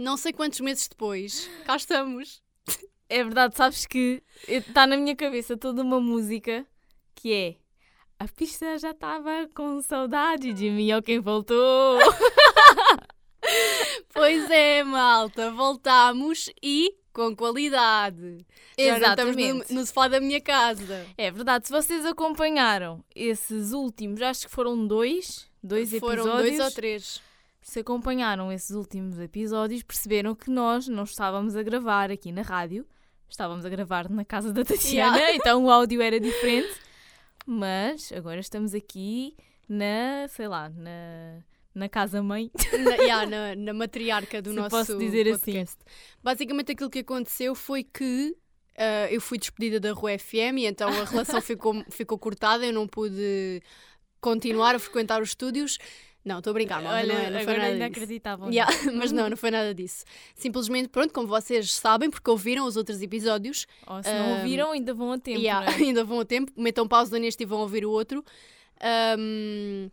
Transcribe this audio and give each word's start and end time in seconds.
não 0.00 0.16
sei 0.16 0.32
quantos 0.32 0.60
meses 0.60 0.88
depois, 0.88 1.48
cá 1.64 1.76
estamos. 1.76 2.42
É 3.08 3.22
verdade, 3.24 3.56
sabes 3.56 3.86
que 3.86 4.22
está 4.46 4.86
na 4.86 4.96
minha 4.96 5.16
cabeça 5.16 5.56
toda 5.56 5.82
uma 5.82 6.00
música 6.00 6.64
que 7.14 7.32
é 7.32 7.56
A 8.18 8.28
pista 8.28 8.78
já 8.78 8.90
estava 8.92 9.48
com 9.54 9.80
saudade 9.82 10.52
de 10.52 10.70
mim, 10.70 10.92
ó 10.92 11.02
quem 11.02 11.20
voltou. 11.20 11.98
Pois 14.12 14.50
é, 14.50 14.82
malta, 14.84 15.50
voltámos 15.50 16.50
e 16.62 16.94
com 17.12 17.34
qualidade. 17.34 18.44
Já 18.78 18.98
não 18.98 19.08
estamos 19.10 19.36
Exatamente. 19.36 19.72
no, 19.72 19.80
no 19.80 19.86
sofá 19.86 20.08
da 20.08 20.20
minha 20.20 20.40
casa. 20.40 21.06
É 21.16 21.30
verdade, 21.30 21.66
se 21.66 21.72
vocês 21.72 22.04
acompanharam 22.04 23.02
esses 23.14 23.72
últimos, 23.72 24.20
acho 24.20 24.46
que 24.46 24.52
foram 24.52 24.86
dois, 24.86 25.48
dois 25.62 25.90
Foram 25.98 26.22
episódios. 26.24 26.56
dois 26.56 26.60
ou 26.60 26.70
três. 26.74 27.22
Se 27.62 27.80
acompanharam 27.80 28.50
esses 28.50 28.70
últimos 28.70 29.18
episódios, 29.18 29.82
perceberam 29.82 30.34
que 30.34 30.50
nós 30.50 30.88
não 30.88 31.04
estávamos 31.04 31.54
a 31.56 31.62
gravar 31.62 32.10
aqui 32.10 32.32
na 32.32 32.42
rádio, 32.42 32.86
estávamos 33.28 33.64
a 33.64 33.68
gravar 33.68 34.08
na 34.08 34.24
casa 34.24 34.52
da 34.52 34.64
Tatiana, 34.64 35.16
Yeah. 35.16 35.36
então 35.36 35.64
o 35.64 35.70
áudio 35.70 36.00
era 36.02 36.18
diferente. 36.18 36.74
Mas 37.46 38.12
agora 38.12 38.40
estamos 38.40 38.74
aqui 38.74 39.36
na, 39.68 40.26
sei 40.28 40.48
lá, 40.48 40.68
na, 40.70 41.42
na 41.74 41.88
casa-mãe. 41.88 42.50
na, 42.84 42.94
yeah, 42.96 43.26
na, 43.26 43.54
na 43.56 43.72
matriarca 43.74 44.40
do 44.42 44.50
Se 44.50 44.56
nosso 44.56 44.70
posso 44.70 44.98
dizer 44.98 45.28
assim. 45.28 45.52
podcast. 45.52 45.78
Basicamente 46.22 46.72
aquilo 46.72 46.90
que 46.90 47.00
aconteceu 47.00 47.54
foi 47.54 47.82
que 47.84 48.36
ah, 48.76 49.08
eu 49.10 49.20
fui 49.20 49.38
despedida 49.38 49.78
da 49.78 49.92
Rua 49.92 50.18
FM 50.18 50.58
e 50.58 50.66
então 50.66 50.88
a 50.88 51.04
relação 51.04 51.40
ficou, 51.42 51.84
ficou 51.90 52.18
cortada, 52.18 52.64
eu 52.64 52.72
não 52.72 52.86
pude 52.86 53.62
continuar 54.20 54.74
a 54.74 54.78
frequentar 54.78 55.20
os 55.22 55.30
estúdios. 55.30 55.78
Não, 56.24 56.38
estou 56.38 56.50
a 56.50 56.54
brincar, 56.54 56.84
Olha, 56.84 57.06
não, 57.14 57.20
é, 57.20 57.30
não 57.30 57.40
foi 57.40 57.56
nada 57.56 57.90
disso. 57.90 58.00
Yeah, 58.52 58.76
mas 58.92 59.10
não, 59.12 59.30
não 59.30 59.36
foi 59.36 59.50
nada 59.50 59.74
disso. 59.74 60.04
Simplesmente, 60.34 60.88
pronto, 60.90 61.14
como 61.14 61.26
vocês 61.26 61.72
sabem, 61.72 62.10
porque 62.10 62.30
ouviram 62.30 62.66
os 62.66 62.76
outros 62.76 63.00
episódios, 63.00 63.66
Ou 63.86 64.02
se 64.02 64.12
não 64.12 64.38
ouviram, 64.38 64.72
ainda 64.72 64.92
vão 64.92 65.12
a 65.12 65.18
tempo. 65.18 65.40
yeah, 65.40 65.72
é? 65.72 65.76
ainda 65.82 66.04
vão 66.04 66.20
a 66.20 66.24
tempo, 66.24 66.52
metam 66.56 66.86
pausa 66.86 67.18
neste 67.18 67.42
e 67.42 67.46
vão 67.46 67.60
ouvir 67.60 67.86
o 67.86 67.90
outro. 67.90 68.22
Ahm, 68.82 69.90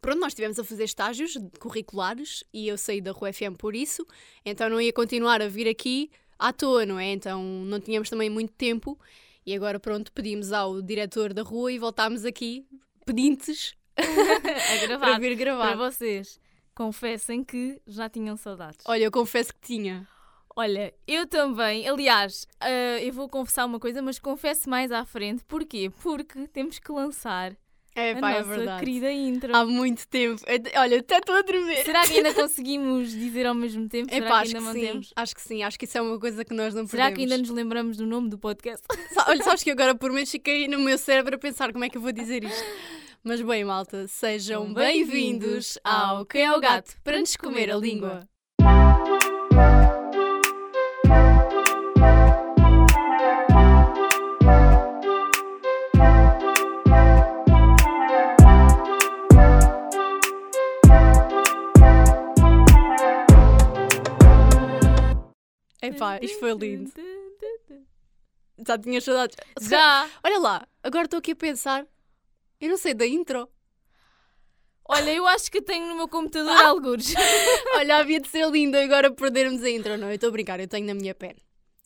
pronto, 0.00 0.18
nós 0.18 0.32
estivemos 0.32 0.58
a 0.58 0.64
fazer 0.64 0.84
estágios 0.84 1.38
curriculares 1.60 2.42
e 2.52 2.66
eu 2.66 2.76
saí 2.76 3.00
da 3.00 3.12
Rua 3.12 3.32
FM 3.32 3.56
por 3.56 3.76
isso, 3.76 4.04
então 4.44 4.68
não 4.68 4.80
ia 4.80 4.92
continuar 4.92 5.40
a 5.40 5.46
vir 5.46 5.68
aqui 5.68 6.10
à 6.36 6.52
toa, 6.52 6.84
não 6.84 6.98
é? 6.98 7.12
Então 7.12 7.42
não 7.42 7.78
tínhamos 7.78 8.10
também 8.10 8.28
muito 8.28 8.52
tempo 8.54 8.98
e 9.46 9.54
agora, 9.54 9.78
pronto, 9.78 10.10
pedimos 10.12 10.52
ao 10.52 10.82
diretor 10.82 11.32
da 11.32 11.42
rua 11.42 11.70
e 11.70 11.78
voltámos 11.78 12.24
aqui 12.24 12.66
pedintes 13.04 13.74
a 14.82 14.86
gravar. 14.86 15.06
para 15.06 15.18
vir 15.18 15.34
gravar. 15.36 15.76
Para 15.76 15.90
vocês, 15.90 16.38
confessem 16.74 17.42
que 17.44 17.80
já 17.86 18.08
tinham 18.08 18.36
saudades. 18.36 18.84
Olha, 18.86 19.04
eu 19.04 19.10
confesso 19.10 19.52
que 19.54 19.60
tinha. 19.60 20.06
Olha, 20.56 20.94
eu 21.06 21.26
também. 21.26 21.88
Aliás, 21.88 22.46
ah, 22.60 22.68
eu 23.00 23.12
vou 23.12 23.28
confessar 23.28 23.64
uma 23.66 23.80
coisa, 23.80 24.00
mas 24.00 24.18
confesso 24.18 24.70
mais 24.70 24.92
à 24.92 25.04
frente. 25.04 25.42
Porquê? 25.44 25.90
Porque 26.02 26.46
temos 26.46 26.78
que 26.78 26.92
lançar 26.92 27.56
É, 27.96 28.12
a 28.12 28.16
pá, 28.20 28.30
é 28.30 28.38
nossa 28.38 28.48
verdade. 28.56 28.78
querida 28.84 29.10
intro. 29.12 29.54
Há 29.54 29.64
muito 29.66 30.06
tempo. 30.06 30.40
Eu- 30.46 30.80
Olha, 30.80 31.00
até 31.00 31.18
estou 31.18 31.34
a 31.34 31.42
tremer. 31.42 31.84
Será 31.84 32.02
que 32.06 32.16
ainda 32.18 32.32
conseguimos 32.34 33.10
dizer 33.10 33.46
ao 33.46 33.54
mesmo 33.54 33.88
tempo? 33.88 34.10
É 34.12 34.14
Será 34.14 34.28
pá, 34.28 34.42
que 34.42 34.46
acho 34.48 34.56
ainda 34.56 34.70
que 34.72 34.78
mantemos? 34.78 35.06
sim. 35.08 35.12
Acho 35.16 35.34
que 35.34 35.42
sim. 35.42 35.62
Acho 35.64 35.76
que 35.78 35.84
isso 35.86 35.98
é 35.98 36.02
uma 36.02 36.20
coisa 36.20 36.44
que 36.44 36.54
nós 36.54 36.72
não 36.72 36.86
Será 36.86 37.06
que 37.10 37.16
perdemos. 37.16 37.32
ainda 37.32 37.42
nos 37.48 37.50
lembramos 37.50 37.96
do 37.96 38.06
nome 38.06 38.28
do 38.28 38.38
podcast? 38.38 38.86
Olha, 39.26 39.42
sabes 39.42 39.64
que 39.64 39.72
agora 39.72 39.94
por 39.96 40.12
menos 40.12 40.30
fiquei 40.30 40.68
no 40.68 40.78
meu 40.78 40.96
cérebro 40.98 41.34
a 41.34 41.38
pensar 41.38 41.72
como 41.72 41.84
é 41.84 41.88
que 41.88 41.96
eu 41.98 42.02
vou 42.02 42.12
dizer 42.12 42.44
isto. 42.44 42.64
Mas 43.26 43.40
bem, 43.40 43.64
malta, 43.64 44.06
sejam 44.06 44.74
bem-vindos 44.74 45.78
ao 45.82 46.26
Quem 46.26 46.42
é 46.42 46.52
o 46.54 46.60
Gato 46.60 46.94
para 47.02 47.18
nos 47.18 47.34
comer 47.38 47.70
a 47.70 47.76
língua. 47.78 48.28
Epá, 65.80 66.18
isto 66.20 66.38
foi 66.40 66.52
lindo. 66.52 66.92
Já 68.66 68.78
tinha 68.78 69.00
saudades. 69.00 69.34
Já! 69.62 70.10
Olha 70.22 70.38
lá, 70.38 70.68
agora 70.82 71.06
estou 71.06 71.20
aqui 71.20 71.30
a 71.30 71.36
pensar. 71.36 71.86
Eu 72.64 72.70
não 72.70 72.76
sei 72.78 72.94
da 72.94 73.06
intro. 73.06 73.48
Olha, 74.88 75.10
eu 75.14 75.26
acho 75.26 75.50
que 75.50 75.60
tenho 75.62 75.86
no 75.86 75.96
meu 75.96 76.08
computador 76.08 76.50
Ah! 76.52 76.68
algures. 76.68 77.12
Olha, 77.76 77.96
havia 77.98 78.20
de 78.20 78.28
ser 78.28 78.48
lindo 78.50 78.76
agora 78.76 79.10
perdermos 79.12 79.62
a 79.62 79.70
intro. 79.70 79.96
Não, 79.96 80.08
eu 80.08 80.14
estou 80.14 80.28
a 80.28 80.32
brincar, 80.32 80.60
eu 80.60 80.68
tenho 80.68 80.86
na 80.86 80.94
minha 80.94 81.14
pena. 81.14 81.36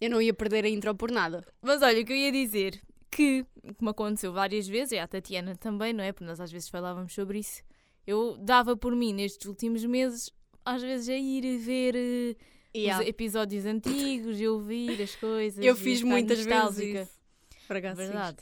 Eu 0.00 0.10
não 0.10 0.20
ia 0.22 0.32
perder 0.34 0.64
a 0.64 0.68
intro 0.68 0.94
por 0.94 1.10
nada. 1.10 1.44
Mas 1.60 1.82
olha, 1.82 2.00
o 2.00 2.04
que 2.04 2.12
eu 2.12 2.16
ia 2.16 2.30
dizer, 2.30 2.80
que, 3.10 3.44
como 3.76 3.90
aconteceu 3.90 4.32
várias 4.32 4.68
vezes, 4.68 4.92
e 4.92 4.98
a 4.98 5.06
Tatiana 5.08 5.56
também, 5.56 5.92
não 5.92 6.02
é? 6.04 6.12
Porque 6.12 6.24
nós 6.24 6.40
às 6.40 6.50
vezes 6.52 6.68
falávamos 6.68 7.12
sobre 7.12 7.38
isso. 7.40 7.62
Eu 8.06 8.36
dava 8.38 8.76
por 8.76 8.94
mim 8.94 9.12
nestes 9.12 9.46
últimos 9.48 9.84
meses, 9.84 10.32
às 10.64 10.82
vezes 10.82 11.08
a 11.08 11.14
ir 11.16 11.58
ver 11.58 11.94
eh, 11.96 12.36
Yeah. 12.76 13.02
os 13.02 13.08
episódios 13.08 13.64
antigos 13.64 14.38
e 14.40 14.46
ouvir 14.46 15.00
as 15.02 15.16
coisas. 15.16 15.64
Eu 15.64 15.74
fiz 15.74 16.02
muitas 16.02 16.38
nostálgica. 16.46 16.98
vezes 16.98 17.08
isso. 17.08 17.96
Verdade. 17.96 18.36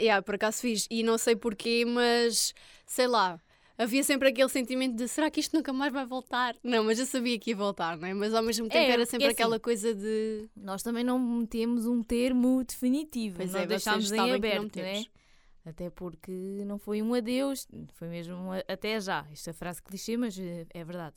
Yeah, 0.00 0.22
por 0.22 0.34
acaso 0.34 0.60
fiz. 0.60 0.86
E 0.90 1.02
não 1.02 1.18
sei 1.18 1.36
porquê, 1.36 1.84
mas 1.86 2.54
sei 2.86 3.06
lá. 3.06 3.40
Havia 3.76 4.02
sempre 4.02 4.28
aquele 4.28 4.48
sentimento 4.50 4.94
de 4.94 5.08
será 5.08 5.30
que 5.30 5.40
isto 5.40 5.56
nunca 5.56 5.72
mais 5.72 5.90
vai 5.90 6.04
voltar? 6.04 6.54
Não, 6.62 6.84
mas 6.84 6.98
eu 6.98 7.06
sabia 7.06 7.38
que 7.38 7.50
ia 7.50 7.56
voltar, 7.56 7.96
não 7.96 8.06
é? 8.06 8.12
Mas 8.12 8.34
ao 8.34 8.42
mesmo 8.42 8.68
tempo 8.68 8.76
É, 8.76 8.90
era 8.90 9.06
sempre 9.06 9.24
é 9.24 9.28
assim. 9.28 9.34
aquela 9.34 9.58
coisa 9.58 9.94
de. 9.94 10.50
Nós 10.54 10.82
também 10.82 11.02
não 11.02 11.46
temos 11.46 11.86
um 11.86 12.02
termo 12.02 12.62
definitivo. 12.62 13.36
Pois 13.38 13.52
nós 13.52 13.62
é, 13.62 13.66
deixámos 13.66 14.12
em 14.12 14.14
que 14.14 14.20
não 14.20 14.34
aberto, 14.34 14.76
não 14.76 14.84
é? 14.84 15.04
Até 15.64 15.88
porque 15.88 16.30
não 16.66 16.78
foi 16.78 17.00
um 17.00 17.14
adeus, 17.14 17.66
foi 17.94 18.08
mesmo 18.08 18.34
um 18.34 18.50
até 18.52 19.00
já. 19.00 19.26
Esta 19.32 19.52
frase 19.52 19.82
clichê, 19.82 20.16
mas 20.16 20.38
eh, 20.38 20.66
é 20.74 20.84
verdade. 20.84 21.16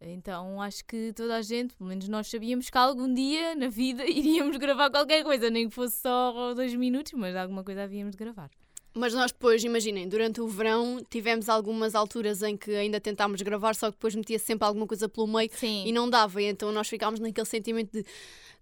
Então 0.00 0.62
acho 0.62 0.84
que 0.84 1.12
toda 1.12 1.36
a 1.36 1.42
gente, 1.42 1.74
pelo 1.74 1.88
menos 1.88 2.08
nós 2.08 2.28
sabíamos 2.28 2.70
que 2.70 2.78
algum 2.78 3.12
dia 3.12 3.54
na 3.54 3.68
vida 3.68 4.04
iríamos 4.08 4.56
gravar 4.56 4.90
qualquer 4.90 5.24
coisa, 5.24 5.50
nem 5.50 5.68
que 5.68 5.74
fosse 5.74 5.96
só 6.00 6.54
dois 6.54 6.74
minutos, 6.74 7.12
mas 7.14 7.34
alguma 7.34 7.64
coisa 7.64 7.82
havíamos 7.82 8.12
de 8.12 8.18
gravar. 8.18 8.50
Mas 8.94 9.12
nós 9.12 9.30
depois, 9.30 9.62
imaginem, 9.62 10.08
durante 10.08 10.40
o 10.40 10.48
verão 10.48 11.04
tivemos 11.10 11.48
algumas 11.48 11.94
alturas 11.94 12.42
em 12.42 12.56
que 12.56 12.70
ainda 12.74 13.00
tentámos 13.00 13.40
gravar, 13.42 13.74
só 13.74 13.86
que 13.90 13.96
depois 13.96 14.14
metia 14.14 14.38
sempre 14.38 14.66
alguma 14.66 14.86
coisa 14.86 15.08
pelo 15.08 15.26
meio 15.26 15.50
Sim. 15.52 15.84
e 15.86 15.92
não 15.92 16.08
dava. 16.08 16.40
E 16.42 16.46
então 16.46 16.72
nós 16.72 16.88
ficámos 16.88 17.20
naquele 17.20 17.46
sentimento 17.46 17.92
de 17.92 18.04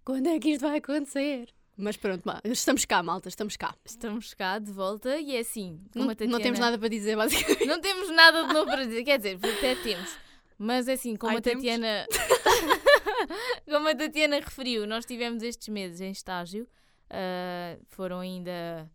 quando 0.05 0.27
é 0.29 0.39
que 0.39 0.51
isto 0.51 0.63
vai 0.63 0.79
acontecer? 0.79 1.49
Mas 1.77 1.97
pronto, 1.97 2.23
estamos 2.45 2.85
cá, 2.87 3.03
malta, 3.03 3.29
estamos 3.29 3.57
cá. 3.57 3.75
Estamos 3.85 4.33
cá 4.35 4.59
de 4.59 4.73
volta 4.73 5.19
e 5.19 5.37
é 5.37 5.41
assim. 5.41 5.79
Não, 5.95 6.07
Tatiana- 6.09 6.33
não 6.33 6.41
temos 6.41 6.59
nada 6.59 6.79
para 6.79 6.89
dizer, 6.89 7.17
basicamente. 7.17 7.67
Não 7.67 7.81
temos 7.81 8.11
nada 8.11 8.47
de 8.47 8.53
novo 8.55 8.67
para 8.71 8.85
dizer, 8.87 9.05
quer 9.05 9.19
dizer, 9.19 9.39
até 9.43 9.75
temos. 9.77 10.26
Mas 10.59 10.89
é 10.89 10.95
assim, 10.95 11.17
como 11.17 11.33
Ai, 11.33 11.39
a? 11.39 11.43
Tatiana. 11.43 12.07
como 13.71 13.89
a 13.89 13.95
Tatiana 13.95 14.37
referiu, 14.41 14.87
nós 14.87 15.05
tivemos 15.05 15.43
estes 15.43 15.69
meses 15.69 16.01
em 16.01 16.11
estágio. 16.11 16.67
ah, 17.11 17.77
foram 17.89 18.21
ainda 18.21 18.91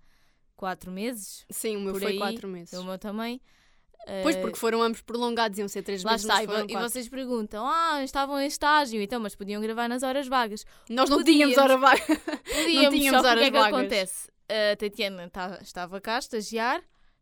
quatro 0.56 0.92
meses. 0.92 1.46
Sim, 1.50 1.78
o 1.78 1.82
meu 1.82 1.96
foi 1.96 2.12
aí, 2.14 2.18
quatro 2.18 2.48
meses. 2.48 2.74
O 2.74 2.84
meu 2.84 2.98
também. 2.98 3.42
Pois, 4.24 4.36
Ah, 4.36 4.40
porque 4.42 4.58
foram 4.58 4.82
ambos 4.82 5.02
prolongados, 5.02 5.60
iam 5.60 5.68
ser 5.68 5.84
três 5.84 6.04
Lá 6.04 6.14
meses, 6.14 6.26
está, 6.26 6.44
e, 6.44 6.48
quatro. 6.48 6.90
vocês 6.90 7.08
perguntam: 7.08 7.68
ah, 7.68 8.04
estavam 8.04 8.40
em 8.40 8.48
estágio, 8.48 9.00
então, 9.00 9.20
mas 9.20 9.36
podiam 9.36 9.62
gravar 9.62 9.88
nas 9.88 10.02
horas 10.02 10.28
vagas. 10.28 10.66
Nós 10.90 11.08
não 11.08 11.18
podíamos. 11.20 11.54
tínhamos 11.54 11.58
hora 11.58 11.78
vaga. 11.78 12.02
Podíamos, 12.44 12.96
tínhamos 13.00 13.22
só 13.22 13.28
o 13.28 13.30
horas 13.30 13.44
que 13.44 13.48
é 13.48 13.52
que 13.52 13.58
acontece? 13.58 14.32
A 14.50 14.76
Tatiana 14.76 15.30
tá- 15.30 15.60
estava 15.62 16.02
cá 16.02 16.16
a 16.16 16.20
estagiar 16.20 16.82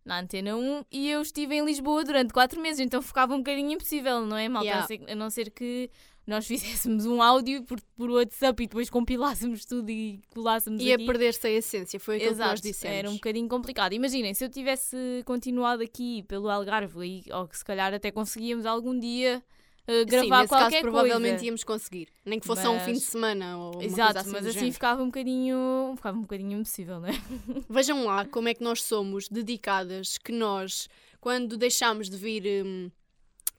na 0.10 0.20
Antena 0.22 0.56
1 0.58 0.86
e 0.92 1.10
eu 1.12 1.22
estive 1.22 1.56
em 1.56 1.64
Lisboa 1.64 2.04
durante 2.04 2.34
4 2.34 2.60
meses, 2.60 2.80
então 2.80 3.00
ficava 3.02 3.34
um 3.36 3.38
bocadinho 3.38 3.72
impossível, 3.72 4.26
não 4.26 4.36
é, 4.36 4.50
malta? 4.50 4.66
Yeah. 4.68 4.80
A, 4.80 4.82
não 4.82 4.88
ser, 4.88 5.12
a 5.12 5.16
não 5.16 5.30
ser 5.30 5.52
que 5.52 5.90
nós 6.26 6.46
fizéssemos 6.48 7.06
um 7.06 7.22
áudio 7.22 7.64
por, 7.64 7.80
por 7.96 8.10
WhatsApp 8.10 8.64
e 8.64 8.68
depois 8.68 8.90
compilássemos 8.90 9.66
tudo 9.66 9.90
e 9.92 10.20
colássemos 10.34 10.82
Ia 10.82 10.96
aqui. 10.96 11.06
perder-se 11.06 11.46
a 11.48 11.52
essência, 11.52 12.00
foi 12.00 12.16
aquilo 12.18 12.34
que 12.34 12.40
nós 12.40 12.48
Exato, 12.54 12.62
dissemos. 12.68 12.98
era 12.98 13.10
um 13.10 13.14
bocadinho 13.14 13.48
complicado. 13.48 13.94
Imaginem, 13.94 14.34
se 14.34 14.44
eu 14.44 14.50
tivesse 14.50 14.98
continuado 15.26 15.84
aqui 15.84 16.24
pelo 16.24 16.50
Algarve, 16.50 17.06
e- 17.06 17.32
ou 17.32 17.48
que 17.48 17.58
se 17.58 17.64
calhar 17.64 17.94
até 17.94 18.10
conseguíamos 18.12 18.66
algum 18.66 19.00
dia 19.00 19.44
eh, 19.90 20.00
Sim, 20.02 20.06
gravar 20.06 20.38
nesse 20.42 20.50
qualquer 20.50 20.70
caso 20.72 20.82
provavelmente 20.82 21.32
coisa. 21.32 21.46
íamos 21.46 21.64
conseguir. 21.64 22.08
Nem 22.26 22.40
que 22.40 22.46
fosse 22.48 22.62
só 22.62 22.70
um 22.72 22.76
Mas- 22.76 22.84
fim 22.86 22.94
de 22.94 23.00
semana 23.02 23.58
ou 23.58 23.74
uma 23.76 23.84
Exato, 23.84 24.14
coisa 24.14 24.20
assim 24.22 24.32
mas 24.32 24.46
assim 24.46 24.54
género. 24.60 24.74
ficava 24.74 25.02
um 25.04 25.06
bocadinho, 25.08 25.94
ficava 25.96 26.18
um 26.18 26.22
bocadinho 26.22 26.60
impossível, 26.60 27.00
não 27.00 27.08
é? 27.08 27.12
Vejam 27.70 28.06
lá 28.06 28.26
como 28.26 28.48
é 28.50 28.54
que 28.54 28.64
nós 28.64 28.84
somos 28.84 29.28
dedicadas, 29.28 30.18
que 30.18 30.32
nós, 30.32 30.88
quando 31.20 31.58
deixámos 31.58 32.10
de 32.10 32.18
vir 32.18 32.66
hum, 32.66 32.92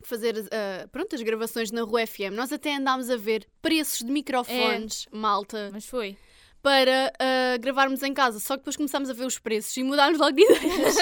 fazer 0.03 0.35
ah, 0.53 0.89
pronto, 0.91 1.15
as 1.15 1.23
gravações 1.23 1.71
na 1.71 1.83
Rua 1.83 2.07
FM, 2.07 2.33
nós 2.35 2.53
até 2.53 2.75
andámos 2.77 3.11
a 3.11 3.17
ver 3.17 3.47
preços 3.61 3.99
de 3.99 4.11
microfones, 4.11 5.07
malta, 5.13 5.69
Mas 5.73 5.85
foi. 5.87 6.17
para 6.63 7.13
ah, 7.19 7.57
gravarmos 7.59 8.03
em 8.03 8.15
casa. 8.15 8.39
Só 8.41 8.55
que 8.55 8.61
depois 8.61 8.77
começámos 8.77 9.11
a 9.11 9.13
ver 9.13 9.25
os 9.27 9.39
preços 9.39 9.77
e 9.77 9.83
mudámos 9.83 10.19
logo 10.19 10.33
de 10.33 10.43
ideias. 10.51 10.95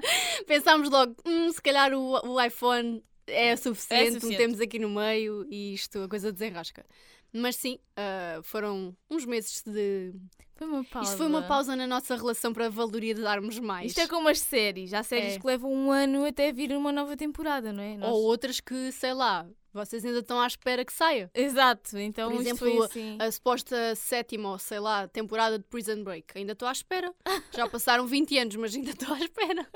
Pensámos 0.46 0.88
logo, 0.90 1.14
hum, 1.26 1.50
se 1.52 1.60
calhar 1.60 1.92
o, 1.92 2.12
o 2.28 2.40
iPhone 2.40 3.02
é 3.26 3.56
suficiente, 3.56 4.12
suficiente. 4.14 4.26
metemos 4.32 4.60
aqui 4.60 4.78
no 4.78 4.88
meio 4.90 5.46
e 5.50 5.74
isto, 5.74 6.00
a 6.02 6.08
coisa 6.08 6.32
desenrasca. 6.32 6.84
Mas 7.32 7.56
sim, 7.56 7.78
ah, 7.96 8.40
foram 8.42 8.96
uns 9.10 9.24
meses 9.26 9.62
de. 9.66 10.14
Foi 10.54 10.66
uma 10.66 10.84
pausa. 10.84 11.08
Isto 11.10 11.18
foi 11.18 11.26
uma 11.26 11.42
pausa 11.42 11.76
na 11.76 11.86
nossa 11.86 12.16
relação 12.16 12.52
para 12.52 12.70
valorizarmos 12.70 13.58
mais. 13.58 13.88
Isto 13.88 14.00
é 14.00 14.06
como 14.06 14.28
as 14.28 14.38
séries. 14.40 14.94
Há 14.94 15.02
séries 15.02 15.34
É. 15.34 15.38
que 15.38 15.46
levam 15.46 15.70
um 15.70 15.90
ano 15.90 16.24
até 16.24 16.50
vir 16.50 16.72
uma 16.72 16.90
nova 16.92 17.14
temporada, 17.16 17.72
não 17.74 17.82
é? 17.82 17.96
Nós- 17.98 18.10
Ou 18.10 18.22
outras 18.22 18.58
que, 18.58 18.90
sei 18.92 19.12
lá, 19.12 19.46
vocês 19.70 20.02
ainda 20.02 20.20
estão 20.20 20.40
à 20.40 20.46
espera 20.46 20.82
que 20.82 20.92
saia. 20.94 21.30
Exato, 21.34 21.98
então 21.98 22.30
Por 22.30 22.40
exemplo, 22.40 22.58
foi 22.58 22.86
assim. 22.86 23.18
A 23.20 23.30
suposta 23.30 23.94
sétima 23.96 24.52
ou 24.52 24.58
sei 24.58 24.80
lá, 24.80 25.06
temporada 25.06 25.58
de 25.58 25.64
Prison 25.64 26.02
Break. 26.02 26.38
Ainda 26.38 26.52
estou 26.52 26.66
à 26.68 26.72
espera. 26.72 27.12
Já 27.54 27.68
passaram 27.68 28.06
20 28.06 28.38
anos, 28.38 28.56
mas 28.56 28.74
ainda 28.74 28.92
estou 28.92 29.12
à 29.12 29.18
espera. 29.18 29.66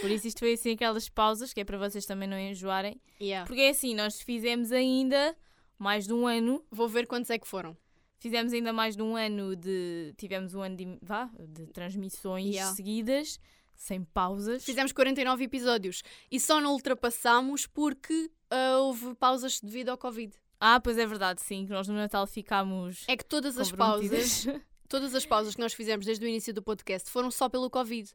Por 0.00 0.10
isso 0.10 0.26
isto 0.26 0.40
foi 0.40 0.54
assim 0.54 0.72
aquelas 0.72 1.08
pausas, 1.08 1.52
que 1.52 1.60
é 1.60 1.64
para 1.64 1.78
vocês 1.78 2.04
também 2.06 2.28
não 2.28 2.38
enjoarem. 2.38 3.00
Yeah. 3.20 3.46
Porque 3.46 3.60
é 3.62 3.68
assim, 3.70 3.94
nós 3.94 4.20
fizemos 4.20 4.72
ainda 4.72 5.36
mais 5.78 6.06
de 6.06 6.12
um 6.12 6.26
ano. 6.26 6.64
Vou 6.70 6.88
ver 6.88 7.06
quantos 7.06 7.30
é 7.30 7.38
que 7.38 7.46
foram. 7.46 7.76
Fizemos 8.18 8.52
ainda 8.52 8.72
mais 8.72 8.96
de 8.96 9.02
um 9.02 9.16
ano 9.16 9.54
de. 9.56 10.14
Tivemos 10.16 10.54
um 10.54 10.62
ano 10.62 10.76
de, 10.76 10.98
vá, 11.02 11.30
de 11.38 11.66
transmissões 11.66 12.46
Yeah. 12.54 12.74
seguidas, 12.74 13.38
sem 13.74 14.02
pausas. 14.04 14.64
Fizemos 14.64 14.92
49 14.92 15.44
episódios 15.44 16.02
e 16.30 16.38
só 16.40 16.60
não 16.60 16.72
ultrapassámos 16.72 17.66
porque 17.66 18.30
ah, 18.50 18.78
houve 18.78 19.14
pausas 19.16 19.60
devido 19.60 19.88
ao 19.90 19.98
Covid. 19.98 20.32
Ah, 20.60 20.80
pois 20.80 20.96
é 20.96 21.04
verdade, 21.06 21.42
sim, 21.42 21.66
que 21.66 21.72
nós 21.72 21.88
no 21.88 21.94
Natal 21.94 22.24
ficámos. 22.26 23.04
É 23.08 23.16
que 23.16 23.24
todas 23.24 23.58
as 23.58 23.72
pausas, 23.72 24.46
todas 24.88 25.12
as 25.14 25.26
pausas 25.26 25.56
que 25.56 25.60
nós 25.60 25.74
fizemos 25.74 26.06
desde 26.06 26.24
o 26.24 26.28
início 26.28 26.54
do 26.54 26.62
podcast 26.62 27.10
foram 27.10 27.30
só 27.30 27.48
pelo 27.48 27.68
Covid. 27.68 28.08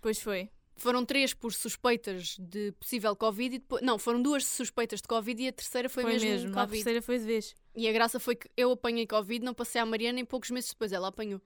pois 0.00 0.20
foi. 0.20 0.50
Foram 0.78 1.04
três 1.04 1.34
por 1.34 1.52
suspeitas 1.52 2.36
de 2.38 2.72
possível 2.72 3.14
Covid 3.16 3.56
e 3.56 3.58
depois. 3.58 3.82
Não, 3.82 3.98
foram 3.98 4.22
duas 4.22 4.46
suspeitas 4.46 5.02
de 5.02 5.08
Covid 5.08 5.42
e 5.42 5.48
a 5.48 5.52
terceira 5.52 5.88
foi, 5.88 6.04
Foi, 6.04 6.12
mesmo, 6.12 6.28
mesmo. 6.28 6.50
A 6.50 6.62
Covid. 6.62 6.72
terceira 6.72 7.02
foi 7.02 7.18
de 7.18 7.24
vez. 7.24 7.54
E 7.74 7.88
a 7.88 7.92
graça 7.92 8.18
foi 8.18 8.36
que 8.36 8.48
eu 8.56 8.72
apanhei 8.72 9.06
Covid, 9.06 9.44
não 9.44 9.52
passei 9.54 9.80
à 9.80 9.86
Mariana 9.86 10.20
e 10.20 10.24
poucos 10.24 10.50
meses 10.50 10.70
depois 10.70 10.92
ela 10.92 11.08
apanhou. 11.08 11.40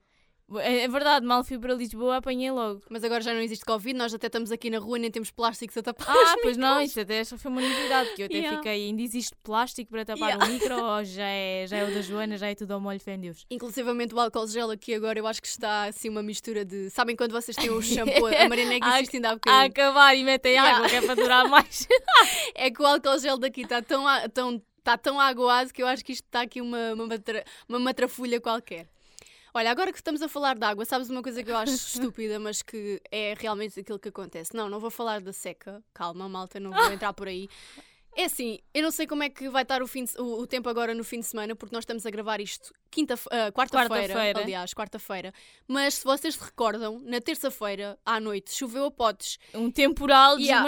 É, 0.57 0.81
é 0.83 0.87
verdade, 0.87 1.25
mal 1.25 1.43
fui 1.43 1.57
para 1.57 1.73
Lisboa, 1.73 2.17
apanhei 2.17 2.51
logo. 2.51 2.81
Mas 2.89 3.03
agora 3.03 3.21
já 3.21 3.33
não 3.33 3.39
existe 3.41 3.65
Covid, 3.65 3.97
nós 3.97 4.13
até 4.13 4.27
estamos 4.27 4.51
aqui 4.51 4.69
na 4.69 4.77
rua 4.77 4.97
e 4.97 5.01
nem 5.01 5.09
temos 5.09 5.31
plásticos 5.31 5.75
a 5.77 5.81
tapar. 5.81 6.15
Ah, 6.15 6.35
pois 6.41 6.57
não, 6.57 6.81
isso 6.81 6.99
até 6.99 7.15
essa 7.19 7.37
foi 7.37 7.49
uma 7.49 7.61
novidade, 7.61 8.13
que 8.13 8.21
eu 8.21 8.25
até 8.25 8.35
Yeah. 8.35 8.57
fiquei, 8.57 8.85
ainda 8.87 9.01
existe 9.01 9.33
plástico 9.41 9.89
para 9.89 10.05
tapar 10.05 10.29
Yeah. 10.31 10.45
o 10.45 10.49
micro, 10.53 10.75
ou 10.83 11.03
já 11.05 11.23
é, 11.25 11.65
já 11.67 11.77
é 11.77 11.83
o 11.89 11.93
da 11.93 12.01
Joana, 12.01 12.37
já 12.37 12.47
é 12.49 12.55
tudo 12.55 12.71
ao 12.73 12.79
molho, 12.81 12.99
fé 12.99 13.17
Deus. 13.17 13.45
Inclusivamente 13.49 14.13
o 14.13 14.19
álcool 14.19 14.45
gel 14.47 14.69
aqui 14.69 14.93
agora 14.93 15.17
eu 15.17 15.25
acho 15.25 15.41
que 15.41 15.47
está 15.47 15.85
assim 15.85 16.09
uma 16.09 16.21
mistura 16.21 16.63
de. 16.65 16.89
Sabem 16.89 17.15
quando 17.15 17.31
vocês 17.31 17.55
têm 17.57 17.69
o 17.71 17.81
shampoo? 17.81 18.27
A 18.27 18.47
Mariana 18.49 18.73
é 18.75 18.79
que 18.79 18.85
A- 18.85 19.01
isto 19.01 19.15
ainda 19.15 19.29
há 19.29 19.31
A 19.31 19.35
bocadinho. 19.35 19.65
acabar 19.65 20.13
e 20.15 20.23
metem 20.23 20.51
Yeah. 20.53 20.75
água, 20.77 20.89
que 20.89 20.95
é 20.97 21.01
para 21.01 21.15
durar 21.15 21.47
mais. 21.49 21.87
É 22.53 22.69
que 22.69 22.81
o 22.81 22.85
álcool 22.85 23.17
gel 23.17 23.37
daqui 23.37 23.61
está 23.61 23.81
tão, 23.81 24.07
a- 24.07 24.29
tão, 24.29 24.61
está 24.77 24.97
tão 24.97 25.19
aguado 25.19 25.73
que 25.73 25.81
eu 25.81 25.87
acho 25.87 26.03
que 26.05 26.11
isto 26.11 26.25
está 26.25 26.41
aqui 26.41 26.61
uma, 26.61 26.93
uma, 26.93 27.07
matra, 27.07 27.43
uma 27.67 27.79
matrafulha 27.79 28.39
qualquer. 28.39 28.87
Olha, 29.55 29.69
agora 29.69 29.91
que 29.91 29.99
estamos 29.99 30.19
a 30.23 30.27
falar 30.27 30.57
de 30.57 30.65
água, 30.65 30.83
sabes 30.83 31.11
uma 31.11 31.21
coisa 31.21 31.43
que 31.43 31.51
eu 31.51 31.55
acho 31.55 31.73
estúpida, 32.11 32.39
mas 32.39 32.63
que 32.63 32.99
é 33.11 33.35
realmente 33.37 33.79
aquilo 33.79 33.99
que 33.99 34.09
acontece? 34.09 34.55
Não, 34.55 34.67
não 34.67 34.79
vou 34.79 34.89
falar 34.89 35.21
da 35.21 35.31
seca. 35.31 35.83
Calma, 35.93 36.27
malta, 36.27 36.59
não 36.59 36.71
vou 36.71 36.91
entrar 36.91 37.13
por 37.13 37.27
aí. 37.27 37.47
É 38.15 38.25
assim, 38.25 38.59
eu 38.73 38.83
não 38.83 38.91
sei 38.91 39.07
como 39.07 39.23
é 39.23 39.29
que 39.29 39.49
vai 39.49 39.63
estar 39.63 39.81
o, 39.81 39.87
fim 39.87 40.03
de- 40.03 40.19
o, 40.19 40.41
o 40.41 40.47
tempo 40.47 40.69
agora 40.69 40.93
no 40.93 41.03
fim 41.03 41.19
de 41.19 41.25
semana, 41.25 41.55
porque 41.55 41.73
nós 41.75 41.81
estamos 41.83 42.05
a 42.05 42.09
gravar 42.11 42.39
isto 42.39 42.71
quinta, 42.91 43.15
ah, 43.31 43.51
quarta-feira, 43.51 43.89
Quarta-feira. 44.13 44.39
aliás, 44.39 44.71
quarta-feira. 44.73 45.33
Mas 45.67 45.95
se 45.95 46.03
vocês 46.03 46.35
se 46.35 46.43
recordam, 46.43 46.99
na 46.99 47.19
terça-feira, 47.19 47.97
à 48.05 48.19
noite, 48.19 48.53
choveu 48.53 48.85
a 48.85 48.91
potes. 48.91 49.39
Um 49.53 49.71
temporal 49.71 50.37
Yeah. 50.39 50.63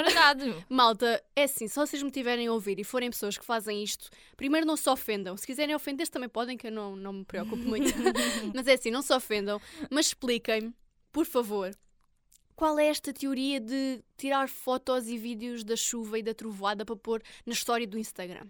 Malta, 0.68 1.24
é 1.36 1.44
assim, 1.44 1.68
se 1.68 1.76
vocês 1.76 2.02
me 2.02 2.10
tiverem 2.10 2.48
a 2.48 2.52
ouvir 2.52 2.80
e 2.80 2.84
forem 2.84 3.12
pessoas 3.12 3.38
que 3.38 3.46
fazem 3.46 3.84
isto, 3.84 4.10
primeiro 4.36 4.66
não 4.66 4.76
se 4.76 4.90
ofendam. 4.90 5.38
Se 5.38 5.46
quiserem 5.46 5.76
ofender-se 5.76 6.12
também 6.12 6.30
podem, 6.30 6.58
que 6.58 6.66
eu 6.68 6.72
não, 6.72 6.96
não 6.96 7.14
me 7.14 7.26
preocupo 7.26 7.58
muito. 7.58 7.94
mas 8.56 8.66
é 8.68 8.74
assim, 8.74 8.90
não 8.90 9.04
se 9.04 9.14
ofendam, 9.14 9.62
mas 9.92 10.08
expliquem-me, 10.08 10.74
por 11.12 11.26
favor, 11.28 11.72
qual 12.56 12.78
é 12.80 12.88
esta 12.88 13.12
teoria 13.14 13.60
de 13.60 14.04
tirar 14.18 14.48
fotos 14.50 15.08
e 15.08 15.18
vídeos 15.18 15.64
da 15.64 15.76
chuva 15.76 16.18
e 16.20 16.24
da 16.24 16.34
trovoada 16.34 16.86
para 16.86 16.96
pôr 16.96 17.22
na 17.46 17.54
história 17.54 17.86
do 17.88 17.98
Instagram? 18.00 18.48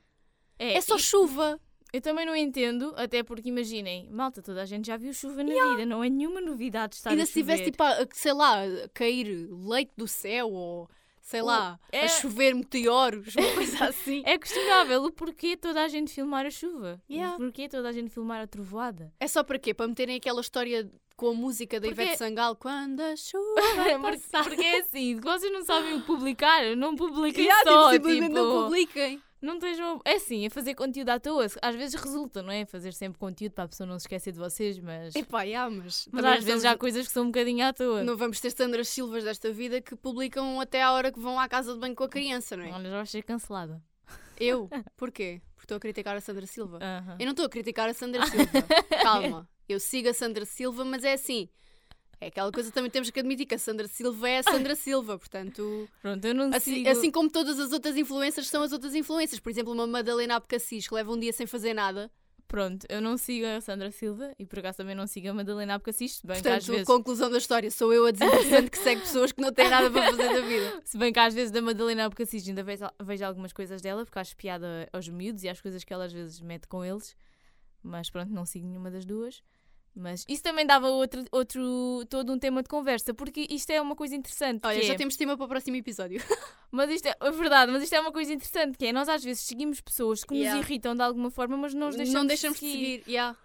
É, 0.59 0.79
só 0.81 0.95
e- 0.95 0.99
chuva. 0.99 1.59
Eu 1.93 2.01
também 2.01 2.25
não 2.25 2.35
entendo, 2.35 2.93
até 2.97 3.23
porque 3.23 3.47
imaginem, 3.47 4.09
malta, 4.11 4.41
toda 4.41 4.61
a 4.61 4.65
gente 4.65 4.87
já 4.87 4.97
viu 4.97 5.13
chuva 5.13 5.41
na 5.43 5.53
vida, 5.71 5.85
não 5.85 6.03
é 6.03 6.09
nenhuma 6.09 6.41
novidade 6.41 6.95
estar 6.95 7.11
Ainda 7.11 7.23
a 7.23 7.25
se 7.25 7.31
tivesse, 7.33 7.59
chover. 7.59 7.71
tipo, 7.71 7.83
a- 7.83 8.07
sei 8.11 8.33
lá, 8.33 8.63
a 8.65 8.89
cair 8.93 9.47
leite 9.49 9.93
do 9.95 10.05
céu 10.05 10.51
ou, 10.51 10.89
sei 11.21 11.41
lá, 11.41 11.79
é- 11.93 12.01
a 12.03 12.07
chover 12.09 12.53
meteoros, 12.53 13.33
uma 13.37 13.47
coisa 13.79 13.85
assim. 13.85 14.23
É 14.25 14.37
questionável 14.37 15.05
o 15.05 15.11
porquê 15.11 15.55
toda 15.55 15.81
a 15.83 15.87
gente 15.87 16.11
filmar 16.13 16.45
a 16.45 16.49
chuva. 16.49 17.01
Yeah. 17.09 17.35
O 17.35 17.37
porquê 17.37 17.69
toda 17.69 17.87
a 17.87 17.91
gente 17.93 18.09
filmar 18.09 18.41
a 18.41 18.47
trovoada. 18.47 19.13
É 19.17 19.27
só 19.27 19.41
para 19.41 19.57
quê? 19.57 19.73
Para 19.73 19.87
meterem 19.87 20.17
aquela 20.17 20.41
história 20.41 20.91
com 21.15 21.29
a 21.29 21.33
música 21.33 21.79
da 21.79 21.87
Porque- 21.87 22.01
Ivete 22.03 22.17
Sangal 22.17 22.55
quando 22.55 22.99
a 23.01 23.15
chuva 23.17 23.61
porque, 23.75 23.97
passar. 24.17 24.43
porque 24.43 24.61
é 24.61 24.79
assim, 24.79 25.15
vocês 25.19 25.51
não 25.51 25.63
sabem 25.63 25.99
publicar, 26.01 26.75
não 26.75 26.95
publiquem 26.95 27.45
Yeah, 27.45 27.63
só, 27.63 27.91
tipo, 27.91 28.07
tipo, 28.09 28.29
não 28.29 28.63
publiquem. 28.63 29.21
não 29.41 29.53
estejam... 29.55 30.01
É 30.03 30.15
assim, 30.15 30.45
a 30.45 30.49
fazer 30.49 30.75
conteúdo 30.75 31.09
à 31.09 31.19
toa, 31.19 31.45
às 31.61 31.75
vezes 31.75 31.95
resulta, 32.01 32.41
não 32.43 32.51
é? 32.51 32.65
Fazer 32.65 32.91
sempre 32.93 33.17
conteúdo 33.19 33.53
para 33.53 33.63
a 33.63 33.67
pessoa 33.67 33.87
não 33.87 33.97
se 33.99 34.03
esquecer 34.03 34.31
de 34.33 34.39
vocês, 34.39 34.77
mas... 34.79 35.15
Epá, 35.15 35.43
yeah, 35.43 35.69
mas, 35.73 36.07
Mas 36.11 36.25
às 36.25 36.35
vezes 36.43 36.49
há 36.49 36.55
estamos- 36.69 36.79
coisas 36.79 37.07
que 37.07 37.13
são 37.13 37.23
um 37.23 37.27
bocadinho 37.27 37.65
à 37.65 37.71
toa. 37.71 38.03
não 38.03 38.17
vamos 38.17 38.39
ter 38.41 38.51
Sandras 38.51 38.87
Silvas 38.89 39.23
desta 39.23 39.51
vida 39.51 39.79
que 39.81 39.95
publicam 39.95 40.59
até 40.59 40.81
à 40.81 40.91
hora 40.91 41.11
que 41.11 41.19
vão 41.19 41.39
à 41.39 41.47
casa 41.47 41.73
de 41.73 41.79
banho 41.79 41.95
com 41.95 42.03
a 42.03 42.09
criança, 42.09 42.57
não 42.57 42.65
é? 42.65 42.71
Olha, 42.71 42.89
já 42.89 42.95
vais 42.97 43.09
ser 43.09 43.23
cancelada. 43.23 43.81
Eu? 44.37 44.69
Porquê? 44.97 45.41
Porque 45.55 45.63
estou 45.63 45.77
a 45.77 45.79
criticar 45.79 46.15
a 46.17 46.19
Sandra 46.21 46.45
Silva. 46.45 46.77
Aham. 46.81 47.15
Eu 47.19 47.25
não 47.25 47.31
estou 47.31 47.45
a 47.45 47.49
criticar 47.49 47.87
a 47.89 47.93
Sandra 47.93 48.25
Silva. 48.25 48.45
Calma. 49.01 49.47
Eu 49.67 49.79
sigo 49.79 50.09
a 50.09 50.13
Sandra 50.13 50.45
Silva, 50.45 50.85
mas 50.85 51.03
é 51.03 51.13
assim. 51.13 51.49
É 52.21 52.27
aquela 52.27 52.51
coisa 52.51 52.71
também 52.71 52.89
temos 52.89 53.09
que 53.09 53.19
admitir 53.19 53.45
que 53.45 53.55
a 53.55 53.59
Sandra 53.59 53.87
Silva 53.87 54.29
é 54.29 54.37
a 54.39 54.43
Sandra 54.43 54.73
Silva, 54.75 55.17
portanto. 55.19 55.87
Pronto, 56.01 56.25
eu 56.25 56.33
não 56.33 56.49
Assim, 56.53 56.75
sigo... 56.75 56.89
assim 56.89 57.11
como 57.11 57.29
todas 57.29 57.59
as 57.59 57.73
outras 57.73 57.97
influências 57.97 58.47
são 58.47 58.63
as 58.63 58.71
outras 58.71 58.95
influências. 58.95 59.39
Por 59.39 59.49
exemplo, 59.49 59.73
uma 59.73 59.85
Madalena 59.85 60.35
Abcacis 60.35 60.87
que 60.87 60.93
leva 60.93 61.11
um 61.11 61.19
dia 61.19 61.33
sem 61.33 61.45
fazer 61.45 61.73
nada. 61.73 62.09
Pronto, 62.47 62.85
eu 62.89 63.01
não 63.01 63.17
sigo 63.17 63.45
a 63.45 63.59
Sandra 63.59 63.91
Silva 63.91 64.31
e 64.37 64.45
por 64.45 64.59
acaso 64.59 64.77
também 64.77 64.95
não 64.95 65.07
sigo 65.07 65.29
a 65.29 65.33
Madalena 65.33 65.81
assisto, 65.83 66.27
bem 66.27 66.39
que 66.39 66.47
às 66.47 66.63
Portanto, 66.63 66.71
vezes... 66.71 66.85
conclusão 66.85 67.29
da 67.29 67.39
história, 67.39 67.71
sou 67.71 67.91
eu 67.91 68.05
a 68.05 68.11
desinteressante 68.11 68.69
que 68.69 68.77
segue 68.77 69.01
pessoas 69.01 69.31
que 69.31 69.41
não 69.41 69.51
têm 69.51 69.67
nada 69.67 69.89
para 69.89 70.11
fazer 70.11 70.29
da 70.29 70.41
vida. 70.41 70.81
Se 70.85 70.97
bem 70.97 71.11
que 71.11 71.19
às 71.19 71.33
vezes 71.33 71.51
da 71.51 71.59
Madalena 71.61 72.07
assisto 72.07 72.49
ainda 72.49 72.63
vejo, 72.63 72.85
vejo 73.03 73.25
algumas 73.25 73.51
coisas 73.51 73.81
dela 73.81 74.05
porque 74.05 74.19
acho 74.19 74.37
piada 74.37 74.87
aos 74.93 75.09
miúdos 75.09 75.43
e 75.43 75.49
às 75.49 75.59
coisas 75.59 75.83
que 75.83 75.91
ela 75.91 76.05
às 76.05 76.13
vezes 76.13 76.39
mete 76.39 76.67
com 76.67 76.85
eles. 76.85 77.15
Mas 77.85 78.09
pronto, 78.09 78.31
não 78.31 78.45
sigo 78.45 78.65
nenhuma 78.67 78.89
das 78.89 79.05
duas. 79.05 79.43
Mas 79.97 80.25
isso 80.27 80.43
também 80.43 80.65
dava 80.65 80.89
outro, 80.89 81.23
outro 81.31 82.03
todo 82.09 82.33
um 82.33 82.37
tema 82.37 82.61
de 82.61 82.67
conversa, 82.67 83.13
porque 83.13 83.47
isto 83.49 83.69
é 83.69 83.79
uma 83.79 83.95
coisa 83.95 84.13
interessante. 84.15 84.65
Olha, 84.65 84.81
já 84.83 84.93
é- 84.93 84.97
temos 84.97 85.15
tema 85.15 85.37
para 85.37 85.45
o 85.45 85.47
próximo 85.47 85.77
episódio. 85.77 86.19
Mas 86.71 86.89
isto 86.89 87.05
é, 87.07 87.15
é 87.21 87.31
verdade, 87.31 87.71
mas 87.71 87.81
isto 87.83 87.93
é 87.93 88.01
uma 88.01 88.11
coisa 88.11 88.33
interessante, 88.33 88.77
que 88.77 88.85
é 88.87 88.91
nós 88.91 89.07
às 89.07 89.23
vezes 89.23 89.43
seguimos 89.43 89.79
pessoas 89.79 90.25
que 90.25 90.35
Yeah. 90.35 90.57
nos 90.57 90.65
irritam 90.67 90.93
de 90.93 91.01
alguma 91.01 91.31
forma, 91.31 91.55
mas 91.55 91.73
não 91.73 91.87
os 91.87 91.95
deixamos, 91.95 92.19
não 92.19 92.25
deixamos 92.27 92.59
de 92.59 92.65
seguir. 92.69 92.97
seguir. 92.99 93.03
yeah. 93.09 93.37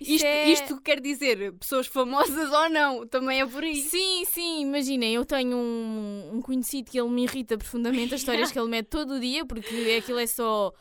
Isto, 0.00 0.12
Isto, 0.12 0.24
é- 0.26 0.48
isto 0.52 0.80
quer 0.80 1.00
dizer 1.00 1.52
pessoas 1.54 1.88
famosas 1.88 2.52
ou 2.52 2.68
não, 2.70 3.04
também 3.04 3.40
é 3.40 3.46
por 3.46 3.64
aí. 3.64 3.74
Sim, 3.82 4.24
sim, 4.26 4.60
imaginem, 4.62 5.12
eu 5.14 5.24
tenho 5.24 5.56
um, 5.56 6.30
um 6.34 6.40
conhecido 6.40 6.88
que 6.88 7.00
ele 7.00 7.08
me 7.08 7.24
irrita 7.24 7.58
profundamente, 7.58 8.14
as 8.14 8.20
histórias 8.20 8.52
que 8.52 8.58
ele 8.60 8.68
mete 8.68 8.86
todo 8.86 9.14
o 9.14 9.18
dia, 9.20 9.44
porque 9.44 9.96
aquilo 10.00 10.20
é 10.20 10.26
só 10.28 10.72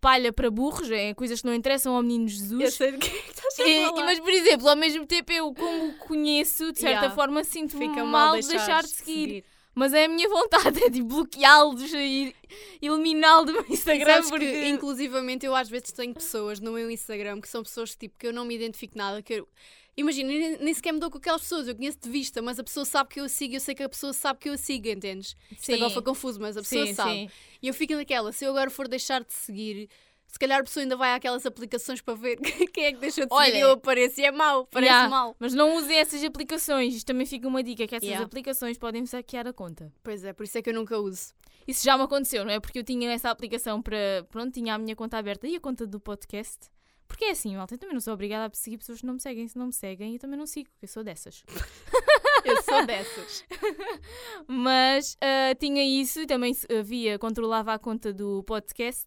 palha 0.00 0.32
para 0.32 0.50
burros, 0.50 0.90
é 0.90 1.12
coisas 1.14 1.40
que 1.40 1.46
não 1.46 1.54
interessam 1.54 1.94
ao 1.96 2.02
menino 2.02 2.24
Eu 2.24 2.28
Jesus. 2.28 2.74
sei 2.74 2.92
de 2.92 2.98
que 2.98 3.06
é 3.08 3.10
que 3.22 3.30
estás 3.30 3.58
a 3.60 3.68
e- 3.68 3.86
falar. 3.86 4.04
mas, 4.04 4.20
por 4.20 4.30
exemplo, 4.30 4.68
ao 4.68 4.76
mesmo 4.76 5.06
tempo, 5.06 5.32
eu, 5.32 5.52
como 5.54 5.86
o 5.88 5.94
conheço, 5.98 6.72
de 6.72 6.78
certa 6.80 6.88
Yeah. 7.00 7.14
forma, 7.14 7.42
sinto-me 7.44 7.88
mal, 7.88 8.06
mal 8.06 8.40
de 8.40 8.46
deixar 8.48 8.82
de 8.82 8.88
seguir. 8.90 9.44
Mas 9.78 9.92
é 9.92 10.06
a 10.06 10.08
minha 10.08 10.28
vontade, 10.28 10.82
é 10.82 10.90
de 10.90 11.00
bloqueá-los 11.00 11.92
e 11.94 12.34
eliminá-lo 12.82 13.46
do 13.46 13.52
meu 13.52 13.66
Instagram. 13.70 14.28
Porque... 14.28 14.44
que, 14.44 14.66
inclusivamente, 14.66 15.46
eu 15.46 15.54
às 15.54 15.68
vezes 15.68 15.92
tenho 15.92 16.12
pessoas 16.12 16.58
no 16.58 16.72
meu 16.72 16.90
Instagram 16.90 17.40
que 17.40 17.48
são 17.48 17.62
pessoas 17.62 17.94
tipo, 17.94 18.18
que 18.18 18.26
eu 18.26 18.32
não 18.32 18.44
me 18.44 18.56
identifico 18.56 18.98
nada. 18.98 19.22
Que 19.22 19.34
eu... 19.34 19.48
Imagina, 19.96 20.28
nem, 20.28 20.58
nem 20.58 20.74
sequer 20.74 20.92
me 20.92 20.98
dou 20.98 21.08
com 21.08 21.18
aquelas 21.18 21.42
pessoas, 21.42 21.68
eu 21.68 21.76
conheço 21.76 21.98
de 22.00 22.10
vista, 22.10 22.42
mas 22.42 22.58
a 22.58 22.64
pessoa 22.64 22.84
sabe 22.84 23.10
que 23.10 23.20
eu 23.20 23.24
a 23.24 23.28
sigo, 23.28 23.54
eu 23.54 23.60
sei 23.60 23.74
que 23.74 23.82
a 23.82 23.88
pessoa 23.88 24.12
sabe 24.12 24.40
que 24.40 24.48
eu 24.48 24.52
a 24.52 24.56
sigo, 24.56 24.88
entendes? 24.88 25.36
Isto 25.50 25.72
agora 25.74 25.90
foi 25.90 26.02
confuso, 26.02 26.40
mas 26.40 26.56
a 26.56 26.62
pessoa 26.62 26.86
sim, 26.86 26.94
sabe. 26.94 27.10
sim. 27.10 27.30
E 27.62 27.68
eu 27.68 27.74
fico 27.74 27.94
naquela, 27.94 28.32
se 28.32 28.44
eu 28.44 28.50
agora 28.50 28.70
for 28.70 28.86
deixar 28.88 29.22
de 29.22 29.32
seguir, 29.32 29.88
se 30.28 30.38
calhar 30.38 30.60
a 30.60 30.62
pessoa 30.62 30.82
ainda 30.84 30.96
vai 30.96 31.14
àquelas 31.14 31.44
aplicações 31.46 32.00
para 32.00 32.14
ver 32.14 32.36
quem 32.72 32.84
é 32.84 32.92
que 32.92 32.98
deixou 32.98 33.26
de 33.26 33.34
seguir 33.34 33.48
Olha, 33.50 33.56
e 33.56 33.60
eu 33.60 33.72
apareço 33.72 34.20
e 34.20 34.24
é 34.24 34.30
mau, 34.30 34.66
parece 34.66 34.92
Yeah, 34.92 35.08
mal. 35.08 35.34
Mas 35.38 35.54
não 35.54 35.74
usem 35.74 35.96
essas 35.96 36.22
aplicações. 36.22 36.94
Isto 36.94 37.06
também 37.06 37.26
fica 37.26 37.48
uma 37.48 37.62
dica, 37.62 37.86
que 37.86 37.96
essas 37.96 38.06
Yeah. 38.08 38.24
aplicações 38.24 38.78
podem 38.78 39.04
saquear 39.06 39.46
a 39.46 39.52
conta. 39.52 39.92
Pois 40.02 40.22
é, 40.22 40.32
por 40.32 40.44
isso 40.44 40.56
é 40.58 40.62
que 40.62 40.70
eu 40.70 40.74
nunca 40.74 40.98
uso. 40.98 41.34
Isso 41.66 41.84
já 41.84 41.96
me 41.96 42.04
aconteceu, 42.04 42.44
não 42.44 42.52
é? 42.52 42.60
Porque 42.60 42.78
eu 42.78 42.84
tinha 42.84 43.10
essa 43.12 43.30
aplicação 43.30 43.82
para. 43.82 44.24
Pronto, 44.30 44.52
tinha 44.52 44.74
a 44.74 44.78
minha 44.78 44.94
conta 44.94 45.18
aberta 45.18 45.46
e 45.46 45.56
a 45.56 45.60
conta 45.60 45.86
do 45.86 45.98
podcast. 45.98 46.70
Porque 47.06 47.24
é 47.24 47.30
assim, 47.30 47.56
malta, 47.56 47.74
eu 47.74 47.78
também 47.78 47.94
não 47.94 48.00
sou 48.00 48.12
obrigada 48.12 48.50
a 48.52 48.56
seguir 48.56 48.76
pessoas 48.78 49.00
que 49.00 49.06
não 49.06 49.14
me 49.14 49.20
seguem. 49.20 49.48
Se 49.48 49.56
não 49.58 49.66
me 49.66 49.72
seguem, 49.72 50.12
eu 50.12 50.18
também 50.18 50.38
não 50.38 50.46
sigo, 50.46 50.68
porque 50.70 50.84
eu 50.84 50.88
sou 50.88 51.02
dessas. 51.02 51.42
Eu 52.44 52.62
sou 52.62 52.86
dessas. 52.86 53.44
Mas 54.46 55.14
uh, 55.14 55.54
tinha 55.58 55.82
isso 55.84 56.20
e 56.20 56.26
também 56.26 56.54
havia, 56.78 57.18
controlava 57.18 57.74
a 57.74 57.78
conta 57.78 58.12
do 58.12 58.42
podcast. 58.44 59.06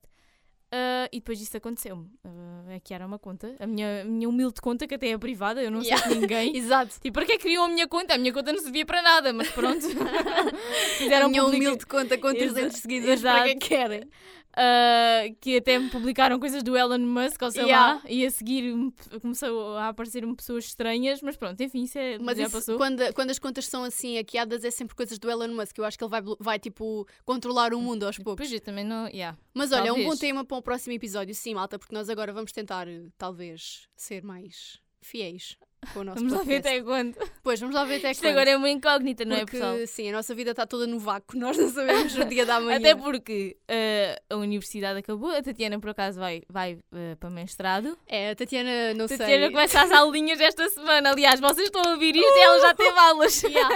Uh, 0.73 1.09
e 1.11 1.19
depois 1.19 1.41
isso 1.41 1.57
aconteceu-me. 1.57 2.05
Uh, 2.23 2.69
é 2.69 2.79
que 2.79 2.93
era 2.93 3.05
uma 3.05 3.19
conta, 3.19 3.53
a 3.59 3.67
minha, 3.67 4.05
minha 4.05 4.29
humilde 4.29 4.61
conta, 4.61 4.87
que 4.87 4.95
até 4.95 5.09
é 5.09 5.17
privada, 5.17 5.61
eu 5.61 5.69
não 5.69 5.81
yeah. 5.81 6.01
sei 6.01 6.13
de 6.13 6.21
ninguém. 6.21 6.55
Exato. 6.57 6.93
Tipo, 7.01 7.15
para 7.15 7.25
que 7.25 7.37
criou 7.37 7.65
a 7.65 7.67
minha 7.67 7.87
conta? 7.89 8.15
A 8.15 8.17
minha 8.17 8.31
conta 8.31 8.53
não 8.53 8.59
servia 8.59 8.85
para 8.85 9.01
nada, 9.01 9.33
mas 9.33 9.49
pronto. 9.49 9.81
Fizeram 10.97 11.25
a 11.25 11.29
minha 11.29 11.43
publica... 11.43 11.65
humilde 11.65 11.85
conta 11.85 12.17
com 12.17 12.33
300 12.33 12.77
seguidores, 12.77 13.19
Exato. 13.19 13.37
para 13.37 13.49
que 13.49 13.67
querem? 13.67 14.09
Uh, 14.51 15.33
que 15.39 15.55
até 15.55 15.79
me 15.79 15.89
publicaram 15.89 16.37
coisas 16.37 16.61
do 16.61 16.75
Elon 16.75 16.99
Musk, 16.99 17.41
ou 17.41 17.51
sei 17.51 17.63
yeah. 17.63 17.93
lá, 17.93 18.01
e 18.05 18.25
a 18.25 18.29
seguir 18.29 18.75
começou 19.21 19.77
a 19.77 19.87
aparecer-me 19.87 20.35
pessoas 20.35 20.65
estranhas, 20.65 21.21
mas 21.21 21.37
pronto, 21.37 21.61
enfim, 21.63 21.83
isso 21.83 21.97
é, 21.97 22.19
mas 22.19 22.37
já 22.37 22.43
isso, 22.43 22.57
passou. 22.57 22.75
Quando, 22.75 23.13
quando 23.13 23.29
as 23.29 23.39
contas 23.39 23.65
são 23.65 23.85
assim 23.85 24.17
hackeadas, 24.17 24.65
é 24.65 24.71
sempre 24.71 24.93
coisas 24.93 25.17
do 25.17 25.31
Elon 25.31 25.55
Musk, 25.55 25.77
eu 25.77 25.85
acho 25.85 25.97
que 25.97 26.03
ele 26.03 26.11
vai, 26.11 26.21
vai 26.37 26.59
tipo, 26.59 27.07
controlar 27.23 27.73
o 27.73 27.79
mundo 27.79 28.05
aos 28.05 28.17
poucos. 28.17 28.45
Pois 28.45 28.51
eu 28.51 28.59
também 28.59 28.83
não, 28.83 29.07
yeah. 29.07 29.37
Mas 29.53 29.71
olha, 29.71 29.85
Talvez. 29.85 30.05
é 30.05 30.07
um 30.07 30.11
bom 30.11 30.17
tema 30.17 30.43
para 30.43 30.57
o 30.61 30.63
próximo 30.63 30.93
episódio, 30.93 31.33
sim, 31.33 31.55
malta, 31.55 31.79
porque 31.79 31.95
nós 31.95 32.07
agora 32.07 32.31
vamos 32.31 32.51
tentar, 32.51 32.85
talvez, 33.17 33.87
ser 33.95 34.23
mais 34.23 34.79
fiéis 35.01 35.57
com 35.93 36.01
o 36.01 36.03
nosso 36.03 36.19
Vamos 36.19 36.33
lá 36.33 36.43
ver 36.43 36.57
até 36.57 36.81
quando. 36.81 37.15
Pois, 37.43 37.59
vamos 37.59 37.75
lá 37.75 37.83
ver 37.83 37.95
até 37.95 38.11
Isto 38.11 38.21
quando. 38.21 38.31
agora 38.31 38.49
é 38.51 38.57
uma 38.57 38.69
incógnita, 38.69 39.25
não 39.25 39.37
porque, 39.39 39.57
é, 39.57 39.59
pessoal? 39.59 39.87
Sim, 39.87 40.09
a 40.09 40.11
nossa 40.13 40.35
vida 40.35 40.51
está 40.51 40.65
toda 40.65 40.85
no 40.85 40.99
vácuo, 40.99 41.37
nós 41.37 41.57
não 41.57 41.69
sabemos 41.69 42.15
o 42.15 42.25
dia 42.25 42.45
da 42.45 42.59
manhã. 42.59 42.77
Até 42.77 42.95
porque 42.95 43.57
uh, 43.63 44.35
a 44.35 44.37
universidade 44.37 44.99
acabou, 44.99 45.31
a 45.31 45.41
Tatiana, 45.41 45.79
por 45.79 45.89
acaso, 45.89 46.19
vai, 46.19 46.43
vai 46.47 46.73
uh, 46.73 47.17
para 47.19 47.29
mestrado. 47.29 47.97
É, 48.07 48.31
a 48.31 48.35
Tatiana, 48.35 48.93
não 48.93 49.07
Tatiana 49.07 49.07
sei. 49.07 49.17
Tatiana 49.17 49.51
começa 49.51 49.81
as 49.81 49.91
aulinhas 49.91 50.39
esta 50.39 50.69
semana. 50.69 51.11
Aliás, 51.11 51.39
vocês 51.39 51.65
estão 51.65 51.81
a 51.81 51.93
ouvir 51.93 52.15
isto 52.15 52.31
uh! 52.31 52.37
e 52.37 52.41
ela 52.41 52.59
já 52.59 52.73
teve 52.73 52.97
aulas. 52.97 53.41
Yeah. 53.51 53.69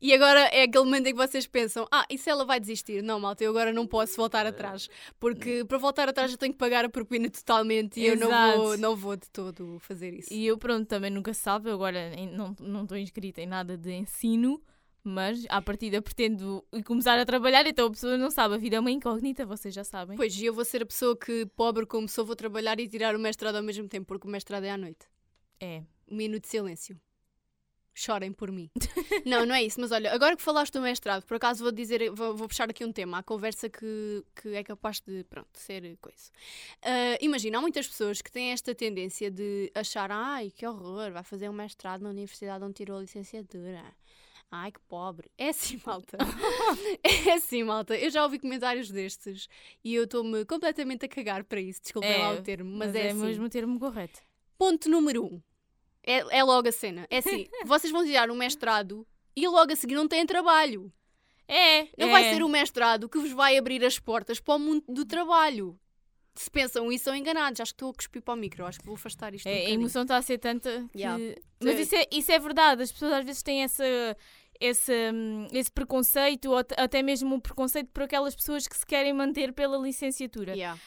e 0.00 0.12
agora 0.12 0.40
é 0.52 0.64
aquele 0.64 0.84
momento 0.84 1.06
em 1.06 1.12
que 1.12 1.16
vocês 1.16 1.46
pensam: 1.46 1.86
ah, 1.92 2.04
e 2.10 2.18
se 2.18 2.28
ela 2.28 2.44
vai 2.44 2.58
desistir? 2.58 3.02
Não, 3.02 3.20
malta, 3.20 3.44
eu 3.44 3.50
agora 3.50 3.72
não 3.72 3.86
posso 3.86 4.16
voltar 4.16 4.44
atrás. 4.44 4.88
Porque 5.18 5.64
para 5.64 5.78
voltar 5.78 6.08
atrás 6.08 6.32
eu 6.32 6.38
tenho 6.38 6.52
que 6.52 6.58
pagar 6.58 6.84
a 6.84 6.88
propina 6.88 7.30
totalmente 7.30 8.00
e 8.00 8.06
Exato. 8.06 8.24
eu 8.24 8.28
não 8.28 8.56
vou, 8.56 8.78
não 8.78 8.96
vou 8.96 9.16
de 9.16 9.30
todo 9.30 9.78
fazer 9.78 10.12
isso. 10.12 10.32
E 10.32 10.44
eu, 10.44 10.58
pronto, 10.58 10.86
também 10.86 11.09
nunca 11.10 11.34
se 11.34 11.40
sabe. 11.40 11.68
Eu 11.68 11.74
agora 11.74 12.14
não, 12.32 12.54
não 12.60 12.82
estou 12.84 12.96
inscrita 12.96 13.40
em 13.40 13.46
nada 13.46 13.76
de 13.76 13.92
ensino, 13.92 14.62
mas 15.02 15.44
à 15.48 15.60
partida 15.60 16.00
pretendo 16.00 16.64
começar 16.84 17.18
a 17.18 17.24
trabalhar, 17.24 17.66
então 17.66 17.86
a 17.86 17.90
pessoa 17.90 18.16
não 18.16 18.30
sabe, 18.30 18.54
a 18.54 18.58
vida 18.58 18.76
é 18.76 18.80
uma 18.80 18.90
incógnita, 18.90 19.44
vocês 19.46 19.74
já 19.74 19.84
sabem. 19.84 20.16
Pois, 20.16 20.36
e 20.40 20.44
eu 20.44 20.54
vou 20.54 20.64
ser 20.64 20.82
a 20.82 20.86
pessoa 20.86 21.16
que, 21.16 21.46
pobre 21.56 21.86
como 21.86 22.08
sou, 22.08 22.24
vou 22.24 22.36
trabalhar 22.36 22.78
e 22.80 22.88
tirar 22.88 23.16
o 23.16 23.18
mestrado 23.18 23.56
ao 23.56 23.62
mesmo 23.62 23.88
tempo, 23.88 24.06
porque 24.06 24.26
o 24.26 24.30
mestrado 24.30 24.64
é 24.64 24.70
à 24.70 24.76
noite. 24.76 25.06
É. 25.58 25.82
Um 26.08 26.16
minuto 26.16 26.42
de 26.42 26.48
silêncio 26.48 27.00
chorem 28.00 28.32
por 28.32 28.50
mim. 28.50 28.70
não, 29.26 29.44
não 29.44 29.54
é 29.54 29.62
isso, 29.62 29.80
mas 29.80 29.92
olha, 29.92 30.12
agora 30.12 30.36
que 30.36 30.42
falaste 30.42 30.72
do 30.72 30.80
mestrado, 30.80 31.24
por 31.24 31.36
acaso 31.36 31.62
vou 31.62 31.72
dizer, 31.72 32.10
vou, 32.10 32.34
vou 32.34 32.48
puxar 32.48 32.68
aqui 32.70 32.84
um 32.84 32.92
tema, 32.92 33.18
a 33.18 33.22
conversa 33.22 33.68
que, 33.68 34.24
que 34.34 34.54
é 34.54 34.64
capaz 34.64 35.00
de, 35.00 35.24
pronto, 35.24 35.48
ser 35.54 35.96
coisa. 36.00 36.30
Uh, 36.84 37.18
imagina, 37.20 37.58
há 37.58 37.60
muitas 37.60 37.86
pessoas 37.86 38.22
que 38.22 38.30
têm 38.30 38.52
esta 38.52 38.74
tendência 38.74 39.30
de 39.30 39.70
achar, 39.74 40.10
ai, 40.10 40.50
que 40.50 40.66
horror, 40.66 41.12
vai 41.12 41.22
fazer 41.22 41.48
um 41.48 41.52
mestrado 41.52 42.02
na 42.02 42.10
universidade 42.10 42.64
onde 42.64 42.74
tirou 42.74 42.98
a 42.98 43.00
licenciatura. 43.00 43.82
Ai, 44.52 44.72
que 44.72 44.80
pobre. 44.88 45.30
É 45.38 45.50
assim, 45.50 45.80
malta. 45.86 46.18
é 47.04 47.32
assim, 47.32 47.62
malta. 47.62 47.96
Eu 47.96 48.10
já 48.10 48.24
ouvi 48.24 48.38
comentários 48.38 48.90
destes 48.90 49.48
e 49.84 49.94
eu 49.94 50.04
estou-me 50.04 50.44
completamente 50.44 51.04
a 51.04 51.08
cagar 51.08 51.44
para 51.44 51.60
isso. 51.60 51.80
Desculpem 51.80 52.10
é, 52.10 52.18
lá 52.18 52.32
o 52.32 52.42
termo, 52.42 52.70
mas, 52.70 52.88
mas 52.88 52.96
é, 52.96 53.06
é 53.06 53.10
assim. 53.10 53.20
mesmo 53.20 53.44
o 53.44 53.48
termo 53.48 53.78
correto. 53.78 54.20
Ponto 54.58 54.88
número 54.88 55.24
um. 55.24 55.40
É, 56.10 56.38
é 56.38 56.44
logo 56.44 56.68
a 56.68 56.72
cena. 56.72 57.06
É 57.10 57.18
assim, 57.18 57.46
vocês 57.64 57.92
vão 57.92 58.04
tirar 58.04 58.30
um 58.30 58.34
mestrado 58.34 59.06
e 59.36 59.46
logo 59.46 59.72
a 59.72 59.76
seguir 59.76 59.94
não 59.94 60.08
têm 60.08 60.26
trabalho. 60.26 60.92
É. 61.46 61.88
Não 61.98 62.08
é. 62.08 62.10
vai 62.10 62.30
ser 62.30 62.42
o 62.42 62.48
mestrado 62.48 63.08
que 63.08 63.18
vos 63.18 63.32
vai 63.32 63.56
abrir 63.56 63.84
as 63.84 63.98
portas 63.98 64.40
para 64.40 64.54
o 64.54 64.58
mundo 64.58 64.84
do 64.88 65.04
trabalho. 65.04 65.78
Se 66.34 66.50
pensam 66.50 66.90
isso, 66.92 67.04
são 67.04 67.14
enganados. 67.14 67.60
Acho 67.60 67.72
que 67.72 67.76
estou 67.76 67.90
a 67.90 67.94
cuspir 67.94 68.22
para 68.22 68.34
o 68.34 68.36
micro. 68.36 68.64
Acho 68.64 68.78
que 68.78 68.86
vou 68.86 68.94
afastar 68.94 69.34
isto. 69.34 69.46
É, 69.46 69.64
um 69.64 69.66
a 69.66 69.70
emoção 69.70 70.02
está 70.02 70.16
a 70.16 70.22
ser 70.22 70.38
tanta. 70.38 70.88
Que... 70.92 70.98
Yeah. 70.98 71.22
Mas 71.62 71.78
isso 71.78 71.94
é, 71.94 72.06
isso 72.10 72.32
é 72.32 72.38
verdade. 72.38 72.82
As 72.82 72.92
pessoas 72.92 73.12
às 73.12 73.24
vezes 73.24 73.42
têm 73.42 73.62
essa, 73.62 73.84
esse, 74.60 74.92
hum, 75.12 75.48
esse 75.52 75.70
preconceito, 75.70 76.50
ou 76.50 76.58
até 76.58 77.02
mesmo 77.02 77.34
o 77.34 77.40
preconceito 77.40 77.90
por 77.92 78.04
aquelas 78.04 78.34
pessoas 78.34 78.68
que 78.68 78.76
se 78.76 78.86
querem 78.86 79.12
manter 79.12 79.52
pela 79.52 79.76
licenciatura. 79.76 80.54
Yeah. 80.54 80.80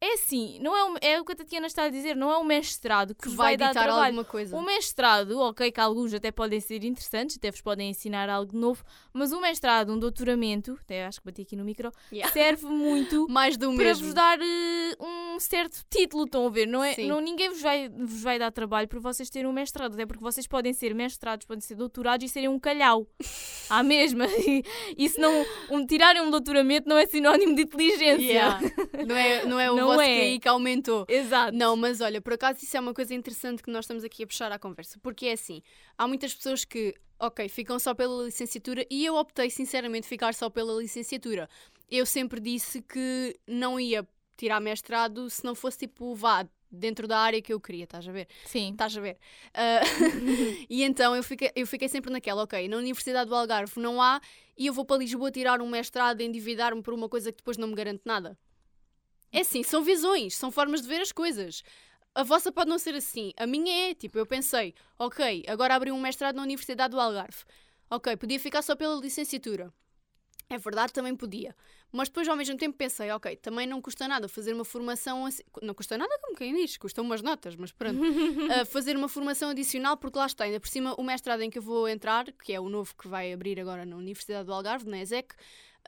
É 0.00 0.14
assim, 0.14 0.60
não 0.60 0.76
é, 0.76 0.84
o, 0.84 0.96
é 1.00 1.20
o 1.20 1.24
que 1.24 1.32
a 1.32 1.34
Tatiana 1.34 1.66
está 1.66 1.82
a 1.82 1.88
dizer, 1.88 2.14
não 2.14 2.30
é 2.30 2.36
o 2.36 2.44
mestrado 2.44 3.16
que, 3.16 3.28
que 3.28 3.34
vai, 3.34 3.56
vai 3.56 3.56
dar 3.56 3.72
trabalho. 3.72 4.04
alguma 4.04 4.24
coisa. 4.24 4.56
O 4.56 4.62
mestrado, 4.62 5.40
ok, 5.40 5.72
que 5.72 5.80
alguns 5.80 6.14
até 6.14 6.30
podem 6.30 6.60
ser 6.60 6.84
interessantes, 6.84 7.36
até 7.36 7.50
vos 7.50 7.60
podem 7.60 7.90
ensinar 7.90 8.28
algo 8.28 8.56
novo, 8.56 8.84
mas 9.12 9.32
o 9.32 9.40
mestrado, 9.40 9.92
um 9.92 9.98
doutoramento, 9.98 10.78
até 10.80 11.04
acho 11.04 11.20
que 11.20 11.26
bati 11.26 11.42
aqui 11.42 11.56
no 11.56 11.64
micro, 11.64 11.90
yeah. 12.12 12.32
serve 12.32 12.66
muito 12.66 13.26
Mais 13.28 13.56
do 13.56 13.74
para 13.74 13.86
mesmo. 13.86 14.04
vos 14.04 14.14
dar 14.14 14.38
uh, 14.38 15.04
um 15.04 15.40
certo 15.40 15.84
título, 15.90 16.24
estão 16.24 16.46
a 16.46 16.50
ver? 16.50 16.66
Não 16.66 16.84
é, 16.84 16.96
não, 16.98 17.20
ninguém 17.20 17.48
vos 17.48 17.60
vai, 17.60 17.88
vos 17.88 18.22
vai 18.22 18.38
dar 18.38 18.52
trabalho 18.52 18.86
por 18.86 19.00
vocês 19.00 19.28
terem 19.28 19.48
um 19.48 19.52
mestrado, 19.52 19.94
até 19.94 20.06
porque 20.06 20.22
vocês 20.22 20.46
podem 20.46 20.72
ser 20.72 20.94
mestrados, 20.94 21.44
podem 21.44 21.60
ser 21.60 21.74
doutorados 21.74 22.24
e 22.24 22.28
serem 22.28 22.48
um 22.48 22.58
calhau. 22.58 23.04
à 23.68 23.82
mesma. 23.82 24.26
E, 24.96 25.08
se 25.08 25.20
não 25.20 25.44
um, 25.70 25.86
tirarem 25.86 26.22
um 26.22 26.30
doutoramento 26.30 26.88
não 26.88 26.96
é 26.96 27.06
sinónimo 27.06 27.54
de 27.54 27.62
inteligência. 27.62 28.22
Yeah. 28.22 28.60
Não 29.06 29.16
é, 29.16 29.44
não 29.44 29.60
é 29.60 29.70
o 29.70 29.76
não 29.76 29.87
vosso 29.88 30.00
é. 30.00 30.38
Que 30.38 30.48
aumentou. 30.48 31.04
Exato. 31.08 31.56
Não, 31.56 31.76
mas 31.76 32.00
olha, 32.00 32.20
por 32.20 32.32
acaso 32.32 32.62
isso 32.62 32.76
é 32.76 32.80
uma 32.80 32.94
coisa 32.94 33.14
interessante 33.14 33.62
que 33.62 33.70
nós 33.70 33.84
estamos 33.84 34.04
aqui 34.04 34.22
a 34.22 34.26
puxar 34.26 34.52
à 34.52 34.58
conversa. 34.58 34.98
Porque 35.02 35.26
é 35.26 35.32
assim, 35.32 35.62
há 35.96 36.06
muitas 36.06 36.34
pessoas 36.34 36.64
que, 36.64 36.94
ok, 37.18 37.48
ficam 37.48 37.78
só 37.78 37.94
pela 37.94 38.24
licenciatura 38.24 38.86
e 38.90 39.04
eu 39.04 39.16
optei 39.16 39.50
sinceramente 39.50 40.06
ficar 40.06 40.34
só 40.34 40.48
pela 40.48 40.80
licenciatura. 40.80 41.48
Eu 41.90 42.04
sempre 42.04 42.40
disse 42.40 42.82
que 42.82 43.38
não 43.46 43.78
ia 43.78 44.06
tirar 44.36 44.60
mestrado 44.60 45.28
se 45.28 45.44
não 45.44 45.54
fosse 45.54 45.78
tipo, 45.78 46.14
vá, 46.14 46.46
dentro 46.70 47.08
da 47.08 47.18
área 47.18 47.40
que 47.40 47.52
eu 47.52 47.60
queria, 47.60 47.84
estás 47.84 48.06
a 48.06 48.12
ver? 48.12 48.28
Sim. 48.44 48.72
Estás 48.72 48.96
a 48.96 49.00
ver? 49.00 49.16
Uh, 49.48 50.66
e 50.68 50.82
então 50.82 51.14
eu 51.16 51.22
fiquei, 51.22 51.50
eu 51.56 51.66
fiquei 51.66 51.88
sempre 51.88 52.10
naquela, 52.10 52.42
ok, 52.42 52.68
na 52.68 52.76
Universidade 52.76 53.28
do 53.28 53.34
Algarve 53.34 53.80
não 53.80 54.00
há 54.00 54.20
e 54.56 54.66
eu 54.66 54.72
vou 54.72 54.84
para 54.84 54.98
Lisboa 54.98 55.30
tirar 55.30 55.60
um 55.60 55.68
mestrado, 55.68 56.20
endividar-me 56.20 56.82
por 56.82 56.94
uma 56.94 57.08
coisa 57.08 57.32
que 57.32 57.38
depois 57.38 57.56
não 57.56 57.68
me 57.68 57.74
garante 57.74 58.02
nada. 58.04 58.36
É 59.32 59.40
assim, 59.40 59.62
são 59.62 59.82
visões, 59.82 60.34
são 60.36 60.50
formas 60.50 60.82
de 60.82 60.88
ver 60.88 61.00
as 61.00 61.12
coisas. 61.12 61.62
A 62.14 62.22
vossa 62.22 62.50
pode 62.50 62.70
não 62.70 62.78
ser 62.78 62.94
assim. 62.94 63.32
A 63.36 63.46
minha 63.46 63.90
é, 63.90 63.94
tipo, 63.94 64.18
eu 64.18 64.26
pensei, 64.26 64.74
ok, 64.98 65.44
agora 65.46 65.74
abri 65.74 65.92
um 65.92 66.00
mestrado 66.00 66.36
na 66.36 66.42
Universidade 66.42 66.90
do 66.90 67.00
Algarve. 67.00 67.44
Ok, 67.90 68.16
podia 68.16 68.40
ficar 68.40 68.62
só 68.62 68.74
pela 68.74 69.00
licenciatura. 69.00 69.72
É 70.50 70.56
verdade, 70.56 70.94
também 70.94 71.14
podia. 71.14 71.54
Mas 71.92 72.08
depois, 72.08 72.26
ao 72.26 72.36
mesmo 72.36 72.56
tempo, 72.56 72.76
pensei, 72.76 73.10
ok, 73.10 73.36
também 73.36 73.66
não 73.66 73.82
custa 73.82 74.08
nada 74.08 74.28
fazer 74.28 74.54
uma 74.54 74.64
formação 74.64 75.26
assim. 75.26 75.42
Não 75.62 75.74
custa 75.74 75.96
nada, 75.98 76.18
como 76.22 76.36
quem 76.36 76.54
diz, 76.54 76.76
custam 76.78 77.04
umas 77.04 77.20
notas, 77.20 77.54
mas 77.54 77.70
pronto. 77.70 78.00
uh, 78.00 78.64
fazer 78.66 78.96
uma 78.96 79.08
formação 79.08 79.50
adicional, 79.50 79.96
porque 79.96 80.18
lá 80.18 80.26
está, 80.26 80.44
ainda 80.44 80.58
por 80.58 80.68
cima, 80.68 80.94
o 80.98 81.02
mestrado 81.02 81.42
em 81.42 81.50
que 81.50 81.58
eu 81.58 81.62
vou 81.62 81.86
entrar, 81.86 82.30
que 82.32 82.52
é 82.52 82.60
o 82.60 82.68
novo 82.68 82.94
que 82.96 83.06
vai 83.06 83.32
abrir 83.32 83.60
agora 83.60 83.84
na 83.84 83.96
Universidade 83.96 84.46
do 84.46 84.52
Algarve, 84.52 84.88
na 84.88 85.00
ESEC, 85.00 85.34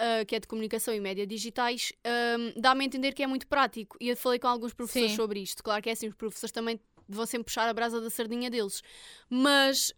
uh, 0.01 0.25
que 0.27 0.35
é 0.35 0.41
de 0.41 0.47
comunicação 0.47 0.95
e 0.95 1.01
média 1.01 1.27
digitais, 1.27 1.93
um, 2.39 2.61
dá-me 2.61 2.85
a 2.85 2.87
entender 2.87 3.13
que 3.13 3.23
é 3.23 3.27
muito 3.27 3.47
prático. 3.47 3.97
E 4.01 4.09
eu 4.09 4.17
falei 4.17 4.39
com 4.39 4.49
alguns 4.49 4.73
professores 4.73 5.11
Sim. 5.11 5.17
sobre 5.17 5.41
isto. 5.41 5.63
Claro 5.63 5.83
que 5.83 5.91
é 5.91 5.93
assim, 5.93 6.09
os 6.09 6.15
professores 6.15 6.53
também 6.53 6.81
vão 7.09 7.27
sempre 7.27 7.47
puxar 7.47 7.69
a 7.69 7.75
brasa 7.75 8.01
da 8.01 8.09
sardinha 8.09 8.51
deles. 8.51 8.83
Mas, 9.29 9.93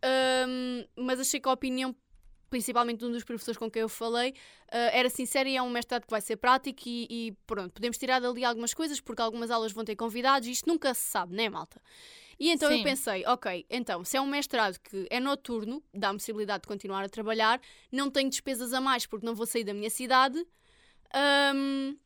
um, 0.49 0.85
mas 0.97 1.21
achei 1.21 1.39
que 1.39 1.49
a 1.49 1.53
opinião 1.53 1.95
principalmente 2.53 2.99
de 2.99 3.07
um 3.07 3.11
dos 3.11 3.25
professores 3.25 3.57
com 3.57 3.71
quem 3.71 3.81
eu 3.81 3.89
falei, 3.89 4.33
uh, 4.33 4.93
era 4.93 5.09
sincero 5.09 5.49
e 5.49 5.57
é 5.57 5.63
um 5.63 5.71
mestrado 5.71 6.03
que 6.03 6.11
vai 6.11 6.21
ser 6.21 6.37
prático 6.37 6.83
e, 6.85 7.07
e, 7.09 7.33
pronto, 7.47 7.73
podemos 7.73 7.97
tirar 7.97 8.21
dali 8.21 8.45
algumas 8.45 8.75
coisas 8.75 9.01
porque 9.01 9.23
algumas 9.23 9.51
aulas 9.51 9.73
vão 9.73 9.83
ter 9.87 9.97
convidados 9.97 10.47
e 10.47 10.51
isto 10.51 10.69
nunca 10.69 10.93
se 10.93 11.01
sabe, 11.01 11.35
né, 11.35 11.49
malta? 11.49 11.81
E 12.43 12.51
então 12.51 12.69
Sim. 12.69 12.79
eu 12.79 12.83
pensei, 12.83 13.25
ok, 13.25 13.65
então, 13.71 14.05
se 14.05 14.17
é 14.17 14.21
um 14.21 14.27
mestrado 14.27 14.77
que 14.81 15.07
é 15.09 15.21
noturno, 15.21 15.81
dá 15.95 16.11
a 16.11 16.13
possibilidade 16.13 16.63
de 16.63 16.67
continuar 16.67 17.05
a 17.05 17.09
trabalhar, 17.09 17.61
não 17.93 18.11
tenho 18.11 18.29
despesas 18.29 18.73
a 18.73 18.81
mais 18.81 19.07
porque 19.07 19.25
não 19.25 19.33
vou 19.33 19.47
sair 19.47 19.63
da 19.63 19.73
minha 19.73 19.89
cidade. 19.89 20.45
Um, 21.55 21.97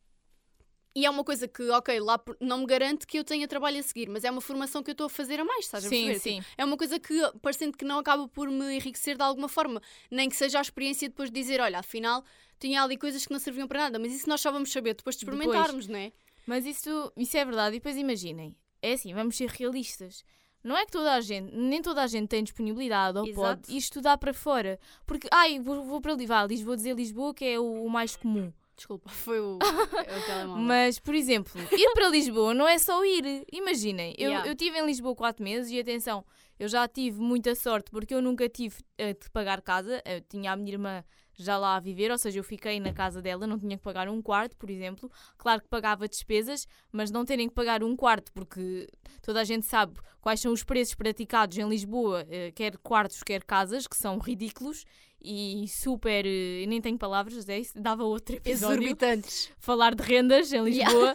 e 0.94 1.06
é 1.06 1.08
uma 1.08 1.24
coisa 1.24 1.48
que, 1.48 1.66
ok, 1.70 1.98
lá 2.00 2.20
não 2.38 2.58
me 2.58 2.66
garante 2.66 3.06
que 3.06 3.18
eu 3.18 3.24
tenha 3.24 3.48
trabalho 3.48 3.80
a 3.80 3.82
seguir, 3.82 4.10
mas 4.10 4.24
é 4.24 4.30
uma 4.30 4.42
formação 4.42 4.82
que 4.82 4.90
eu 4.90 4.92
estou 4.92 5.06
a 5.06 5.08
fazer 5.08 5.40
a 5.40 5.44
mais, 5.46 5.64
estás 5.64 5.86
a 5.86 5.88
sim, 5.88 6.04
perceber? 6.04 6.18
Sim. 6.18 6.40
Tipo, 6.40 6.54
é 6.58 6.64
uma 6.66 6.76
coisa 6.76 7.00
que, 7.00 7.18
parecendo 7.40 7.74
que 7.74 7.86
não 7.86 7.98
acaba 7.98 8.28
por 8.28 8.50
me 8.50 8.76
enriquecer 8.76 9.16
de 9.16 9.22
alguma 9.22 9.48
forma, 9.48 9.80
nem 10.10 10.28
que 10.28 10.36
seja 10.36 10.58
a 10.58 10.60
experiência 10.60 11.08
depois 11.08 11.30
de 11.30 11.40
dizer, 11.40 11.62
olha, 11.62 11.78
afinal 11.78 12.22
tinha 12.60 12.82
ali 12.82 12.98
coisas 12.98 13.24
que 13.24 13.32
não 13.32 13.38
serviam 13.38 13.66
para 13.66 13.84
nada, 13.84 13.98
mas 13.98 14.12
isso 14.12 14.28
nós 14.28 14.42
só 14.42 14.52
vamos 14.52 14.70
saber 14.70 14.92
depois 14.92 15.16
de 15.16 15.24
experimentarmos, 15.24 15.86
depois. 15.86 15.88
não 15.88 15.98
é? 15.98 16.12
Mas 16.46 16.66
isso, 16.66 17.10
isso 17.16 17.38
é 17.38 17.44
verdade, 17.44 17.76
e 17.76 17.78
depois 17.78 17.96
imaginem, 17.96 18.54
é 18.88 18.92
assim, 18.92 19.14
vamos 19.14 19.36
ser 19.36 19.48
realistas. 19.48 20.24
Não 20.62 20.76
é 20.76 20.84
que 20.84 20.90
toda 20.90 21.14
a 21.14 21.20
gente, 21.20 21.54
nem 21.54 21.80
toda 21.80 22.02
a 22.02 22.06
gente 22.06 22.28
tem 22.28 22.42
disponibilidade 22.42 23.18
ou 23.18 23.26
Exato. 23.26 23.62
pode 23.62 23.76
estudar 23.76 24.18
para 24.18 24.34
fora. 24.34 24.80
Porque, 25.06 25.28
ai, 25.30 25.60
vou, 25.60 25.84
vou 25.84 26.00
para 26.00 26.12
Lisboa, 26.14 26.48
vou 26.64 26.74
dizer 26.76 26.94
Lisboa 26.96 27.32
que 27.32 27.44
é 27.44 27.58
o, 27.58 27.84
o 27.84 27.88
mais 27.88 28.16
comum. 28.16 28.52
Desculpa, 28.76 29.08
foi 29.08 29.40
o, 29.40 29.58
é 30.04 30.18
o 30.18 30.26
telemóvel. 30.26 30.62
Mas, 30.64 30.98
por 30.98 31.14
exemplo, 31.14 31.52
ir 31.72 31.92
para 31.94 32.08
Lisboa 32.08 32.52
não 32.52 32.68
é 32.68 32.78
só 32.78 33.02
ir. 33.04 33.46
Imaginem, 33.52 34.14
eu, 34.18 34.28
Yeah. 34.28 34.48
eu 34.48 34.52
estive 34.52 34.78
em 34.78 34.84
Lisboa 34.84 35.14
quatro 35.14 35.42
meses 35.42 35.70
e 35.70 35.78
atenção, 35.80 36.24
eu 36.58 36.68
já 36.68 36.86
tive 36.86 37.20
muita 37.20 37.54
sorte 37.54 37.90
porque 37.90 38.12
eu 38.12 38.20
nunca 38.20 38.48
tive 38.48 38.76
eh, 38.98 39.14
de 39.14 39.30
pagar 39.30 39.62
casa. 39.62 40.02
Eu 40.04 40.20
tinha 40.20 40.52
a 40.52 40.56
minha 40.56 40.72
irmã 40.72 41.04
já 41.36 41.58
lá 41.58 41.76
a 41.76 41.80
viver, 41.80 42.10
ou 42.10 42.18
seja, 42.18 42.38
eu 42.38 42.44
fiquei 42.44 42.80
na 42.80 42.92
casa 42.92 43.20
dela, 43.20 43.46
não 43.46 43.58
tinha 43.58 43.76
que 43.76 43.82
pagar 43.82 44.08
um 44.08 44.22
quarto, 44.22 44.56
por 44.56 44.70
exemplo. 44.70 45.10
Claro 45.36 45.62
que 45.62 45.68
pagava 45.68 46.08
despesas, 46.08 46.66
mas 46.90 47.10
não 47.10 47.24
terem 47.24 47.48
que 47.48 47.54
pagar 47.54 47.82
um 47.84 47.94
quarto, 47.94 48.32
porque 48.32 48.86
toda 49.22 49.40
a 49.40 49.44
gente 49.44 49.66
sabe 49.66 49.98
quais 50.20 50.40
são 50.40 50.52
os 50.52 50.64
preços 50.64 50.94
praticados 50.94 51.56
em 51.58 51.68
Lisboa, 51.68 52.26
eh, 52.28 52.50
quer 52.52 52.76
quartos, 52.78 53.22
quer 53.22 53.44
casas, 53.44 53.86
que 53.86 53.96
são 53.96 54.18
ridículos 54.18 54.84
e 55.20 55.66
super. 55.68 56.24
eh, 56.26 56.64
nem 56.66 56.80
tenho 56.80 56.98
palavras, 56.98 57.48
é 57.48 57.58
isso? 57.60 57.72
Dava 57.80 58.02
outro 58.04 58.36
episódio 58.36 58.76
Exorbitantes. 58.82 59.50
falar 59.58 59.94
de 59.94 60.02
rendas 60.02 60.52
em 60.52 60.62
Lisboa. 60.64 61.14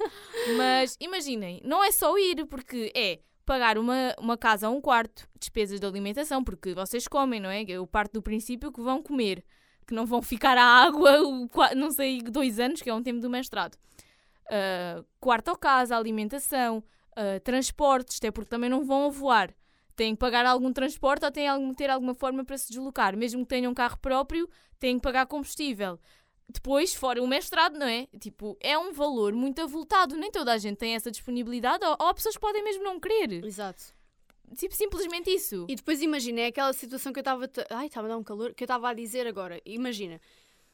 Mas 0.57 0.95
imaginem, 0.99 1.59
não 1.63 1.83
é 1.83 1.91
só 1.91 2.17
ir, 2.17 2.45
porque 2.47 2.91
é 2.95 3.19
pagar 3.45 3.77
uma, 3.77 4.15
uma 4.19 4.37
casa 4.37 4.67
a 4.67 4.69
um 4.69 4.79
quarto, 4.79 5.27
despesas 5.39 5.79
de 5.79 5.85
alimentação, 5.85 6.43
porque 6.43 6.73
vocês 6.73 7.07
comem, 7.07 7.39
não 7.39 7.49
é? 7.49 7.63
Eu 7.67 7.85
parto 7.87 8.13
do 8.13 8.21
princípio 8.21 8.71
que 8.71 8.81
vão 8.81 9.01
comer, 9.01 9.43
que 9.91 9.95
não 9.95 10.05
vão 10.05 10.21
ficar 10.21 10.57
à 10.57 10.63
água, 10.63 11.19
não 11.75 11.91
sei, 11.91 12.21
dois 12.21 12.59
anos, 12.59 12.81
que 12.81 12.89
é 12.89 12.93
um 12.93 13.03
tempo 13.03 13.19
do 13.19 13.29
mestrado. 13.29 13.77
Ah, 14.49 15.03
quarto 15.19 15.49
ou 15.49 15.57
casa, 15.57 15.95
alimentação, 15.95 16.83
ah, 17.15 17.39
transportes, 17.43 18.17
até 18.17 18.31
porque 18.31 18.49
também 18.49 18.69
não 18.69 18.83
vão 18.85 19.11
voar. 19.11 19.53
Têm 19.95 20.15
que 20.15 20.19
pagar 20.19 20.45
algum 20.45 20.71
transporte 20.71 21.25
ou 21.25 21.31
têm 21.31 21.47
algum, 21.47 21.73
ter 21.73 21.89
alguma 21.89 22.13
forma 22.15 22.45
para 22.45 22.57
se 22.57 22.69
deslocar. 22.69 23.15
Mesmo 23.15 23.41
que 23.41 23.49
tenham 23.49 23.71
um 23.71 23.75
carro 23.75 23.97
próprio, 23.97 24.49
têm 24.79 24.95
que 24.95 25.01
pagar 25.01 25.25
combustível. 25.25 25.99
Depois, 26.49 26.93
fora 26.93 27.21
o 27.21 27.27
mestrado, 27.27 27.77
não 27.77 27.85
é? 27.85 28.07
Tipo, 28.19 28.57
é 28.61 28.77
um 28.77 28.93
valor 28.93 29.33
muito 29.33 29.61
avultado. 29.61 30.15
Nem 30.15 30.31
toda 30.31 30.53
a 30.53 30.57
gente 30.57 30.77
tem 30.77 30.95
essa 30.95 31.11
disponibilidade 31.11 31.85
ou, 31.85 31.95
ou 31.99 32.13
pessoas 32.13 32.35
que 32.35 32.41
podem 32.41 32.63
mesmo 32.63 32.83
não 32.83 32.99
querer. 32.99 33.43
Exato. 33.45 33.93
Tipo, 34.55 34.75
simplesmente 34.75 35.29
isso. 35.29 35.65
E 35.69 35.75
depois 35.75 36.01
imagina, 36.01 36.41
é 36.41 36.47
aquela 36.47 36.73
situação 36.73 37.13
que 37.13 37.19
eu 37.19 37.21
estava. 37.21 37.49
Ai, 37.69 37.87
estava 37.87 38.07
a 38.07 38.09
dar 38.09 38.17
um 38.17 38.23
calor. 38.23 38.53
Que 38.53 38.63
eu 38.63 38.65
estava 38.65 38.89
a 38.89 38.93
dizer 38.93 39.27
agora. 39.27 39.61
Imagina. 39.65 40.19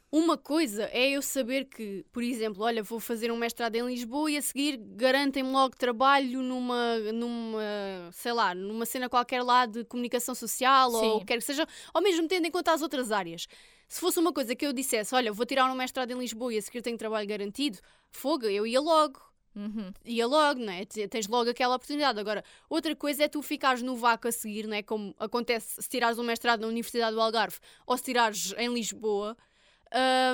Uma 0.10 0.38
coisa 0.38 0.86
é 0.94 1.10
eu 1.10 1.22
saber 1.22 1.66
que, 1.66 2.06
por 2.14 2.24
exemplo, 2.24 2.64
olha, 2.64 2.82
vou 2.82 2.98
fazer 2.98 3.30
um 3.30 3.36
mestrado 3.36 3.76
em 3.76 3.86
Lisboa 3.86 4.32
e 4.32 4.38
a 4.38 4.42
seguir 4.42 4.78
garantem-me 4.78 5.52
logo 5.52 5.76
trabalho 5.76 6.42
numa, 6.42 6.98
numa, 7.12 8.10
sei 8.14 8.32
lá, 8.32 8.56
numa 8.56 8.86
cena 8.86 9.10
qualquer 9.10 9.44
lá 9.44 9.66
de 9.66 9.84
comunicação 9.84 10.34
social 10.34 10.94
ou 10.94 11.02
Sim. 11.02 11.10
o 11.10 11.20
que 11.20 11.26
quer 11.26 11.38
que 11.40 11.44
seja, 11.44 11.68
ou 11.94 12.02
mesmo 12.02 12.26
tendo 12.26 12.46
em 12.46 12.52
conta 12.52 12.72
as 12.72 12.82
outras 12.82 13.12
áreas. 13.12 13.50
Se 13.86 14.00
fosse 14.00 14.18
uma 14.18 14.32
coisa 14.32 14.56
que 14.56 14.66
eu 14.66 14.72
dissesse, 14.72 15.14
olha, 15.14 15.30
vou 15.34 15.46
tirar 15.46 15.70
um 15.70 15.76
mestrado 15.76 16.10
em 16.12 16.18
Lisboa 16.18 16.54
e 16.54 16.58
a 16.58 16.62
seguir 16.62 16.82
tenho 16.82 16.98
trabalho 16.98 17.28
garantido, 17.28 17.78
fogo, 18.10 18.46
eu 18.46 18.66
ia 18.66 18.80
logo 18.80 19.20
Uhum. 19.58 19.92
ia 20.06 20.28
logo, 20.28 20.60
não 20.60 20.72
é? 20.72 20.86
Te- 20.86 21.08
Tens 21.08 21.28
logo 21.28 21.50
aquela 21.50 21.76
oportunidade. 21.76 22.20
Agora, 22.20 22.44
outra 22.70 22.96
coisa 22.96 23.24
é 23.24 23.28
tu 23.28 23.42
ficares 23.42 23.82
no 23.82 23.96
vácuo 23.96 24.28
a 24.28 24.32
seguir, 24.32 24.68
não 24.68 24.76
é? 24.76 24.84
Como 24.84 25.16
acontece 25.18 25.82
se 25.82 25.90
tirares 25.90 26.20
um 26.20 26.24
mestrado 26.24 26.62
na 26.62 26.68
Universidade 26.68 27.16
do 27.16 27.22
Algarve 27.22 27.58
ou 27.88 27.98
se 27.98 28.04
tirares 28.04 28.54
em 28.58 28.72
Lisboa 28.72 29.36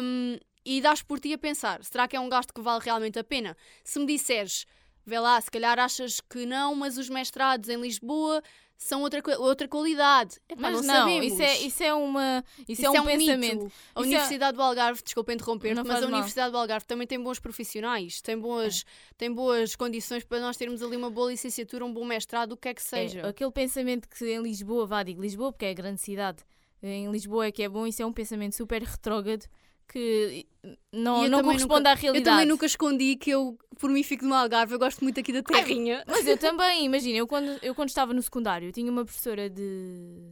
hum, 0.02 0.38
e 0.66 0.82
dás 0.82 1.02
por 1.02 1.20
ti 1.22 1.34
a 1.34 1.38
pensar: 1.38 1.84
será 1.84 2.08
que 2.08 2.16
é 2.16 2.20
um 2.20 2.28
gasto 2.30 2.54
que 2.54 2.62
vale 2.62 2.84
realmente 2.84 3.18
a 3.18 3.24
pena? 3.24 3.56
Se 3.84 3.98
me 4.00 4.06
disseres, 4.06 4.66
vê 5.06 5.20
lá, 5.20 5.40
se 5.40 5.50
calhar 5.52 5.80
achas 5.80 6.20
que 6.20 6.46
não, 6.46 6.76
mas 6.76 6.98
os 6.98 7.10
mestrados 7.10 7.70
em 7.70 7.80
Lisboa 7.80 8.42
são 8.78 9.02
outra, 9.02 9.22
outra 9.40 9.68
qualidade. 9.68 10.40
Epá, 10.50 10.62
Mas 10.72 10.86
não, 10.86 11.08
não, 11.08 11.24
isso 11.24 11.42
é, 11.42 11.58
isso 11.60 11.82
é 11.84 11.94
uma. 11.94 12.44
Isso, 12.68 12.82
Isso 12.82 12.86
é 12.86 13.02
um, 13.02 13.06
pensamento. 13.06 13.64
mito. 13.64 13.66
A 13.66 13.68
Isso 13.68 13.74
é- 13.96 14.02
Universidade 14.02 14.58
do 14.58 14.62
Algarve, 14.62 15.02
desculpa 15.04 15.34
interromper, 15.34 15.76
mas 15.76 16.04
a. 16.04 16.08
Universidade 16.08 16.52
do 16.52 16.58
Algarve 16.58 16.86
também 16.86 17.08
tem 17.08 17.22
bons 17.22 17.40
profissionais, 17.40 18.22
tem 18.22 18.38
boas, 18.38 18.84
É. 18.86 19.14
tem 19.18 19.32
boas 19.34 19.76
condições 19.76 20.24
para 20.26 20.40
nós 20.40 20.58
termos 20.58 20.82
ali 20.84 20.98
uma 20.98 21.10
boa 21.10 21.32
licenciatura, 21.32 21.86
um 21.86 21.94
bom 21.94 22.04
mestrado, 22.06 22.54
o 22.54 22.58
que 22.58 22.68
é 22.68 22.74
que 22.74 22.84
seja. 22.84 23.22
É, 23.22 23.28
aquele 23.30 23.52
pensamento 23.52 24.10
que 24.10 24.26
em 24.26 24.42
Lisboa, 24.42 24.86
vá, 24.86 25.02
digo 25.04 25.22
Lisboa 25.22 25.52
porque 25.52 25.66
é 25.66 25.70
a 25.70 25.74
grande 25.74 26.02
cidade, 26.02 26.44
em 26.82 27.10
Lisboa 27.10 27.46
é 27.48 27.52
que 27.52 27.64
é 27.64 27.70
bom, 27.70 27.88
isso 27.88 28.02
é 28.02 28.06
um 28.06 28.12
pensamento 28.12 28.56
super 28.56 28.82
retrógrado 28.84 29.46
que 29.88 30.46
não, 30.92 31.24
eu 31.24 31.30
não 31.30 31.44
corresponde 31.44 31.80
nunca- 31.82 31.90
à 31.90 31.94
Eu 31.94 31.98
realidade. 32.02 32.26
também 32.26 32.46
nunca 32.48 32.66
escondi 32.66 33.16
que 33.16 33.30
eu, 33.30 33.58
por 33.80 33.90
mim, 33.90 34.02
fico 34.04 34.26
no 34.26 34.34
Algarve, 34.34 34.74
eu 34.74 34.80
gosto 34.80 35.04
muito 35.04 35.20
aqui 35.20 35.32
da 35.34 35.44
terrinha. 35.44 36.04
Mas 36.08 36.26
eu 36.28 36.38
também, 36.38 36.86
imagina, 36.86 37.18
eu 37.18 37.28
quando, 37.28 37.60
eu 37.62 37.76
quando 37.76 37.90
estava 37.90 38.14
no 38.14 38.22
secundário 38.22 38.72
tinha 38.72 38.92
uma 38.92 39.04
professora 39.06 39.50
de, 39.50 40.32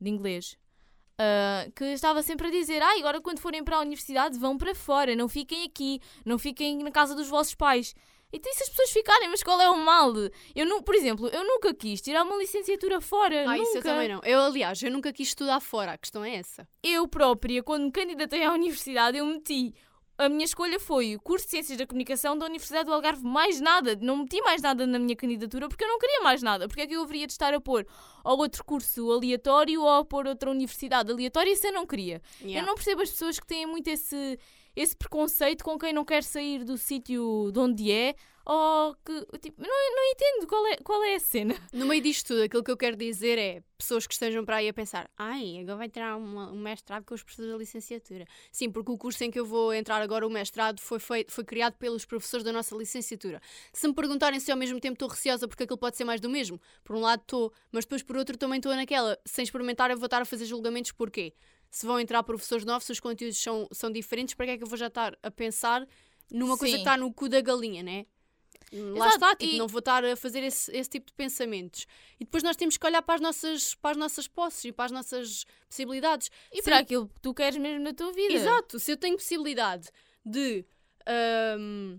de 0.00 0.10
inglês 0.10 0.56
ah, 1.18 1.66
que 1.76 1.84
estava 1.84 2.22
sempre 2.22 2.48
a 2.48 2.50
dizer: 2.50 2.82
ah, 2.82 2.98
agora 2.98 3.20
quando 3.20 3.38
forem 3.40 3.62
para 3.62 3.76
a 3.76 3.80
universidade 3.80 4.38
vão 4.38 4.56
para 4.58 4.74
fora, 4.74 5.14
não 5.14 5.28
fiquem 5.28 5.64
aqui, 5.64 6.00
não 6.24 6.38
fiquem 6.38 6.78
na 6.82 6.90
casa 6.90 7.14
dos 7.14 7.28
vossos 7.28 7.54
pais. 7.54 7.94
Então, 8.32 8.50
e 8.50 8.54
se 8.54 8.62
as 8.62 8.68
pessoas 8.68 8.90
ficarem, 8.90 9.28
mas 9.28 9.42
qual 9.42 9.60
é 9.60 9.68
o 9.68 9.76
mal? 9.76 10.12
Eu, 10.54 10.66
nu- 10.66 10.82
por 10.82 10.94
exemplo, 10.94 11.28
eu 11.28 11.44
nunca 11.44 11.74
quis 11.74 12.00
tirar 12.00 12.22
uma 12.22 12.36
licenciatura 12.36 13.00
fora. 13.00 13.42
Ah, 13.42 13.56
nunca. 13.56 13.62
isso 13.68 13.78
eu 13.78 13.82
também 13.82 14.08
não. 14.08 14.20
Eu, 14.24 14.40
aliás, 14.40 14.82
eu 14.82 14.90
nunca 14.90 15.12
quis 15.12 15.28
estudar 15.28 15.60
fora, 15.60 15.92
a 15.92 15.98
questão 15.98 16.24
é 16.24 16.36
essa. 16.36 16.66
Eu 16.82 17.08
própria, 17.08 17.62
quando 17.62 17.84
me 17.84 17.90
candidatei 17.92 18.44
à 18.44 18.52
universidade, 18.52 19.18
eu 19.18 19.26
meti. 19.26 19.74
A 20.16 20.28
minha 20.28 20.44
escolha 20.44 20.78
foi 20.78 21.16
o 21.16 21.20
curso 21.20 21.46
de 21.46 21.50
Ciências 21.52 21.78
da 21.78 21.86
Comunicação 21.86 22.36
da 22.36 22.44
Universidade 22.44 22.84
do 22.84 22.92
Algarve, 22.92 23.24
mais 23.24 23.58
nada. 23.58 23.96
Não 24.02 24.18
meti 24.18 24.38
mais 24.42 24.60
nada 24.60 24.86
na 24.86 24.98
minha 24.98 25.16
candidatura 25.16 25.66
porque 25.66 25.82
eu 25.82 25.88
não 25.88 25.98
queria 25.98 26.20
mais 26.20 26.42
nada. 26.42 26.68
Porque 26.68 26.82
é 26.82 26.86
que 26.86 26.92
eu 26.94 27.02
haveria 27.02 27.26
de 27.26 27.32
estar 27.32 27.54
a 27.54 27.58
pôr 27.60 27.86
ou 28.22 28.38
outro 28.38 28.62
curso 28.62 29.10
aleatório 29.10 29.80
ou 29.80 29.88
a 29.88 30.04
pôr 30.04 30.26
outra 30.26 30.50
universidade 30.50 31.10
aleatória? 31.10 31.50
Isso 31.50 31.66
eu 31.66 31.72
não 31.72 31.86
queria. 31.86 32.20
Yeah. 32.42 32.60
Eu 32.60 32.66
não 32.66 32.74
percebo 32.74 33.00
as 33.00 33.10
pessoas 33.10 33.40
que 33.40 33.46
têm 33.46 33.64
muito 33.64 33.88
esse, 33.88 34.38
esse 34.80 34.96
preconceito 34.96 35.62
com 35.64 35.78
quem 35.78 35.92
não 35.92 36.04
quer 36.04 36.22
sair 36.22 36.64
do 36.64 36.76
sítio 36.78 37.50
de 37.52 37.58
onde 37.58 37.90
é 37.92 38.14
ou 38.44 38.94
que. 39.04 39.38
Tipo, 39.38 39.60
não, 39.62 39.68
não 39.68 40.04
entendo 40.12 40.46
qual 40.46 40.66
é, 40.66 40.76
qual 40.78 41.04
é 41.04 41.14
a 41.14 41.20
cena. 41.20 41.54
No 41.72 41.86
meio 41.86 42.02
disto 42.02 42.28
tudo, 42.28 42.42
aquilo 42.42 42.64
que 42.64 42.70
eu 42.70 42.76
quero 42.76 42.96
dizer 42.96 43.38
é 43.38 43.62
pessoas 43.76 44.06
que 44.06 44.14
estejam 44.14 44.44
para 44.44 44.56
aí 44.56 44.68
a 44.68 44.72
pensar: 44.74 45.10
ai, 45.16 45.58
agora 45.60 45.76
vai 45.76 46.16
uma- 46.16 46.50
um 46.50 46.58
mestrado 46.58 47.04
com 47.04 47.14
os 47.14 47.22
professores 47.22 47.52
da 47.52 47.58
licenciatura. 47.58 48.24
Sim, 48.50 48.70
porque 48.70 48.90
o 48.90 48.98
curso 48.98 49.22
em 49.22 49.30
que 49.30 49.38
eu 49.38 49.44
vou 49.44 49.72
entrar 49.74 50.00
agora, 50.00 50.26
o 50.26 50.30
mestrado, 50.30 50.80
foi, 50.80 50.98
feito, 50.98 51.30
foi 51.32 51.44
criado 51.44 51.74
pelos 51.74 52.04
professores 52.04 52.42
da 52.42 52.52
nossa 52.52 52.74
licenciatura. 52.74 53.40
Se 53.72 53.86
me 53.86 53.94
perguntarem 53.94 54.40
se 54.40 54.50
ao 54.50 54.56
mesmo 54.58 54.80
tempo 54.80 54.94
estou 54.94 55.08
receosa 55.08 55.46
porque 55.46 55.64
aquilo 55.64 55.78
pode 55.78 55.96
ser 55.96 56.04
mais 56.04 56.20
do 56.20 56.28
mesmo, 56.30 56.60
por 56.82 56.96
um 56.96 57.00
lado 57.00 57.20
estou, 57.20 57.52
mas 57.70 57.84
depois 57.84 58.02
por 58.02 58.16
outro 58.16 58.36
também 58.38 58.56
estou 58.56 58.74
naquela. 58.74 59.18
Sem 59.24 59.42
experimentar, 59.42 59.90
eu 59.90 59.98
vou 59.98 60.06
estar 60.06 60.22
a 60.22 60.24
fazer 60.24 60.46
julgamentos 60.46 60.92
porquê? 60.92 61.34
Se 61.70 61.86
vão 61.86 62.00
entrar 62.00 62.22
professores 62.22 62.64
novos, 62.64 62.84
se 62.84 62.92
os 62.92 63.00
conteúdos 63.00 63.38
são, 63.38 63.68
são 63.72 63.90
diferentes, 63.92 64.34
para 64.34 64.46
que 64.46 64.52
é 64.52 64.58
que 64.58 64.64
eu 64.64 64.68
vou 64.68 64.76
já 64.76 64.88
estar 64.88 65.16
a 65.22 65.30
pensar 65.30 65.86
numa 66.30 66.58
coisa 66.58 66.72
que 66.74 66.78
Sim. 66.82 66.88
está 66.88 66.96
no 66.96 67.12
cu 67.12 67.28
da 67.28 67.40
galinha, 67.40 67.82
né? 67.82 68.06
Lá 68.72 69.06
Exato, 69.08 69.14
está, 69.14 69.36
tipo, 69.36 69.54
e- 69.54 69.58
não 69.58 69.66
vou 69.66 69.80
estar 69.80 70.04
a 70.04 70.14
fazer 70.16 70.42
esse, 70.44 70.70
esse 70.76 70.88
tipo 70.90 71.06
de 71.06 71.12
pensamentos. 71.14 71.86
E 72.20 72.24
depois 72.24 72.42
nós 72.42 72.54
temos 72.56 72.76
que 72.76 72.86
olhar 72.86 73.02
para 73.02 73.16
as 73.16 73.20
nossas, 73.20 73.74
para 73.74 73.90
as 73.92 73.96
nossas 73.96 74.28
posses 74.28 74.64
e 74.66 74.72
para 74.72 74.84
as 74.86 74.92
nossas 74.92 75.44
possibilidades. 75.68 76.30
E 76.52 76.58
Se 76.58 76.62
para 76.62 76.76
eu- 76.76 76.80
aquilo 76.82 77.08
que 77.08 77.20
tu 77.20 77.34
queres 77.34 77.56
mesmo 77.58 77.80
na 77.82 77.92
tua 77.92 78.12
vida. 78.12 78.32
Exato, 78.34 78.78
se 78.78 78.92
eu 78.92 78.96
tenho 78.96 79.16
possibilidade 79.16 79.88
de 80.24 80.64
ahm, 81.06 81.98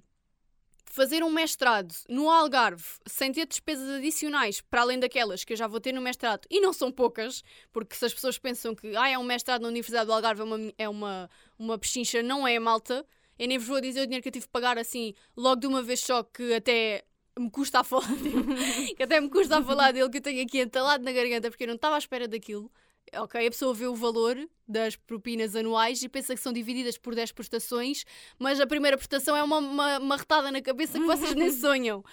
fazer 0.91 1.23
um 1.23 1.31
mestrado 1.31 1.93
no 2.09 2.29
Algarve 2.29 2.83
sem 3.05 3.31
ter 3.31 3.47
despesas 3.47 3.89
adicionais 3.89 4.61
para 4.61 4.81
além 4.81 4.99
daquelas 4.99 5.43
que 5.43 5.53
eu 5.53 5.57
já 5.57 5.67
vou 5.67 5.79
ter 5.79 5.93
no 5.93 6.01
mestrado, 6.01 6.45
e 6.49 6.59
não 6.59 6.73
são 6.73 6.91
poucas, 6.91 7.43
porque 7.71 7.95
se 7.95 8.05
as 8.05 8.13
pessoas 8.13 8.37
pensam 8.37 8.75
que 8.75 8.95
ah, 8.95 9.09
é 9.09 9.17
um 9.17 9.23
mestrado 9.23 9.61
na 9.61 9.69
Universidade 9.69 10.07
do 10.07 10.13
Algarve, 10.13 10.41
é 10.41 10.43
uma, 10.43 10.73
é 10.77 10.89
uma, 10.89 11.29
uma 11.57 11.77
pechincha, 11.77 12.21
não 12.21 12.47
é, 12.47 12.59
malta. 12.59 13.05
Eu 13.39 13.47
nem 13.47 13.57
vos 13.57 13.67
vou 13.67 13.81
dizer 13.81 14.01
o 14.01 14.05
dinheiro 14.05 14.21
que 14.21 14.29
eu 14.29 14.33
tive 14.33 14.45
que 14.45 14.51
pagar 14.51 14.77
assim, 14.77 15.13
logo 15.35 15.61
de 15.61 15.67
uma 15.67 15.81
vez 15.81 16.01
só, 16.01 16.23
que 16.23 16.53
até 16.53 17.03
me 17.39 17.49
custa 17.49 17.79
a 17.79 17.83
falar 17.83 18.13
dele, 18.17 18.93
que 18.95 19.03
até 19.03 19.19
me 19.19 19.29
custa 19.29 19.57
a 19.57 19.63
falar 19.63 19.93
dele, 19.93 20.09
que 20.09 20.17
eu 20.17 20.21
tenho 20.21 20.43
aqui 20.43 20.59
entalado 20.59 21.03
na 21.03 21.11
garganta, 21.11 21.49
porque 21.49 21.63
eu 21.63 21.67
não 21.67 21.75
estava 21.75 21.95
à 21.95 21.97
espera 21.97 22.27
daquilo. 22.27 22.71
Ok, 23.13 23.45
a 23.45 23.51
pessoa 23.51 23.73
vê 23.73 23.87
o 23.87 23.95
valor 23.95 24.37
das 24.65 24.95
propinas 24.95 25.55
anuais 25.55 26.01
e 26.01 26.07
pensa 26.07 26.33
que 26.33 26.39
são 26.39 26.53
divididas 26.53 26.97
por 26.97 27.13
10 27.13 27.33
prestações, 27.33 28.05
mas 28.39 28.59
a 28.59 28.65
primeira 28.65 28.97
prestação 28.97 29.35
é 29.35 29.43
uma, 29.43 29.57
uma, 29.57 29.99
uma 29.99 30.15
retada 30.15 30.49
na 30.49 30.61
cabeça 30.61 30.97
que 30.97 31.05
vocês 31.05 31.35
nem 31.35 31.51
sonham. 31.51 32.03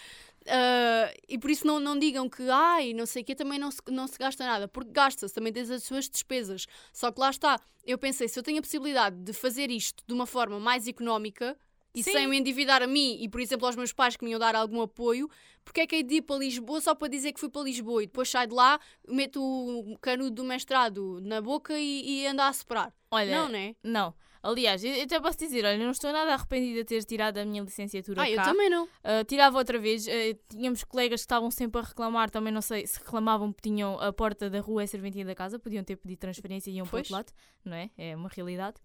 Ah, 0.48 1.12
e 1.28 1.38
por 1.38 1.50
isso 1.50 1.66
não, 1.66 1.78
não 1.78 1.98
digam 1.98 2.28
que, 2.28 2.48
ai, 2.48 2.92
não 2.94 3.06
sei 3.06 3.22
o 3.22 3.24
que, 3.24 3.34
também 3.34 3.58
não 3.58 3.70
se, 3.70 3.80
não 3.88 4.06
se 4.06 4.18
gasta 4.18 4.44
nada, 4.44 4.66
porque 4.66 4.90
gasta-se, 4.90 5.34
também 5.34 5.52
tens 5.52 5.70
as 5.70 5.84
suas 5.84 6.08
despesas. 6.08 6.66
Só 6.92 7.12
que 7.12 7.20
lá 7.20 7.30
está, 7.30 7.60
eu 7.84 7.98
pensei, 7.98 8.28
se 8.28 8.38
eu 8.38 8.42
tenho 8.42 8.58
a 8.58 8.62
possibilidade 8.62 9.16
de 9.16 9.32
fazer 9.32 9.70
isto 9.70 10.02
de 10.06 10.14
uma 10.14 10.26
forma 10.26 10.58
mais 10.58 10.88
económica 10.88 11.56
e 11.94 12.02
Sim. 12.02 12.12
sem 12.12 12.26
me 12.28 12.38
endividar 12.38 12.82
a 12.82 12.86
mim 12.86 13.18
e, 13.20 13.28
por 13.28 13.40
exemplo, 13.40 13.66
aos 13.66 13.74
meus 13.76 13.92
pais 13.92 14.16
que 14.16 14.24
me 14.24 14.30
iam 14.30 14.38
dar 14.38 14.54
algum 14.54 14.80
apoio, 14.82 15.28
porque 15.64 15.80
é 15.80 15.86
que 15.86 15.96
hei 15.96 16.02
de 16.02 16.16
ir 16.16 16.22
para 16.22 16.36
Lisboa 16.38 16.80
só 16.80 16.94
para 16.94 17.08
dizer 17.08 17.32
que 17.32 17.40
fui 17.40 17.48
para 17.48 17.62
Lisboa 17.62 18.02
e 18.02 18.06
depois 18.06 18.28
sai 18.30 18.46
de 18.46 18.54
lá, 18.54 18.78
meto 19.08 19.40
o 19.42 19.98
canudo 19.98 20.30
do 20.30 20.44
mestrado 20.44 21.20
na 21.22 21.40
boca 21.40 21.78
e, 21.78 22.22
e 22.22 22.26
ando 22.26 22.42
a 22.42 22.52
soprar? 22.52 22.92
Olha, 23.10 23.34
Não, 23.42 23.48
né? 23.48 23.74
Não. 23.82 24.14
Aliás, 24.40 24.84
eu 24.84 24.92
eu 24.94 25.02
até 25.02 25.20
posso 25.20 25.36
dizer, 25.36 25.64
olha, 25.64 25.76
não 25.76 25.90
estou 25.90 26.12
nada 26.12 26.32
arrependida 26.32 26.78
de 26.78 26.84
ter 26.84 27.02
tirado 27.04 27.38
a 27.38 27.44
minha 27.44 27.60
licenciatura 27.62 28.22
Ah, 28.22 28.30
eu 28.30 28.36
cá. 28.36 28.44
também 28.44 28.70
não. 28.70 28.84
Uh, 28.84 29.24
tirava 29.26 29.58
outra 29.58 29.78
vez. 29.80 30.06
uh, 30.06 30.10
tínhamos 30.48 30.84
colegas 30.84 31.20
que 31.20 31.24
estavam 31.24 31.50
sempre 31.50 31.80
a 31.80 31.84
reclamar, 31.84 32.30
também 32.30 32.52
não 32.52 32.62
sei 32.62 32.86
se 32.86 32.98
reclamavam 33.00 33.52
porque 33.52 33.68
tinham 33.68 33.98
a 34.00 34.12
porta 34.12 34.48
da 34.48 34.60
rua 34.60 34.84
é 34.84 34.86
serventia 34.86 35.24
da 35.24 35.34
casa, 35.34 35.58
podiam 35.58 35.82
ter 35.82 35.96
pedido 35.96 36.20
transferência 36.20 36.70
e 36.70 36.74
iam 36.74 36.86
para 36.86 36.90
Pois. 36.92 37.10
outro 37.10 37.14
lado, 37.14 37.32
não 37.64 37.76
é? 37.76 37.90
É 37.98 38.14
uma 38.14 38.28
realidade. 38.28 38.76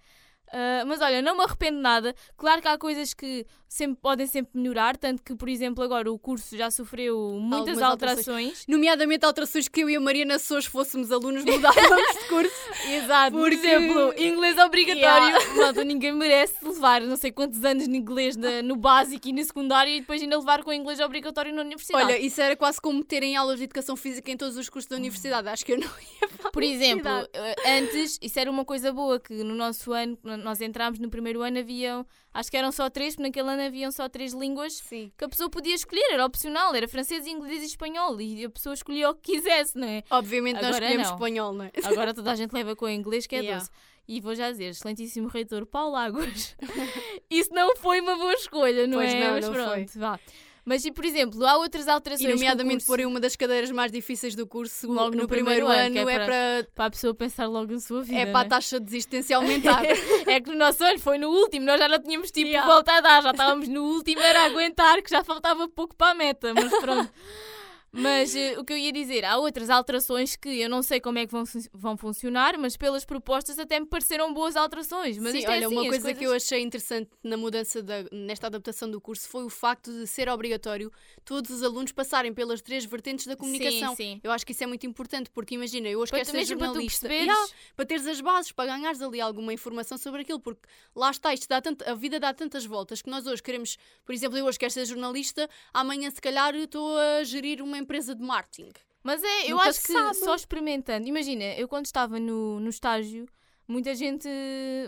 Uh, 0.49 0.85
mas 0.85 1.01
olha, 1.01 1.21
não 1.21 1.35
me 1.35 1.43
arrependo 1.43 1.79
nada. 1.79 2.13
Claro 2.37 2.61
que 2.61 2.67
há 2.67 2.77
coisas 2.77 3.13
que 3.13 3.43
sempre, 3.67 3.97
podem 3.99 4.27
sempre 4.27 4.51
melhorar, 4.59 4.95
tanto 4.95 5.23
que, 5.23 5.35
por 5.35 5.49
exemplo, 5.49 5.83
agora 5.83 6.11
o 6.11 6.19
curso 6.19 6.55
já 6.55 6.69
sofreu 6.69 7.39
muitas 7.41 7.81
alterações. 7.81 8.27
alterações. 8.27 8.65
Nomeadamente 8.67 9.25
alterações 9.25 9.67
que 9.67 9.81
eu 9.81 9.89
e 9.89 9.95
a 9.95 9.99
Mariana 9.99 10.37
Souza 10.37 10.69
fôssemos 10.69 11.11
alunos 11.11 11.43
mudávamos 11.43 12.13
de 12.13 12.27
curso. 12.27 12.53
Exato, 12.87 13.35
por 13.35 13.51
exemplo, 13.51 14.13
inglês 14.15 14.55
obrigatório. 14.59 15.35
Malta, 15.57 15.83
ninguém 15.83 16.11
merece 16.11 16.53
levar 16.63 17.01
não 17.01 17.15
sei 17.17 17.31
quantos 17.31 17.63
anos 17.65 17.87
de 17.87 17.97
inglês 17.97 18.35
na- 18.37 18.61
no 18.61 18.75
básico 18.75 19.27
e 19.27 19.33
no 19.33 19.43
secundário 19.43 19.91
e 19.91 20.01
depois 20.01 20.21
ainda 20.21 20.37
levar 20.37 20.61
com 20.63 20.71
inglês 20.71 20.99
obrigatório 20.99 21.51
na 21.51 21.61
universidade. 21.63 22.05
Olha, 22.05 22.19
isso 22.19 22.39
era 22.39 22.55
quase 22.55 22.79
como 22.79 23.03
terem 23.03 23.35
aulas 23.35 23.57
de 23.57 23.63
educação 23.63 23.95
física 23.95 24.29
em 24.29 24.37
todos 24.37 24.55
os 24.55 24.69
cursos 24.69 24.87
da 24.87 24.97
universidade. 24.97 25.47
Acho 25.49 25.65
que 25.65 25.71
eu 25.73 25.79
não 25.79 25.87
ia 25.87 26.27
para 26.37 26.49
a 26.49 26.51
Por 26.51 26.61
exemplo, 26.61 27.09
eh, 27.33 27.55
antes, 27.79 28.19
isso 28.21 28.39
era 28.39 28.51
uma 28.51 28.63
coisa 28.65 28.93
boa, 28.93 29.19
que 29.19 29.33
no 29.43 29.55
nosso 29.55 29.91
ano, 29.93 30.15
quando 30.33 30.43
nós 30.43 30.59
entramos 30.61 30.99
no 30.99 31.09
primeiro 31.09 31.41
ano, 31.41 31.59
haviam, 31.59 32.05
acho 32.33 32.49
que 32.51 32.57
eram 32.57 32.71
só 32.71 32.89
três, 32.89 33.15
porque 33.15 33.27
naquele 33.27 33.49
ano 33.49 33.61
haviam 33.63 33.91
só 33.91 34.09
três 34.09 34.33
línguas 34.33 34.73
Sim. 34.77 35.11
que 35.17 35.23
a 35.25 35.29
pessoa 35.29 35.49
podia 35.49 35.75
escolher, 35.75 36.11
era 36.11 36.25
opcional, 36.25 36.73
era 36.75 36.87
francês, 36.87 37.25
inglês 37.27 37.61
e 37.61 37.65
espanhol, 37.67 38.19
e 38.19 38.45
a 38.45 38.49
pessoa 38.49 38.73
escolhia 38.73 39.09
o 39.09 39.15
que 39.15 39.33
quisesse, 39.33 39.77
não 39.77 39.87
é? 39.87 40.03
Obviamente 40.09 40.55
nós 40.55 40.65
Agora 40.65 40.85
escolhemos 40.85 41.07
não. 41.07 41.13
espanhol, 41.15 41.53
não 41.53 41.65
é? 41.65 41.71
Agora 41.83 42.13
toda 42.15 42.31
a 42.31 42.35
gente 42.35 42.51
leva 42.51 42.75
com 42.75 42.85
o 42.85 42.89
inglês, 42.89 43.27
que 43.27 43.35
é 43.35 43.39
Yeah. 43.39 43.59
doce. 43.59 43.71
E 44.05 44.19
vou 44.19 44.35
já 44.35 44.51
dizer, 44.51 44.65
excelentíssimo 44.65 45.27
reitor 45.29 45.65
Paulo 45.65 45.95
Águas, 45.95 46.57
isso 47.29 47.53
não 47.53 47.75
foi 47.77 48.01
uma 48.01 48.15
boa 48.17 48.33
escolha, 48.33 48.85
não 48.85 48.97
Pois 48.97 49.13
é? 49.13 49.19
não, 49.19 49.31
Mas 49.33 49.45
não 49.45 49.53
pronto, 49.53 49.69
foi. 49.91 49.99
vá. 50.01 50.19
Mas 50.65 50.85
e 50.85 50.91
por 50.91 51.03
exemplo, 51.03 51.45
há 51.45 51.57
outras 51.57 51.87
alterações. 51.87 52.29
E 52.29 52.33
nomeadamente 52.33 52.85
porem 52.85 53.05
uma 53.05 53.19
das 53.19 53.35
cadeiras 53.35 53.69
mais 53.71 53.91
difíceis 53.91 54.33
do 54.33 54.47
curso 54.47 54.87
Logo 54.87 55.15
no, 55.15 55.23
no 55.23 55.27
primeiro, 55.27 55.65
primeiro 55.65 55.67
ano, 55.67 55.93
que 55.93 55.99
é 55.99 56.01
é 56.01 56.25
para, 56.25 56.67
para 56.73 56.85
a 56.85 56.89
pessoa 56.89 57.13
pensar 57.13 57.47
logo 57.47 57.73
na 57.73 57.79
sua 57.79 58.01
vida. 58.03 58.17
é 58.19 58.25
para 58.25 58.41
a 58.41 58.45
taxa 58.45 58.79
de 58.79 58.85
desistência 58.85 59.35
aumentar. 59.35 59.83
É 60.25 60.39
que 60.39 60.49
no 60.49 60.57
nosso 60.57 60.83
ano 60.83 60.99
foi 60.99 61.17
no 61.17 61.29
último, 61.29 61.65
nós 61.65 61.77
já 61.79 61.87
não 61.87 61.99
tínhamos 61.99 62.31
tipo 62.31 62.47
Yeah. 62.53 62.71
volta 62.71 62.93
a 62.93 63.01
dar, 63.01 63.23
já 63.23 63.31
estávamos 63.31 63.67
no 63.67 63.83
último, 63.83 64.21
era 64.21 64.45
aguentar, 64.45 65.01
que 65.01 65.09
já 65.09 65.23
faltava 65.23 65.67
pouco 65.67 65.95
para 65.95 66.11
a 66.11 66.15
meta, 66.15 66.53
mas 66.53 66.69
pronto. 66.79 67.09
Mas 67.93 68.35
eh, 68.35 68.57
o 68.57 68.65
que 68.65 68.73
eu 68.73 68.77
ia 68.77 68.91
dizer, 68.91 69.23
há 69.23 69.37
outras 69.37 69.69
alterações 69.69 70.35
que 70.35 70.49
eu 70.49 70.67
não 70.69 70.81
sei 70.81 70.99
como 70.99 71.19
é 71.19 71.27
que 71.27 71.31
vão, 71.31 71.43
vão 71.71 71.95
funcionar, 71.95 72.57
mas 72.57 72.75
pelas 72.75 73.05
propostas 73.05 73.59
até 73.59 73.79
me 73.79 73.85
pareceram 73.85 74.33
boas 74.33 74.55
alterações. 74.55 75.17
Mas 75.19 75.33
Sim, 75.33 75.45
é 75.45 75.49
olha, 75.49 75.67
assim, 75.67 75.75
uma 75.77 75.87
coisa 75.87 76.13
que 76.13 76.25
eu 76.25 76.29
coisas- 76.31 76.47
achei 76.47 76.61
interessante 76.63 77.09
na 77.23 77.37
mudança 77.37 77.83
da, 77.83 78.03
nesta 78.11 78.47
adaptação 78.47 78.89
do 78.89 78.99
curso 78.99 79.29
foi 79.29 79.43
o 79.43 79.49
facto 79.49 79.91
de 79.91 80.07
ser 80.07 80.27
obrigatório 80.27 80.91
todos 81.23 81.51
os 81.51 81.61
alunos 81.61 81.91
passarem 81.91 82.33
pelas 82.33 82.61
três 82.63 82.83
vertentes 82.83 83.27
da 83.27 83.35
comunicação. 83.35 83.91
Sim, 83.95 84.13
sim. 84.15 84.21
Eu 84.23 84.31
acho 84.31 84.43
que 84.43 84.53
isso 84.53 84.63
é 84.63 84.67
muito 84.67 84.87
importante, 84.87 85.29
porque 85.29 85.53
imagina, 85.53 85.87
eu 85.87 85.99
hoje 85.99 86.09
Para 86.09 86.19
quero 86.25 86.31
ser 86.31 86.37
para 86.57 86.65
jornalista. 86.65 87.07
perceberes. 87.07 87.33
Yeah, 87.37 87.53
para 87.75 87.85
teres 87.85 88.07
as 88.07 88.21
bases, 88.21 88.51
para 88.51 88.75
ganhares 88.75 89.01
ali 89.03 89.21
alguma 89.21 89.53
informação 89.53 89.99
sobre 89.99 90.21
aquilo, 90.21 90.39
porque 90.39 90.67
lá 90.95 91.11
está, 91.11 91.31
isto 91.31 91.47
dá 91.47 91.61
tanto, 91.61 91.87
a 91.87 91.93
vida 91.93 92.19
dá 92.19 92.33
tantas 92.33 92.65
voltas 92.65 93.01
que 93.03 93.09
nós 93.09 93.27
hoje 93.27 93.43
queremos, 93.43 93.77
por 94.03 94.13
exemplo, 94.15 94.35
eu 94.37 94.45
hoje 94.45 94.57
quero 94.57 94.71
ser 94.73 94.85
jornalista, 94.85 95.47
amanhã 95.71 96.09
se 96.09 96.19
calhar 96.19 96.55
estou 96.55 96.97
a 96.97 97.23
gerir 97.23 97.61
uma 97.61 97.82
empresa 97.83 98.15
de 98.15 98.23
marketing. 98.23 98.71
Mas 99.03 99.21
é, 99.23 99.45
eu 99.51 99.57
Nunca 99.57 99.69
acho 99.69 99.81
que 99.83 99.91
sabe. 99.93 100.15
só 100.15 100.33
experimentando. 100.35 101.07
Imagina, 101.07 101.43
eu 101.55 101.67
quando 101.67 101.85
estava 101.85 102.19
no, 102.19 102.59
no 102.59 102.69
estágio, 102.69 103.25
muita 103.67 103.93
gente 103.93 104.27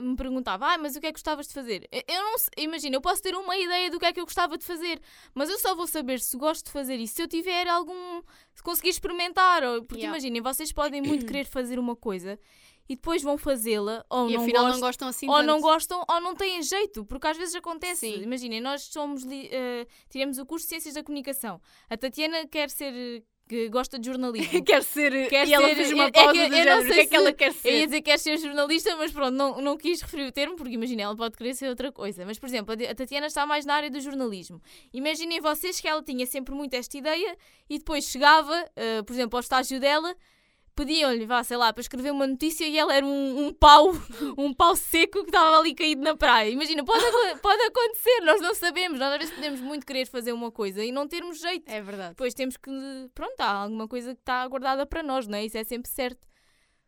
me 0.01 0.15
perguntava: 0.15 0.65
Ah, 0.73 0.77
mas 0.77 0.95
o 0.95 1.01
que 1.01 1.07
é 1.07 1.09
que 1.09 1.17
gostavas 1.19 1.47
de 1.47 1.53
fazer? 1.53 1.87
Eu- 1.91 2.23
não 2.23 2.35
imagina, 2.57 2.95
eu 2.95 3.01
posso 3.01 3.21
ter 3.21 3.35
uma 3.35 3.57
ideia 3.57 3.89
do 3.91 3.99
que 3.99 4.05
é 4.05 4.13
que 4.13 4.19
eu 4.19 4.25
gostava 4.25 4.57
de 4.57 4.63
fazer, 4.65 5.01
mas 5.33 5.49
eu 5.49 5.59
só 5.59 5.75
vou 5.75 5.85
saber 5.87 6.19
se 6.21 6.37
gosto 6.37 6.65
de 6.65 6.71
fazer 6.71 6.95
isso 6.95 7.15
se 7.15 7.21
eu 7.21 7.27
tiver 7.27 7.67
algum. 7.67 8.21
se 8.53 8.63
conseguir 8.63 8.89
experimentar. 8.89 9.63
ou- 9.63 9.83
Porque 9.83 10.03
Yeah. 10.03 10.17
imaginem, 10.17 10.41
vocês 10.41 10.71
podem 10.71 11.01
muito 11.01 11.25
querer 11.31 11.45
fazer 11.45 11.77
uma 11.77 11.95
coisa 11.95 12.39
e 12.87 12.95
depois 12.95 13.21
vão 13.23 13.37
fazê-la 13.37 14.05
ou 14.09 14.29
e 14.29 14.33
não 14.33 14.41
afinal 14.43 14.63
gostam. 14.63 14.73
não 14.79 14.87
gostam 14.87 15.07
assim 15.07 15.27
ou 15.29 15.41
não 15.43 15.55
tanto. 15.55 15.61
gostam 15.63 16.05
ou 16.07 16.21
não 16.21 16.35
têm 16.35 16.61
jeito, 16.61 17.03
porque 17.05 17.27
às 17.27 17.37
vezes 17.37 17.55
acontece. 17.55 18.11
Sim. 18.11 18.21
Imaginem, 18.21 18.61
nós 18.61 18.83
somos 18.83 19.25
eh, 19.27 19.87
tiramos 20.09 20.37
o 20.37 20.45
curso 20.45 20.65
de 20.65 20.69
Ciências 20.69 20.93
da 20.93 21.03
Comunicação. 21.03 21.59
A 21.89 21.97
Tatiana 21.97 22.45
quer 22.47 22.69
ser 22.69 22.93
eh, 22.93 23.23
que 23.47 23.69
gosta 23.69 23.99
de 23.99 24.07
jornalismo. 24.07 24.63
quer 24.65 24.81
ser. 24.83 25.29
Quer 25.29 25.47
e 25.47 25.53
ela 25.53 25.67
ser- 25.69 25.75
fez 25.75 25.91
uma 25.91 26.05
é- 26.05 26.07
é 26.07 26.11
pausa 26.11 26.31
que 26.33 26.37
do 26.37 26.43
eu 26.43 26.49
não 26.49 26.57
género. 26.81 26.81
O 26.89 26.93
que 26.93 26.99
é 26.99 27.05
que 27.05 27.15
ela 27.15 27.33
quer 27.33 27.45
Eu 27.49 27.53
ia 27.53 27.61
ser? 27.61 27.85
dizer 27.85 27.95
que 27.97 28.01
quer 28.01 28.17
ser 28.19 28.37
jornalista, 28.37 28.95
mas 28.95 29.11
pronto, 29.11 29.31
não, 29.35 29.61
não 29.61 29.77
quis 29.77 30.01
referir 30.01 30.27
o 30.27 30.31
termo, 30.31 30.55
porque 30.55 30.73
imagina, 30.73 31.03
ela 31.03 31.15
pode 31.15 31.37
querer 31.37 31.53
ser 31.53 31.69
outra 31.69 31.91
coisa. 31.91 32.25
Mas, 32.25 32.39
por 32.39 32.47
exemplo, 32.47 32.73
a 32.73 32.95
Tatiana 32.95 33.27
está 33.27 33.45
mais 33.45 33.65
na 33.65 33.75
área 33.75 33.89
do 33.91 33.99
jornalismo. 33.99 34.59
Imaginem 34.93 35.41
vocês 35.41 35.79
que 35.79 35.87
ela 35.87 36.01
tinha 36.03 36.25
sempre 36.25 36.53
muito 36.55 36.73
esta 36.75 36.97
ideia 36.97 37.37
e 37.69 37.77
depois 37.77 38.05
chegava, 38.05 38.67
eh, 38.75 39.03
por 39.03 39.13
exemplo, 39.13 39.37
ao 39.37 39.41
estágio 39.41 39.79
dela, 39.79 40.15
pediam-lhe, 40.75 41.25
vá, 41.25 41.43
sei 41.43 41.57
lá, 41.57 41.71
para 41.71 41.81
escrever 41.81 42.11
uma 42.11 42.27
notícia 42.27 42.67
e 42.67 42.77
ela 42.77 42.93
era 42.93 43.05
um, 43.05 43.47
um 43.47 43.53
pau, 43.53 43.91
um 44.37 44.53
pau 44.53 44.75
seco 44.75 45.21
que 45.23 45.29
estava 45.29 45.57
ali 45.57 45.73
caído 45.73 46.01
na 46.01 46.15
praia. 46.15 46.49
Imagina, 46.49 46.83
pode, 46.83 47.03
pode 47.41 47.61
acontecer, 47.63 48.21
nós 48.21 48.41
não 48.41 48.53
sabemos. 48.53 48.99
Nós 48.99 49.13
às 49.13 49.17
vezes 49.19 49.33
podemos 49.33 49.61
muito 49.61 49.85
querer 49.85 50.05
fazer 50.05 50.33
uma 50.33 50.51
coisa 50.51 50.83
e 50.83 50.91
não 50.91 51.07
termos 51.07 51.39
jeito. 51.39 51.69
É 51.69 51.81
verdade. 51.81 52.09
Depois 52.09 52.33
temos 52.33 52.57
que. 52.57 52.69
Pronto, 53.13 53.39
há 53.39 53.51
alguma 53.51 53.87
coisa 53.87 54.13
que 54.13 54.21
está 54.21 54.47
guardada 54.47 54.85
para 54.85 55.01
nós, 55.01 55.27
não 55.27 55.37
é? 55.37 55.45
Isso 55.45 55.57
é 55.57 55.63
sempre 55.63 55.89
certo. 55.89 56.27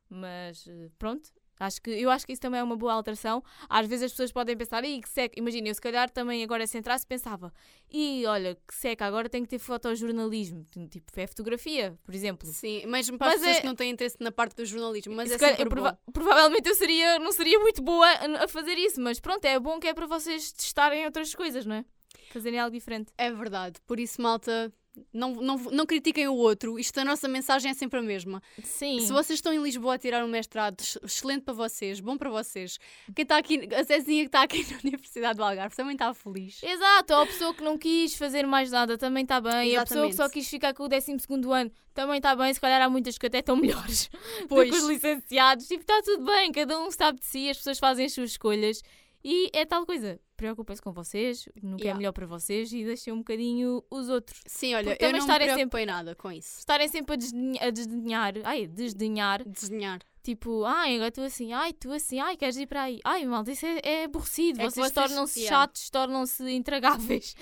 Mas 0.09 0.67
eh, 0.67 0.89
pronto. 0.97 1.29
Acho 1.59 1.81
que, 1.81 1.89
eu 1.89 2.09
acho 2.11 2.25
que 2.25 2.33
isso 2.33 2.41
também 2.41 2.59
é 2.59 2.63
uma 2.63 2.75
boa 2.75 2.93
alteração. 2.93 3.43
Às 3.67 3.87
vezes 3.87 4.05
as 4.05 4.11
pessoas 4.11 4.31
podem 4.31 4.55
pensar, 4.55 4.83
Ih, 4.85 5.01
que 5.01 5.09
seca. 5.09 5.33
Imagina, 5.39 5.67
eu 5.69 5.73
se 5.73 5.81
calhar 5.81 6.09
também 6.09 6.43
agora 6.43 6.67
se 6.67 6.77
entrasse 6.77 7.05
pensava, 7.05 7.51
e 7.91 8.25
olha, 8.27 8.55
que 8.67 8.73
seca, 8.75 9.05
agora 9.05 9.27
tenho 9.29 9.43
que 9.43 9.49
ter 9.49 9.59
fotojornalismo. 9.59 10.65
Tipo, 10.89 11.19
é 11.19 11.25
fotografia, 11.27 11.97
por 12.03 12.13
exemplo. 12.13 12.47
Sim, 12.47 12.85
mesmo 12.85 13.17
para 13.17 13.27
Mas 13.27 13.35
as 13.35 13.39
pessoas 13.41 13.57
é- 13.57 13.61
que 13.61 13.67
não 13.67 13.75
têm 13.75 13.89
interesse 13.91 14.17
na 14.19 14.31
parte 14.31 14.55
do 14.55 14.65
jornalismo, 14.65 15.15
mas 15.15 15.29
Se 15.29 15.35
é 15.35 15.37
calhar- 15.39 15.59
eu 15.61 15.67
prova- 15.69 15.97
bom. 16.05 16.11
provavelmente 16.11 16.67
eu 16.69 16.75
seria, 16.75 17.19
não 17.19 17.31
seria 17.31 17.59
muito 17.59 17.81
boa 17.81 18.07
a 18.43 18.47
fazer 18.47 18.77
isso, 18.77 19.01
mas 19.01 19.19
pronto, 19.19 19.43
é 19.45 19.59
bom 19.59 19.79
que 19.79 19.87
é 19.87 19.93
para 19.93 20.05
vocês 20.05 20.51
testarem 20.51 21.05
outras 21.05 21.33
coisas, 21.33 21.65
não 21.65 21.75
é? 21.75 21.85
Fazerem 22.31 22.59
algo 22.59 22.71
diferente. 22.75 23.11
É 23.17 23.31
verdade. 23.31 23.79
Por 23.85 23.99
isso, 23.99 24.21
malta, 24.21 24.71
não, 25.13 25.35
não, 25.35 25.57
não 25.57 25.85
critiquem 25.85 26.27
o 26.27 26.33
outro. 26.33 26.79
Isto, 26.79 26.99
a 26.99 27.05
nossa 27.05 27.27
mensagem 27.27 27.71
é 27.71 27.73
sempre 27.73 27.99
a 27.99 28.01
mesma. 28.01 28.41
Sim. 28.63 28.99
Se 28.99 29.11
vocês 29.11 29.37
estão 29.37 29.53
em 29.53 29.61
Lisboa 29.61 29.95
a 29.95 29.97
tirar 29.97 30.23
um 30.23 30.27
mestrado, 30.27 30.79
ex- 30.79 30.97
excelente 31.03 31.43
para 31.43 31.53
vocês, 31.53 31.99
bom 31.99 32.17
para 32.17 32.29
vocês. 32.29 32.79
Quem 33.15 33.23
está 33.23 33.37
aqui, 33.37 33.67
a 33.73 33.83
Zezinha 33.83 34.23
que 34.23 34.27
está 34.27 34.41
aqui 34.43 34.65
na 34.73 34.79
Universidade 34.83 35.37
do 35.37 35.43
Algarve 35.43 35.75
também 35.75 35.93
está 35.93 36.13
feliz. 36.13 36.61
Exato, 36.63 37.13
ou 37.13 37.21
a 37.21 37.25
pessoa 37.25 37.53
que 37.53 37.63
não 37.63 37.77
quis 37.77 38.15
fazer 38.15 38.45
mais 38.47 38.71
nada 38.71 38.97
também 38.97 39.23
está 39.23 39.39
bem, 39.39 39.71
e 39.71 39.77
a 39.77 39.83
pessoa 39.85 40.07
que 40.07 40.13
só 40.13 40.23
Exatamente. 40.23 40.33
quis 40.33 40.49
ficar 40.49 40.73
com 40.73 40.83
o 40.83 40.87
12 40.87 41.11
ano 41.53 41.71
também 41.93 42.17
está 42.17 42.35
bem, 42.35 42.53
se 42.53 42.59
calhar 42.61 42.81
há 42.81 42.89
muitas 42.89 43.17
que 43.17 43.25
até 43.25 43.39
estão 43.39 43.55
melhores 43.55 44.09
Pois. 44.47 44.69
do 44.69 44.75
que 44.75 44.81
os 44.83 44.87
licenciados. 44.89 45.67
Tipo, 45.67 45.81
está 45.81 46.01
tudo 46.03 46.25
bem, 46.25 46.51
cada 46.51 46.79
um 46.79 46.91
sabe 46.91 47.19
de 47.19 47.25
si, 47.25 47.49
as 47.49 47.57
pessoas 47.57 47.79
fazem 47.79 48.05
as 48.05 48.13
suas 48.13 48.31
escolhas 48.31 48.81
e 49.23 49.49
é 49.53 49.65
tal 49.65 49.85
coisa. 49.85 50.19
Preocupem-se 50.35 50.81
com 50.81 50.91
vocês, 50.93 51.49
no 51.63 51.77
que 51.77 51.83
é 51.83 51.85
Yeah. 51.87 51.97
melhor 51.97 52.11
para 52.11 52.27
vocês 52.27 52.71
e 52.71 52.83
deixem 52.85 53.11
um 53.11 53.17
bocadinho 53.19 53.83
os 53.89 54.07
outros. 54.07 54.39
Sim, 54.45 54.75
olha, 54.75 54.91
Porque 54.91 55.03
eu 55.03 55.07
não 55.09 55.13
me 55.15 55.19
estarem 55.19 55.47
preocupei 55.51 55.85
nada 55.85 56.13
com 56.15 56.31
isso. 56.31 56.59
Estarem 56.59 56.87
sempre 56.87 57.13
a 57.13 57.15
desdenhar, 57.17 57.63
a 57.65 57.69
desdenhar, 57.71 58.33
ai, 58.43 58.67
desdenhar, 58.67 59.43
Desenhar. 59.43 59.99
tipo, 60.21 60.63
ai, 60.63 60.95
agora 60.95 61.11
tu 61.11 61.21
assim, 61.21 61.53
ai, 61.53 61.73
tu 61.73 61.91
assim, 61.91 62.19
ai, 62.19 62.37
queres 62.37 62.55
ir 62.57 62.67
para 62.67 62.83
aí? 62.83 62.99
Ai, 63.03 63.25
malta, 63.25 63.51
isso 63.51 63.65
é, 63.65 63.79
é 63.83 64.03
aborrecido, 64.03 64.61
É 64.61 64.65
vocês, 64.65 64.75
vocês- 64.85 64.91
tornam-se 64.91 65.39
yeah. 65.39 65.57
chatos, 65.57 65.89
tornam-se 65.89 66.43
intragáveis. 66.51 67.35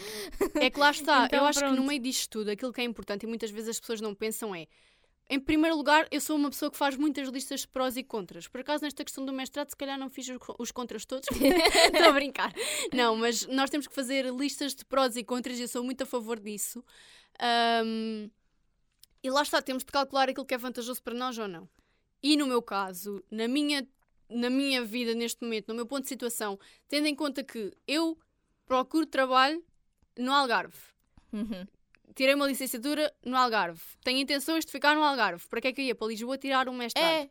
É 0.55 0.69
que 0.69 0.79
lá 0.79 0.91
está. 0.91 1.25
Então, 1.25 1.39
eu 1.39 1.45
acho 1.45 1.59
que 1.59 1.65
no 1.65 1.73
pronto. 1.73 1.87
meio 1.89 1.99
disto 2.01 2.29
tudo, 2.29 2.49
aquilo 2.51 2.71
que 2.71 2.79
é 2.79 2.85
importante 2.85 3.23
e 3.23 3.27
muitas 3.27 3.51
vezes 3.51 3.69
as 3.71 3.79
pessoas 3.79 3.99
não 3.99 4.15
pensam 4.15 4.55
é. 4.55 4.67
Em 5.27 5.39
primeiro 5.39 5.75
lugar, 5.75 6.07
eu 6.11 6.21
sou 6.21 6.35
uma 6.35 6.49
pessoa 6.51 6.69
que 6.69 6.77
faz 6.77 6.95
muitas 6.95 7.27
listas 7.29 7.61
de 7.61 7.67
prós 7.67 7.97
e 7.97 8.03
contras. 8.03 8.47
Por 8.47 8.61
acaso, 8.61 8.83
nesta 8.83 9.03
questão 9.03 9.25
do 9.25 9.33
mestrado, 9.33 9.69
se 9.69 9.75
calhar 9.75 9.97
não 9.97 10.07
fiz 10.09 10.29
os 10.29 10.37
co- 10.37 10.55
os 10.59 10.71
contras 10.71 11.03
todos. 11.05 11.27
Estou 11.33 12.09
a 12.09 12.11
brincar. 12.11 12.53
Não, 12.93 13.15
mas 13.15 13.47
nós 13.47 13.69
temos 13.71 13.87
que 13.87 13.95
fazer 13.95 14.25
listas 14.33 14.75
de 14.75 14.85
prós 14.85 15.15
e 15.15 15.23
contras 15.23 15.57
e 15.57 15.63
eu 15.63 15.67
sou 15.67 15.83
muito 15.83 16.03
a 16.03 16.05
favor 16.05 16.39
disso. 16.39 16.83
Ahm, 17.39 18.29
e 19.23 19.29
lá 19.31 19.41
está, 19.41 19.61
temos 19.63 19.83
de 19.83 19.91
calcular 19.91 20.29
aquilo 20.29 20.45
que 20.45 20.53
é 20.53 20.57
vantajoso 20.57 21.01
para 21.01 21.15
nós 21.15 21.35
ou 21.39 21.47
não. 21.47 21.67
E 22.21 22.37
no 22.37 22.45
meu 22.45 22.61
caso, 22.61 23.23
na 23.31 23.47
minha, 23.47 23.87
na 24.29 24.49
minha 24.51 24.83
vida 24.85 25.15
neste 25.15 25.43
momento, 25.43 25.69
no 25.69 25.73
meu 25.75 25.87
ponto 25.87 26.03
de 26.03 26.09
situação, 26.09 26.59
tendo 26.87 27.07
em 27.07 27.15
conta 27.15 27.43
que 27.43 27.71
eu 27.87 28.15
procuro 28.67 29.07
trabalho 29.07 29.63
no 30.17 30.31
Algarve. 30.31 30.77
Uhum. 31.33 31.65
Tirei 32.15 32.33
uma 32.33 32.47
licenciatura 32.47 33.13
no 33.25 33.35
Algarve. 33.35 33.81
Tenho 34.03 34.19
intenções 34.19 34.65
de 34.65 34.71
ficar 34.71 34.95
no 34.95 35.03
Algarve. 35.03 35.45
Para 35.49 35.59
que 35.61 35.67
é 35.67 35.73
que 35.73 35.81
eu 35.81 35.85
ia 35.85 35.95
para 35.95 36.07
Lisboa 36.07 36.37
tirar 36.37 36.69
um 36.69 36.73
mestrado? 36.73 37.05
É, 37.05 37.29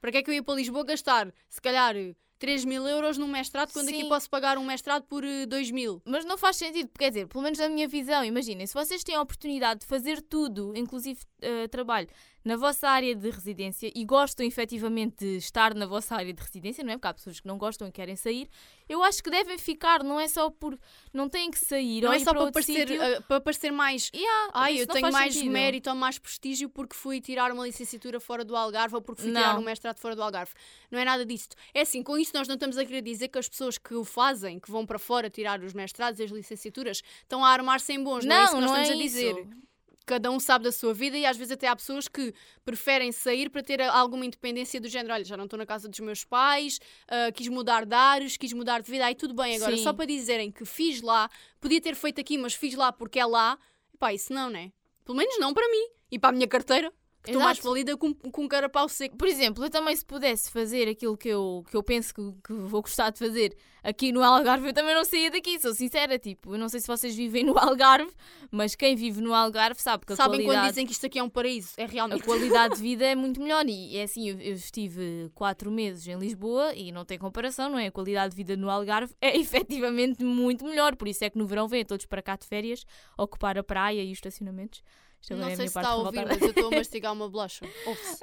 Para 0.00 0.10
que 0.10 0.16
é 0.18 0.22
que 0.22 0.30
eu 0.30 0.34
ia 0.34 0.42
para 0.42 0.54
Lisboa 0.54 0.84
gastar, 0.84 1.32
se 1.50 1.60
calhar, 1.60 1.94
3 2.38 2.64
mil 2.64 2.88
euros 2.88 3.18
num 3.18 3.28
mestrado, 3.28 3.72
quando 3.72 3.88
aqui 3.88 4.00
Sim. 4.00 4.08
posso 4.08 4.28
pagar 4.28 4.58
um 4.58 4.64
mestrado 4.64 5.04
por 5.04 5.22
eh, 5.22 5.46
2 5.46 5.70
mil? 5.70 6.02
Mas 6.04 6.24
não 6.24 6.36
faz 6.36 6.56
sentido, 6.56 6.88
porque, 6.88 7.04
quer 7.04 7.10
dizer, 7.10 7.28
pelo 7.28 7.44
menos 7.44 7.58
na 7.58 7.68
minha 7.68 7.86
visão, 7.86 8.24
imaginem, 8.24 8.66
se 8.66 8.74
vocês 8.74 9.04
têm 9.04 9.14
a 9.14 9.22
oportunidade 9.22 9.80
de 9.80 9.86
fazer 9.86 10.20
tudo, 10.22 10.72
inclusive 10.74 11.20
eh, 11.40 11.68
trabalho, 11.68 12.08
na 12.44 12.56
vossa 12.56 12.88
área 12.88 13.14
de 13.14 13.30
residência 13.30 13.90
e 13.94 14.04
gostam 14.04 14.44
efetivamente 14.44 15.24
de 15.24 15.36
estar 15.36 15.74
na 15.74 15.86
vossa 15.86 16.14
área 16.16 16.32
de 16.32 16.42
residência, 16.42 16.82
não 16.82 16.92
é? 16.92 16.96
Porque 16.96 17.08
há 17.08 17.14
pessoas 17.14 17.40
que 17.40 17.46
não 17.46 17.56
gostam 17.58 17.86
e 17.88 17.92
querem 17.92 18.16
sair, 18.16 18.48
eu 18.88 19.02
acho 19.02 19.22
que 19.22 19.30
devem 19.30 19.56
ficar, 19.58 20.02
não 20.02 20.18
é 20.20 20.28
só 20.28 20.50
por. 20.50 20.78
Não 21.12 21.28
têm 21.28 21.50
que 21.50 21.58
sair. 21.58 22.02
Não 22.02 22.12
é 22.12 22.18
só 22.18 22.32
para 22.32 22.42
para 22.42 22.52
parecer, 22.52 23.00
ah, 23.00 23.20
para 23.22 23.40
parecer 23.40 23.70
mais. 23.70 24.10
Yeah, 24.14 24.50
Ai, 24.52 24.74
isso 24.74 24.82
eu 24.82 24.86
não 24.88 24.94
tenho 24.94 25.12
mais 25.12 25.34
sentido. 25.34 25.52
mérito 25.52 25.90
ou 25.90 25.96
mais 25.96 26.18
prestígio 26.18 26.68
porque 26.68 26.94
fui 26.94 27.20
tirar 27.20 27.50
uma 27.52 27.64
licenciatura 27.66 28.18
fora 28.20 28.44
do 28.44 28.56
Algarve 28.56 28.94
ou 28.94 29.02
porque 29.02 29.22
fui 29.22 29.30
Não. 29.30 29.40
tirar 29.40 29.58
um 29.58 29.62
mestrado 29.62 29.98
fora 29.98 30.16
do 30.16 30.22
Algarve. 30.22 30.52
Não 30.90 30.98
é 30.98 31.04
nada 31.04 31.24
disso. 31.24 31.48
É 31.72 31.82
assim, 31.82 32.02
com 32.02 32.18
isto 32.18 32.36
nós 32.36 32.48
não 32.48 32.54
estamos 32.54 32.76
a 32.76 32.84
querer 32.84 33.02
dizer 33.02 33.28
que 33.28 33.38
as 33.38 33.48
pessoas 33.48 33.78
que 33.78 33.94
o 33.94 34.04
fazem, 34.04 34.58
que 34.58 34.70
vão 34.70 34.84
para 34.84 34.98
fora 34.98 35.30
tirar 35.30 35.60
os 35.62 35.72
mestrados 35.72 36.20
e 36.20 36.24
as 36.24 36.30
licenciaturas, 36.30 37.02
estão 37.22 37.44
a 37.44 37.48
armar-se 37.48 37.92
em 37.92 38.02
bons. 38.02 38.24
Não, 38.24 38.36
é 38.36 38.44
isso 38.44 38.54
que 38.54 38.60
nós 38.60 38.70
não 38.70 38.82
estamos 38.82 38.90
é 38.90 38.92
a 38.92 39.06
dizer. 39.06 39.38
isso. 39.38 39.71
Cada 40.04 40.30
um 40.30 40.40
sabe 40.40 40.64
da 40.64 40.72
sua 40.72 40.92
vida 40.92 41.16
e 41.16 41.24
às 41.24 41.36
vezes 41.36 41.52
até 41.52 41.68
há 41.68 41.76
pessoas 41.76 42.08
que 42.08 42.34
preferem 42.64 43.12
sair 43.12 43.48
para 43.48 43.62
ter 43.62 43.80
alguma 43.80 44.24
independência 44.24 44.80
do 44.80 44.88
género. 44.88 45.14
Olha, 45.14 45.24
já 45.24 45.36
não 45.36 45.44
estou 45.44 45.58
na 45.58 45.66
casa 45.66 45.88
dos 45.88 46.00
meus 46.00 46.24
pais, 46.24 46.80
ah, 47.08 47.30
quis 47.32 47.48
mudar 47.48 47.84
de 47.86 47.94
ares, 47.94 48.36
quis 48.36 48.52
mudar 48.52 48.80
de 48.80 48.90
vida, 48.90 49.06
aí 49.06 49.14
tudo 49.14 49.34
bem. 49.34 49.56
Agora, 49.56 49.76
Sim. 49.76 49.82
só 49.82 49.92
para 49.92 50.06
dizerem 50.06 50.50
que 50.50 50.64
fiz 50.64 51.00
lá, 51.02 51.28
podia 51.60 51.80
ter 51.80 51.94
feito 51.94 52.20
aqui, 52.20 52.36
mas 52.38 52.54
fiz 52.54 52.74
lá 52.74 52.92
porque 52.92 53.18
é 53.18 53.26
lá, 53.26 53.58
pá, 53.98 54.12
isso 54.12 54.32
não, 54.32 54.50
né? 54.50 54.72
Pelo 55.04 55.18
menos 55.18 55.38
não 55.38 55.52
para 55.52 55.68
mim 55.68 55.88
e 56.10 56.18
para 56.18 56.30
a 56.30 56.32
minha 56.32 56.46
carteira, 56.46 56.92
que 57.22 57.30
estou 57.30 57.42
mais 57.42 57.58
Exato. 57.58 57.68
valida 57.68 57.96
com, 57.96 58.12
com 58.12 58.42
um 58.42 58.48
carapau 58.48 58.88
seco. 58.88 59.16
Por 59.16 59.28
exemplo, 59.28 59.64
eu 59.64 59.70
também 59.70 59.94
se 59.94 60.04
pudesse 60.04 60.50
fazer 60.50 60.88
aquilo 60.88 61.16
que 61.16 61.28
eu, 61.28 61.64
que 61.70 61.76
eu 61.76 61.82
penso 61.82 62.12
que, 62.12 62.32
que 62.44 62.52
vou 62.52 62.82
gostar 62.82 63.10
de 63.10 63.18
fazer 63.18 63.56
aqui 63.82 64.12
no 64.12 64.22
Algarve, 64.22 64.68
eu 64.68 64.72
também 64.72 64.94
não 64.94 65.04
saía 65.04 65.30
daqui, 65.30 65.58
sou 65.58 65.74
sincera, 65.74 66.18
tipo, 66.18 66.54
eu 66.54 66.58
não 66.58 66.68
sei 66.68 66.80
se 66.80 66.86
vocês 66.86 67.14
vivem 67.14 67.44
no 67.44 67.58
Algarve, 67.58 68.10
mas 68.50 68.74
quem 68.74 68.94
vive 68.94 69.20
no 69.20 69.34
Algarve 69.34 69.80
sabe 69.80 70.06
que 70.06 70.12
a 70.12 70.16
Sabem 70.16 70.40
quando 70.40 70.46
qualidade... 70.46 70.68
dizem 70.68 70.86
que 70.86 70.92
isto 70.92 71.06
aqui 71.06 71.18
é 71.18 71.22
um 71.22 71.28
paraíso? 71.28 71.70
É 71.76 71.84
A 71.84 71.86
realmente. 71.86 72.22
qualidade 72.22 72.76
de 72.76 72.82
vida 72.82 73.04
é 73.04 73.14
muito 73.14 73.40
melhor 73.40 73.64
e 73.68 73.96
é 73.96 74.04
assim, 74.04 74.28
eu, 74.28 74.40
eu 74.40 74.54
estive 74.54 75.30
quatro 75.34 75.70
meses 75.70 76.06
em 76.06 76.16
Lisboa 76.16 76.74
e 76.74 76.92
não 76.92 77.04
tem 77.04 77.18
comparação, 77.18 77.70
não 77.70 77.78
é? 77.78 77.86
A 77.88 77.92
qualidade 77.92 78.30
de 78.30 78.36
vida 78.36 78.56
no 78.56 78.70
Algarve 78.70 79.14
é 79.20 79.36
efetivamente 79.38 80.22
muito 80.24 80.64
melhor, 80.64 80.94
por 80.96 81.08
isso 81.08 81.24
é 81.24 81.30
que 81.30 81.38
no 81.38 81.46
verão 81.46 81.66
vêm 81.66 81.84
todos 81.84 82.06
para 82.06 82.22
cá 82.22 82.36
de 82.36 82.46
férias, 82.46 82.84
ocupar 83.18 83.58
a 83.58 83.64
praia 83.64 84.02
e 84.02 84.12
os 84.12 84.18
estacionamentos. 84.18 84.82
Isto 85.22 85.36
Não 85.36 85.46
é 85.46 85.54
sei 85.54 85.68
se 85.68 85.78
está 85.78 85.90
a 85.90 85.94
ouvir, 85.94 86.26
mas 86.26 86.42
eu 86.42 86.48
estou 86.48 86.66
a 86.66 86.70
mastigar 86.76 87.12
uma 87.12 87.28
bolacha. 87.28 87.64
Ouve-se. 87.86 88.22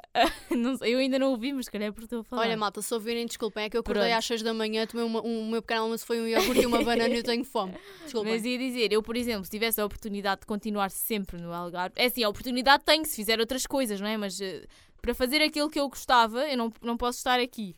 Eu 0.90 0.98
ainda 0.98 1.18
não 1.18 1.30
ouvi, 1.30 1.52
mas 1.52 1.64
se 1.64 1.70
calhar 1.70 1.88
é 1.88 1.92
porque 1.92 2.04
estou 2.04 2.20
a 2.20 2.24
falar. 2.24 2.42
Olha, 2.42 2.56
malta, 2.56 2.82
se 2.82 2.92
ouvirem, 2.92 3.24
desculpem, 3.24 3.64
é 3.64 3.70
que 3.70 3.76
eu 3.76 3.80
acordei 3.80 4.02
Pronto. 4.02 4.18
às 4.18 4.24
6 4.26 4.42
da 4.42 4.52
manhã, 4.52 4.86
tomei 4.86 5.06
uma, 5.06 5.24
um, 5.24 5.46
o 5.46 5.50
meu 5.50 5.62
pequeno 5.62 5.84
almoço 5.84 6.04
foi 6.04 6.20
um 6.20 6.26
iogurte 6.26 6.60
e 6.60 6.66
uma 6.66 6.82
banana 6.82 7.14
e 7.14 7.18
eu 7.18 7.22
tenho 7.22 7.44
fome. 7.44 7.74
Desculpem. 8.04 8.32
Mas 8.32 8.44
ia 8.44 8.58
dizer, 8.58 8.92
eu, 8.92 9.02
por 9.02 9.16
exemplo, 9.16 9.44
se 9.44 9.50
tivesse 9.50 9.80
a 9.80 9.86
oportunidade 9.86 10.42
de 10.42 10.46
continuar 10.46 10.90
sempre 10.90 11.40
no 11.40 11.52
Algarve, 11.52 11.94
é 11.96 12.04
assim, 12.04 12.22
a 12.22 12.28
oportunidade 12.28 12.84
tenho 12.84 13.04
se 13.06 13.16
fizer 13.16 13.40
outras 13.40 13.66
coisas, 13.66 13.98
não 13.98 14.06
é? 14.06 14.18
Mas 14.18 14.38
eh, 14.40 14.66
para 15.00 15.14
fazer 15.14 15.40
aquilo 15.40 15.70
que 15.70 15.80
eu 15.80 15.88
gostava, 15.88 16.46
eu 16.50 16.56
não, 16.56 16.72
não 16.82 16.96
posso 16.96 17.18
estar 17.18 17.40
aqui. 17.40 17.74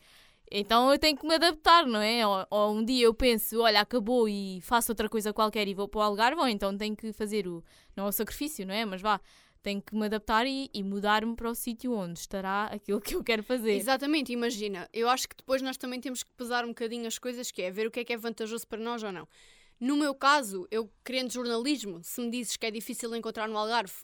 Então 0.55 0.93
eu 0.93 0.99
tenho 0.99 1.17
que 1.17 1.27
me 1.27 1.35
adaptar, 1.35 1.87
não 1.87 2.03
é? 2.03 2.27
Ou, 2.27 2.47
ou 2.51 2.75
um 2.75 2.85
dia 2.85 3.07
eu 3.07 3.15
penso, 3.15 3.63
olha, 3.63 3.81
acabou 3.81 4.29
e 4.29 4.61
faço 4.61 4.93
outra 4.93 5.09
coisa 5.09 5.33
qualquer 5.33 5.67
e 5.67 5.73
vou 5.73 5.89
para 5.89 6.01
o 6.01 6.03
Algarve, 6.03 6.39
ou 6.39 6.47
então 6.47 6.77
tenho 6.77 6.95
que 6.95 7.11
fazer 7.11 7.49
o, 7.49 7.65
não 7.97 8.07
o 8.07 8.13
sacrifício, 8.13 8.67
não 8.67 8.75
é? 8.75 8.85
Mas 8.85 9.01
vá, 9.01 9.19
tenho 9.63 9.81
que 9.81 9.95
me 9.95 10.05
adaptar 10.05 10.47
e, 10.47 10.69
e 10.75 10.83
mudar-me 10.83 11.35
para 11.35 11.49
o 11.49 11.55
sítio 11.55 11.95
onde 11.95 12.19
estará 12.19 12.65
aquilo 12.67 13.01
que 13.01 13.15
eu 13.15 13.25
quero 13.25 13.43
fazer. 13.43 13.73
Exatamente, 13.73 14.31
imagina. 14.31 14.87
Eu 14.93 15.09
acho 15.09 15.27
que 15.27 15.37
depois 15.37 15.63
nós 15.63 15.79
também 15.79 16.01
temos 16.01 16.23
que 16.23 16.31
pesar 16.37 16.67
um 16.67 16.69
bocadinho 16.69 17.07
as 17.07 17.19
coisas, 17.19 17.51
que 17.51 17.63
é 17.63 17.71
ver 17.71 17.87
o 17.87 17.91
que 17.91 18.01
é 18.01 18.05
que 18.05 18.13
é 18.13 18.17
vantajoso 18.19 18.69
para 18.69 18.79
nós 18.79 19.03
ou 19.03 19.11
não. 19.11 19.27
No 19.81 19.97
meu 19.97 20.15
caso, 20.15 20.67
eu 20.71 20.93
querendo 21.03 21.33
jornalismo, 21.33 22.01
se 22.03 22.21
me 22.21 22.31
dizes 22.31 22.59
que 22.59 22.67
é 22.67 22.71
difícil 22.71 23.15
encontrar 23.17 23.49
no 23.49 23.57
Algarve, 23.57 23.95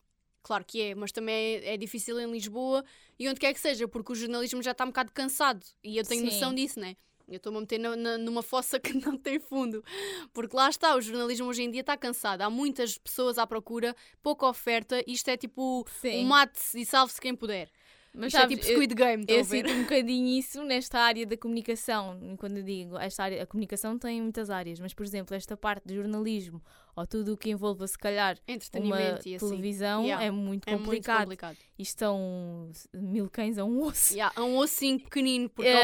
claro 0.49 0.65
que 0.65 0.81
é, 0.83 0.95
mas 0.97 1.13
também 1.13 1.35
é, 1.35 1.75
é 1.75 1.77
difícil 1.77 2.19
em 2.19 2.29
Lisboa 2.33 2.85
e 3.19 3.29
onde 3.29 3.39
quer 3.39 3.53
que 3.55 3.61
seja, 3.61 3.87
porque 3.87 4.11
o 4.13 4.15
jornalismo 4.17 4.61
já 4.63 4.73
está 4.73 4.83
um 4.85 4.89
bocado 4.89 5.13
cansado 5.13 5.65
e 5.85 5.97
eu 5.97 6.05
tenho 6.05 6.23
Sim. 6.23 6.27
noção 6.27 6.53
disso, 6.55 6.81
né? 6.81 6.97
Eu 7.29 7.37
estou-me 7.37 7.59
a 7.59 7.61
meter 7.61 7.79
na- 7.79 7.95
na- 7.95 8.17
numa 8.19 8.43
fossa 8.43 8.81
que 8.81 8.95
não 8.95 9.17
tem 9.19 9.39
fundo. 9.39 9.85
Porque 10.33 10.57
lá 10.57 10.71
está, 10.71 10.97
o 10.97 11.01
jornalismo 11.01 11.47
hoje 11.47 11.63
em 11.63 11.71
dia 11.71 11.83
está 11.83 11.95
cansado. 11.97 12.41
Há 12.41 12.49
muitas 12.49 12.97
pessoas 12.97 13.37
à 13.39 13.47
procura, 13.47 13.95
pouca 14.23 14.47
oferta. 14.47 15.05
Isto 15.07 15.29
é 15.29 15.37
tipo 15.37 15.85
Sim. 16.01 16.25
um 16.25 16.29
mate-se 16.29 16.81
e 16.81 16.87
salve-se 16.87 17.21
quem 17.21 17.37
puder. 17.37 17.71
Mas 18.15 18.29
Isto 18.29 18.37
é 18.39 18.41
sabes, 18.41 18.57
tipo 18.59 18.71
eu- 18.71 18.75
Squid 18.77 18.95
Game, 18.95 19.25
Eu 19.29 19.45
ver? 19.45 19.59
sinto 19.69 19.73
um 19.79 19.83
bocadinho 19.83 20.39
isso 20.39 20.65
nesta 20.65 20.99
área 20.99 21.27
da 21.27 21.37
comunicação. 21.37 22.19
Quando 22.39 22.57
eu 22.57 22.63
digo 22.63 22.97
esta 22.99 23.25
área, 23.25 23.43
a 23.43 23.47
comunicação 23.47 23.99
tem 23.99 24.23
muitas 24.23 24.49
áreas, 24.49 24.81
mas 24.81 24.95
por 24.95 25.05
exemplo, 25.05 25.37
esta 25.37 25.55
parte 25.57 25.87
de 25.87 25.95
jornalismo 25.97 26.63
ou 26.99 27.07
tudo 27.07 27.33
o 27.35 27.37
que 27.37 27.51
envolva 27.51 27.87
se 27.87 27.97
calhar 27.99 28.37
uma 28.47 28.55
Entretenimento 28.55 29.29
e 29.29 29.35
assim. 29.37 29.49
televisão 29.49 30.03
Yeah. 30.05 30.25
é 30.25 30.31
muito 30.31 30.69
É 30.69 30.77
muito 30.77 31.07
complicado. 31.07 31.57
E 31.79 31.83
estão 31.83 32.71
mil 32.93 33.29
cães 33.31 33.57
a 33.59 33.65
um 33.65 33.83
osso. 33.83 34.13
Yeah, 34.15 34.33
há 34.35 34.45
um 34.45 34.57
ossinho 34.57 34.99
pequenino, 35.01 35.49
porque 35.49 35.69
a 35.69 35.73
Eh, 35.73 35.77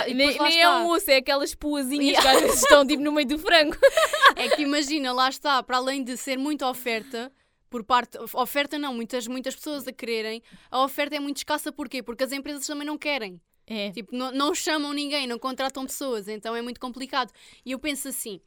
oportunidade. 0.00 0.14
Nem 0.14 0.38
nem 0.50 0.60
é 0.62 0.68
um 0.70 0.88
osso, 0.88 1.10
é 1.10 1.16
aquelas 1.16 1.54
puazinhas 1.54 2.06
Yeah. 2.16 2.22
que 2.22 2.28
às 2.36 2.40
vezes 2.42 2.62
estão 2.62 2.86
tipo 2.86 3.02
no 3.02 3.12
meio 3.12 3.28
do 3.28 3.38
frango. 3.38 3.76
É 4.36 4.48
que 4.56 4.62
imagina, 4.62 5.12
lá 5.12 5.28
está, 5.28 5.62
para 5.62 5.76
além 5.76 6.02
de 6.02 6.16
ser 6.16 6.38
muita 6.38 6.66
oferta, 6.68 7.30
por 7.68 7.84
parte. 7.84 8.16
Oferta 8.34 8.78
não, 8.78 8.94
muitas, 8.94 9.26
muitas 9.26 9.54
pessoas 9.54 9.86
a 9.86 9.92
quererem, 9.92 10.42
a 10.70 10.82
oferta 10.82 11.16
é 11.16 11.20
muito 11.20 11.36
escassa, 11.36 11.70
porquê? 11.70 12.02
Porque 12.02 12.24
as 12.24 12.32
empresas 12.32 12.66
também 12.66 12.86
não 12.86 12.96
querem. 12.96 13.40
É. 13.66 13.90
Tipo, 13.90 14.16
não, 14.16 14.32
não 14.32 14.54
chamam 14.54 14.92
ninguém, 14.92 15.26
não 15.26 15.38
contratam 15.38 15.84
pessoas, 15.86 16.26
então 16.28 16.56
é 16.56 16.62
muito 16.62 16.80
complicado. 16.80 17.30
E 17.64 17.72
eu 17.72 17.78
penso 17.78 18.08
assim. 18.08 18.40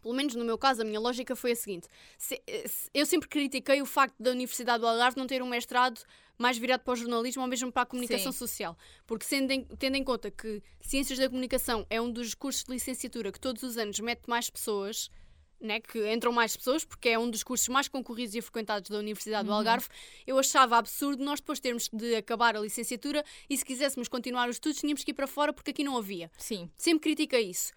Pelo 0.00 0.14
menos 0.14 0.34
no 0.34 0.44
meu 0.44 0.56
caso, 0.58 0.82
a 0.82 0.84
minha 0.84 1.00
lógica 1.00 1.34
foi 1.36 1.52
a 1.52 1.56
seguinte: 1.56 1.88
se- 2.16 2.40
se- 2.66 2.90
eu 2.94 3.04
sempre 3.06 3.28
critiquei 3.28 3.80
o 3.82 3.86
facto 3.86 4.14
da 4.18 4.30
Universidade 4.30 4.80
do 4.80 4.86
Algarve 4.86 5.16
não 5.18 5.26
ter 5.26 5.42
um 5.42 5.48
mestrado 5.48 6.00
mais 6.36 6.56
virado 6.56 6.82
para 6.84 6.92
o 6.92 6.96
jornalismo 6.96 7.42
ou 7.42 7.48
mesmo 7.48 7.72
para 7.72 7.82
a 7.82 7.86
comunicação 7.86 8.30
Sim. 8.32 8.38
social. 8.38 8.78
Porque 9.06 9.26
em- 9.34 9.64
tendo 9.78 9.96
em 9.96 10.04
conta 10.04 10.30
que 10.30 10.62
Ciências 10.80 11.18
da 11.18 11.28
Comunicação 11.28 11.84
é 11.90 12.00
um 12.00 12.10
dos 12.10 12.32
cursos 12.34 12.62
de 12.64 12.72
licenciatura 12.72 13.32
que 13.32 13.40
todos 13.40 13.62
os 13.62 13.76
anos 13.76 13.98
mete 13.98 14.26
mais 14.28 14.48
pessoas, 14.48 15.10
né, 15.60 15.80
que 15.80 16.08
entram 16.12 16.30
mais 16.30 16.56
pessoas, 16.56 16.84
porque 16.84 17.08
é 17.08 17.18
um 17.18 17.28
dos 17.28 17.42
cursos 17.42 17.66
mais 17.66 17.88
concorridos 17.88 18.36
e 18.36 18.40
frequentados 18.40 18.88
da 18.88 18.98
Universidade 18.98 19.48
do 19.48 19.52
Algarve, 19.52 19.88
eu 20.24 20.38
achava 20.38 20.76
absurdo 20.76 21.24
nós 21.24 21.40
depois 21.40 21.58
termos 21.58 21.88
de 21.92 22.14
acabar 22.14 22.56
a 22.56 22.60
licenciatura 22.60 23.24
e 23.50 23.58
se 23.58 23.64
quiséssemos 23.64 24.06
continuar 24.06 24.48
os 24.48 24.54
estudos 24.54 24.78
tínhamos 24.78 25.02
que 25.02 25.10
ir 25.10 25.14
para 25.14 25.26
fora 25.26 25.52
porque 25.52 25.72
aqui 25.72 25.82
não 25.82 25.96
havia. 25.98 26.30
Sim. 26.38 26.70
Sempre 26.76 27.00
critiquei 27.10 27.50
isso. 27.50 27.72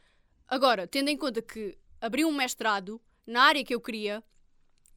Agora, 0.48 0.86
tendo 0.86 1.10
em 1.10 1.18
conta 1.18 1.42
que 1.42 1.76
abri 2.02 2.26
um 2.26 2.32
mestrado 2.32 3.00
na 3.26 3.44
área 3.44 3.64
que 3.64 3.74
eu 3.74 3.80
queria, 3.80 4.24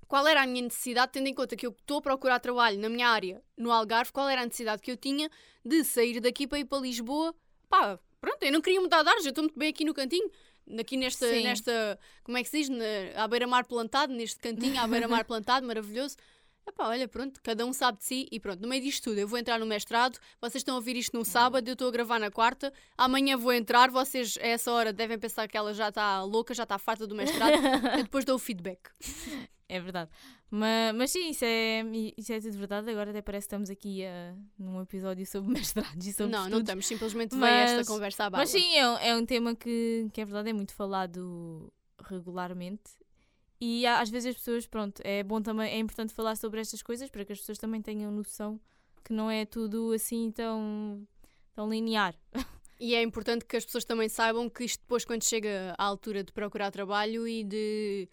qual 0.08 0.26
era 0.26 0.42
a 0.42 0.46
minha 0.46 0.62
necessidade, 0.62 1.12
tendo 1.12 1.26
em 1.28 1.34
conta 1.34 1.54
que 1.54 1.66
eu 1.66 1.70
estou 1.70 1.98
a 1.98 2.02
procurar 2.02 2.40
trabalho 2.40 2.78
na 2.78 2.88
minha 2.88 3.08
área, 3.08 3.42
no 3.56 3.70
Algarve, 3.70 4.12
qual 4.12 4.28
era 4.28 4.42
a 4.42 4.44
necessidade 4.44 4.82
que 4.82 4.90
eu 4.90 4.96
tinha 4.96 5.30
de 5.64 5.84
sair 5.84 6.20
daqui 6.20 6.46
para 6.46 6.58
ir 6.58 6.64
para 6.64 6.78
Lisboa? 6.78 7.34
Pá, 7.68 7.98
pronto, 8.20 8.42
eu 8.42 8.52
não 8.52 8.60
queria 8.60 8.80
mudar 8.80 9.02
de 9.02 9.08
áreas, 9.08 9.24
eu 9.24 9.30
estou 9.30 9.44
muito 9.44 9.58
bem 9.58 9.68
aqui 9.68 9.84
no 9.84 9.94
cantinho. 9.94 10.30
Aqui 10.78 10.96
nesta, 10.96 11.28
Sim. 11.28 11.42
nesta, 11.42 11.98
como 12.22 12.38
é 12.38 12.42
que 12.42 12.48
se 12.48 12.58
diz? 12.58 12.68
Na, 12.70 13.22
à 13.22 13.28
beira-mar 13.28 13.66
plantado, 13.66 14.14
neste 14.14 14.40
cantinho, 14.40 14.80
à 14.80 14.86
beira-mar 14.86 15.24
plantado, 15.26 15.66
maravilhoso. 15.66 16.16
Epá, 16.66 16.88
olha, 16.88 17.06
pronto, 17.06 17.40
cada 17.42 17.64
um 17.66 17.72
sabe 17.72 17.98
de 17.98 18.04
si 18.04 18.28
e 18.32 18.40
pronto, 18.40 18.60
no 18.62 18.68
meio 18.68 18.82
disto 18.82 19.04
tudo, 19.04 19.18
eu 19.18 19.28
vou 19.28 19.38
entrar 19.38 19.58
no 19.60 19.66
mestrado, 19.66 20.18
vocês 20.40 20.56
estão 20.62 20.74
a 20.74 20.78
ouvir 20.78 20.96
isto 20.96 21.14
num 21.16 21.24
sábado, 21.24 21.68
eu 21.68 21.74
estou 21.74 21.88
a 21.88 21.90
gravar 21.90 22.18
na 22.18 22.30
quarta, 22.30 22.72
amanhã 22.96 23.36
vou 23.36 23.52
entrar, 23.52 23.90
vocês 23.90 24.38
a 24.40 24.46
essa 24.46 24.72
hora 24.72 24.92
devem 24.92 25.18
pensar 25.18 25.46
que 25.46 25.56
ela 25.58 25.74
já 25.74 25.90
está 25.90 26.22
louca, 26.22 26.54
já 26.54 26.62
está 26.62 26.78
farta 26.78 27.06
do 27.06 27.14
mestrado, 27.14 27.52
eu 27.98 28.04
depois 28.04 28.24
dou 28.24 28.36
o 28.36 28.38
feedback. 28.38 28.80
É 29.66 29.80
verdade. 29.80 30.10
Mas, 30.50 30.94
mas 30.94 31.10
sim, 31.10 31.30
isso 31.30 31.42
é, 31.42 31.82
isso 32.18 32.32
é 32.34 32.38
tudo 32.38 32.58
verdade. 32.58 32.88
Agora 32.90 33.10
até 33.10 33.22
parece 33.22 33.44
que 33.44 33.54
estamos 33.54 33.70
aqui 33.70 34.04
ah, 34.04 34.34
num 34.58 34.82
episódio 34.82 35.24
sobre 35.26 35.50
mestrados 35.54 36.06
e 36.06 36.12
sobre 36.12 36.30
não, 36.30 36.40
não 36.40 36.44
estudos. 36.44 36.60
estamos, 36.60 36.86
simplesmente 36.86 37.30
vem 37.30 37.40
Mas- 37.40 37.70
esta 37.72 37.90
conversa 37.92 38.24
à 38.26 38.30
base. 38.30 38.42
Mas 38.42 38.50
sim, 38.50 38.76
é, 38.76 38.86
um- 38.88 38.98
é 38.98 39.16
um 39.16 39.24
tema 39.24 39.56
que, 39.56 40.06
que 40.12 40.20
é 40.20 40.24
verdade, 40.24 40.50
é 40.50 40.52
muito 40.52 40.74
falado 40.74 41.72
regularmente. 42.04 42.82
E 43.66 43.86
às 43.86 44.10
vezes 44.10 44.28
as 44.28 44.36
pessoas, 44.36 44.66
pronto, 44.66 45.00
é 45.02 45.22
bom 45.22 45.40
também, 45.40 45.72
é 45.72 45.78
importante 45.78 46.12
falar 46.12 46.36
sobre 46.36 46.60
estas 46.60 46.82
coisas 46.82 47.08
para 47.08 47.24
que 47.24 47.32
as 47.32 47.38
pessoas 47.38 47.56
também 47.56 47.80
tenham 47.80 48.12
noção 48.12 48.60
que 49.02 49.10
não 49.10 49.30
é 49.30 49.46
tudo 49.46 49.90
assim 49.92 50.30
tão, 50.30 51.08
tão 51.54 51.70
linear. 51.70 52.14
E 52.78 52.94
é 52.94 53.02
importante 53.02 53.46
que 53.46 53.56
as 53.56 53.64
pessoas 53.64 53.84
também 53.84 54.08
saibam 54.08 54.50
que 54.50 54.64
isto 54.64 54.80
depois, 54.80 55.04
quando 55.06 55.22
chega 55.22 55.74
à 55.78 55.84
altura 55.84 56.22
de 56.22 56.30
procurar 56.30 56.70
trabalho 56.70 57.26
e 57.26 57.42
de, 57.42 58.06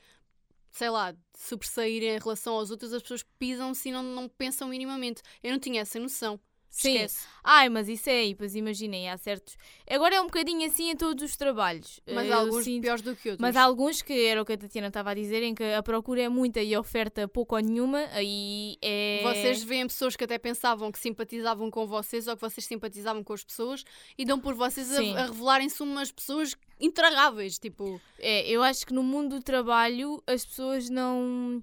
sei 0.69 0.89
lá, 0.89 1.11
de 1.11 1.19
sobressair 1.35 2.01
em 2.01 2.17
relação 2.17 2.53
aos 2.53 2.71
outros, 2.71 2.93
as 2.93 3.01
pessoas 3.01 3.25
pisam-se 3.37 3.89
e 3.89 3.91
não, 3.91 4.03
não 4.03 4.29
pensam 4.29 4.69
minimamente. 4.69 5.21
Eu 5.43 5.51
não 5.51 5.59
tinha 5.59 5.81
essa 5.81 5.99
noção. 5.99 6.39
Sim. 6.73 6.93
Esquece. 6.93 7.27
Ai, 7.43 7.67
mas 7.67 7.89
isso 7.89 8.09
é 8.09 8.13
aí, 8.19 8.33
pois 8.33 8.55
imaginem, 8.55 9.09
há 9.09 9.17
certos. 9.17 9.57
Agora 9.89 10.15
é 10.15 10.21
um 10.21 10.25
bocadinho 10.25 10.65
assim 10.65 10.89
em 10.89 10.95
todos 10.95 11.21
os 11.23 11.35
trabalhos. 11.35 11.99
Mas 12.09 12.31
há 12.31 12.37
alguns 12.37 12.63
sinto- 12.63 12.81
piores 12.83 13.01
do 13.01 13.13
que 13.13 13.29
outros. 13.31 13.41
Mas 13.41 13.55
há 13.57 13.63
alguns 13.63 14.01
que 14.01 14.13
era 14.25 14.41
o 14.41 14.45
que 14.45 14.53
a 14.53 14.57
Tatiana 14.57 14.87
estava 14.87 15.11
a 15.11 15.13
dizer, 15.13 15.43
em 15.43 15.53
que 15.53 15.63
a 15.63 15.83
procura 15.83 16.21
é 16.21 16.29
muita 16.29 16.61
e 16.61 16.73
a 16.73 16.79
oferta 16.79 17.27
pouco 17.27 17.55
ou 17.55 17.61
nenhuma, 17.61 17.99
aí 18.13 18.77
é. 18.81 19.19
Vocês 19.23 19.61
veem 19.63 19.85
pessoas 19.85 20.15
que 20.15 20.23
até 20.23 20.37
pensavam 20.37 20.91
que 20.91 20.99
simpatizavam 20.99 21.69
com 21.69 21.85
vocês 21.85 22.25
ou 22.27 22.35
que 22.35 22.41
vocês 22.41 22.63
simpatizavam 22.65 23.21
com 23.21 23.33
as 23.33 23.43
pessoas 23.43 23.83
e 24.17 24.23
dão 24.23 24.39
por 24.39 24.53
vocês 24.53 24.87
Sim. 24.87 25.13
a, 25.17 25.23
a 25.23 25.25
revelarem-se 25.25 25.83
umas 25.83 26.09
pessoas 26.11 26.55
intragáveis. 26.79 27.59
Tipo, 27.59 27.99
É, 28.17 28.47
eu 28.49 28.63
acho 28.63 28.85
que 28.85 28.93
no 28.93 29.03
mundo 29.03 29.37
do 29.39 29.43
trabalho 29.43 30.23
as 30.25 30.45
pessoas 30.45 30.89
não. 30.89 31.61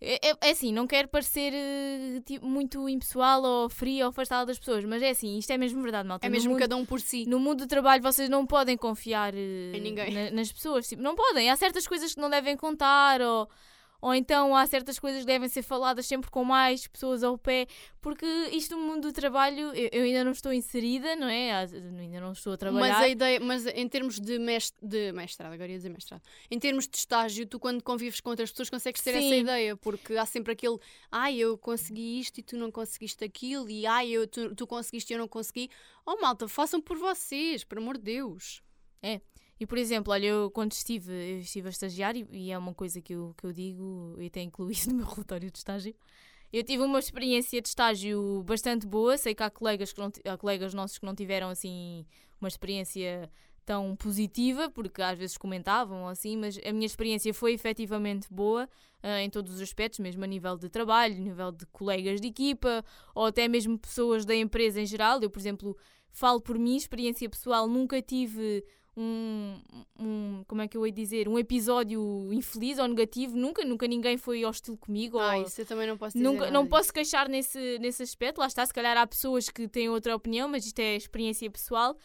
É, 0.00 0.28
é, 0.30 0.36
é 0.42 0.50
assim, 0.50 0.72
não 0.72 0.86
quero 0.86 1.08
parecer 1.08 1.52
eh, 1.52 2.20
tipo, 2.24 2.46
muito 2.46 2.88
impessoal 2.88 3.42
ou 3.42 3.68
frio 3.68 4.04
ou 4.04 4.10
afastado 4.10 4.46
das 4.46 4.58
pessoas, 4.58 4.84
mas 4.84 5.02
é 5.02 5.10
assim, 5.10 5.36
isto 5.38 5.50
é 5.52 5.58
mesmo 5.58 5.82
verdade, 5.82 6.06
malta. 6.08 6.24
É 6.26 6.30
mesmo 6.30 6.50
mundo- 6.52 6.60
cada 6.60 6.76
um 6.76 6.86
por 6.86 7.00
si. 7.00 7.24
No 7.26 7.40
mundo 7.40 7.60
do 7.64 7.66
trabalho 7.66 8.00
vocês 8.02 8.28
não 8.28 8.46
podem 8.46 8.76
confiar 8.76 9.34
eh, 9.34 9.72
Em 9.74 9.80
ninguém. 9.80 10.12
na- 10.14 10.30
nas 10.30 10.52
pessoas. 10.52 10.86
Tipo, 10.88 11.02
não 11.02 11.16
podem. 11.16 11.50
Há 11.50 11.56
certas 11.56 11.86
coisas 11.86 12.14
que 12.14 12.20
não 12.20 12.30
devem 12.30 12.56
contar 12.56 13.20
ou, 13.20 13.48
ou 14.00 14.14
então 14.14 14.54
há 14.54 14.66
certas 14.66 14.98
coisas 14.98 15.20
que 15.20 15.26
devem 15.26 15.48
ser 15.48 15.62
faladas 15.62 16.06
sempre 16.06 16.30
com 16.30 16.44
mais 16.44 16.86
pessoas 16.86 17.22
ao 17.22 17.36
pé. 17.36 17.66
Porque 18.00 18.26
isto 18.52 18.76
no 18.76 18.82
mundo 18.82 19.08
do 19.08 19.12
trabalho, 19.12 19.74
eu, 19.74 19.88
eu 19.92 20.02
ainda 20.04 20.22
não 20.22 20.30
estou 20.32 20.52
inserida, 20.52 21.16
não 21.16 21.28
é? 21.28 21.52
Ainda 21.52 22.20
não 22.20 22.32
estou 22.32 22.52
a 22.52 22.56
trabalhar. 22.56 22.94
Mas 22.94 23.02
a 23.02 23.08
ideia, 23.08 23.40
mas 23.40 23.66
em 23.66 23.88
termos 23.88 24.20
de, 24.20 24.38
mest, 24.38 24.74
de 24.80 25.10
mestrado, 25.12 25.52
agora 25.52 25.70
ia 25.70 25.76
dizer 25.76 25.88
mestrado, 25.88 26.22
em 26.50 26.58
termos 26.58 26.86
de 26.86 26.96
estágio, 26.96 27.46
tu 27.46 27.58
quando 27.58 27.82
convives 27.82 28.20
com 28.20 28.30
outras 28.30 28.50
pessoas 28.50 28.70
consegues 28.70 29.02
ter 29.02 29.10
essa 29.10 29.20
Sim. 29.20 29.40
ideia, 29.40 29.76
porque 29.76 30.16
há 30.16 30.24
sempre 30.24 30.52
aquele, 30.52 30.78
ai, 31.10 31.36
eu 31.36 31.58
consegui 31.58 32.20
isto 32.20 32.38
e 32.38 32.42
tu 32.42 32.56
não 32.56 32.70
conseguiste 32.70 33.24
aquilo, 33.24 33.68
e 33.68 33.84
ai, 33.86 34.10
eu, 34.10 34.26
tu, 34.26 34.54
tu 34.54 34.66
conseguiste 34.66 35.12
e 35.12 35.14
eu 35.14 35.18
não 35.18 35.28
consegui. 35.28 35.68
Oh 36.06 36.20
malta, 36.20 36.46
façam 36.46 36.80
por 36.80 36.96
vocês, 36.96 37.64
por 37.64 37.78
amor 37.78 37.98
de 37.98 38.04
Deus. 38.04 38.62
E 39.60 39.66
por 39.66 39.76
exemplo, 39.78 40.12
olha, 40.12 40.26
eu 40.26 40.50
quando 40.50 40.72
estive, 40.72 41.12
eu 41.12 41.38
estive 41.40 41.68
a 41.68 41.70
estagiar 41.70 42.16
e, 42.16 42.26
e 42.30 42.52
é 42.52 42.58
uma 42.58 42.74
coisa 42.74 43.00
que 43.00 43.14
eu, 43.14 43.34
que 43.36 43.44
eu 43.44 43.52
digo 43.52 44.16
e 44.18 44.26
até 44.26 44.40
incluí 44.40 44.74
no 44.86 44.94
meu 44.94 45.06
relatório 45.06 45.50
de 45.50 45.58
estágio. 45.58 45.94
Eu 46.52 46.64
tive 46.64 46.82
uma 46.82 46.98
experiência 46.98 47.60
de 47.60 47.68
estágio 47.68 48.42
bastante 48.44 48.86
boa. 48.86 49.18
Sei 49.18 49.34
que 49.34 49.42
há 49.42 49.50
colegas, 49.50 49.92
que 49.92 50.00
não, 50.00 50.10
há 50.24 50.36
colegas 50.38 50.72
nossos 50.72 50.98
que 50.98 51.04
não 51.04 51.14
tiveram 51.14 51.50
assim 51.50 52.06
uma 52.40 52.48
experiência 52.48 53.30
tão 53.66 53.94
positiva, 53.96 54.70
porque 54.70 55.02
às 55.02 55.18
vezes 55.18 55.36
comentavam 55.36 56.08
assim, 56.08 56.38
mas 56.38 56.58
a 56.64 56.72
minha 56.72 56.86
experiência 56.86 57.34
foi 57.34 57.52
efetivamente 57.52 58.26
boa 58.32 58.66
ah, 59.02 59.20
em 59.20 59.28
todos 59.28 59.56
os 59.56 59.60
aspectos, 59.60 59.98
mesmo 59.98 60.24
a 60.24 60.26
nível 60.26 60.56
de 60.56 60.70
trabalho, 60.70 61.14
a 61.14 61.18
nível 61.18 61.52
de 61.52 61.66
colegas 61.66 62.18
de 62.18 62.28
equipa, 62.28 62.82
ou 63.14 63.26
até 63.26 63.46
mesmo 63.46 63.78
pessoas 63.78 64.24
da 64.24 64.34
empresa 64.34 64.80
em 64.80 64.86
geral. 64.86 65.20
Eu, 65.20 65.28
por 65.28 65.38
exemplo, 65.38 65.76
falo 66.10 66.40
por 66.40 66.58
mim, 66.58 66.76
experiência 66.76 67.28
pessoal, 67.28 67.68
nunca 67.68 68.00
tive 68.00 68.64
um, 69.00 69.56
um- 69.98 70.44
como 70.48 70.60
é 70.60 70.66
que 70.66 70.76
eu 70.76 70.84
ia 70.84 70.92
dizer, 70.92 71.28
um 71.28 71.38
episódio 71.38 72.32
infeliz 72.32 72.78
ou 72.78 72.88
negativo, 72.88 73.36
nunca, 73.36 73.64
nunca 73.64 73.86
ninguém 73.86 74.18
foi 74.18 74.44
hostil 74.44 74.76
comigo. 74.76 75.18
Ah, 75.18 75.36
ou, 75.36 75.42
isso 75.44 75.60
eu 75.60 75.66
também 75.66 75.86
não 75.86 75.96
posso 75.96 76.18
dizer 76.18 76.28
nunca, 76.28 76.50
não 76.50 76.66
posso 76.66 76.92
queixar 76.92 77.28
nesse, 77.28 77.78
nesse 77.78 78.02
aspecto, 78.02 78.38
lá 78.38 78.46
está, 78.48 78.66
se 78.66 78.74
calhar 78.74 78.96
há 78.96 79.06
pessoas 79.06 79.48
que 79.48 79.68
têm 79.68 79.88
outra 79.88 80.14
opinião, 80.16 80.48
mas 80.48 80.66
isto 80.66 80.78
é 80.80 80.96
experiência 80.96 81.48
pessoal. 81.50 81.96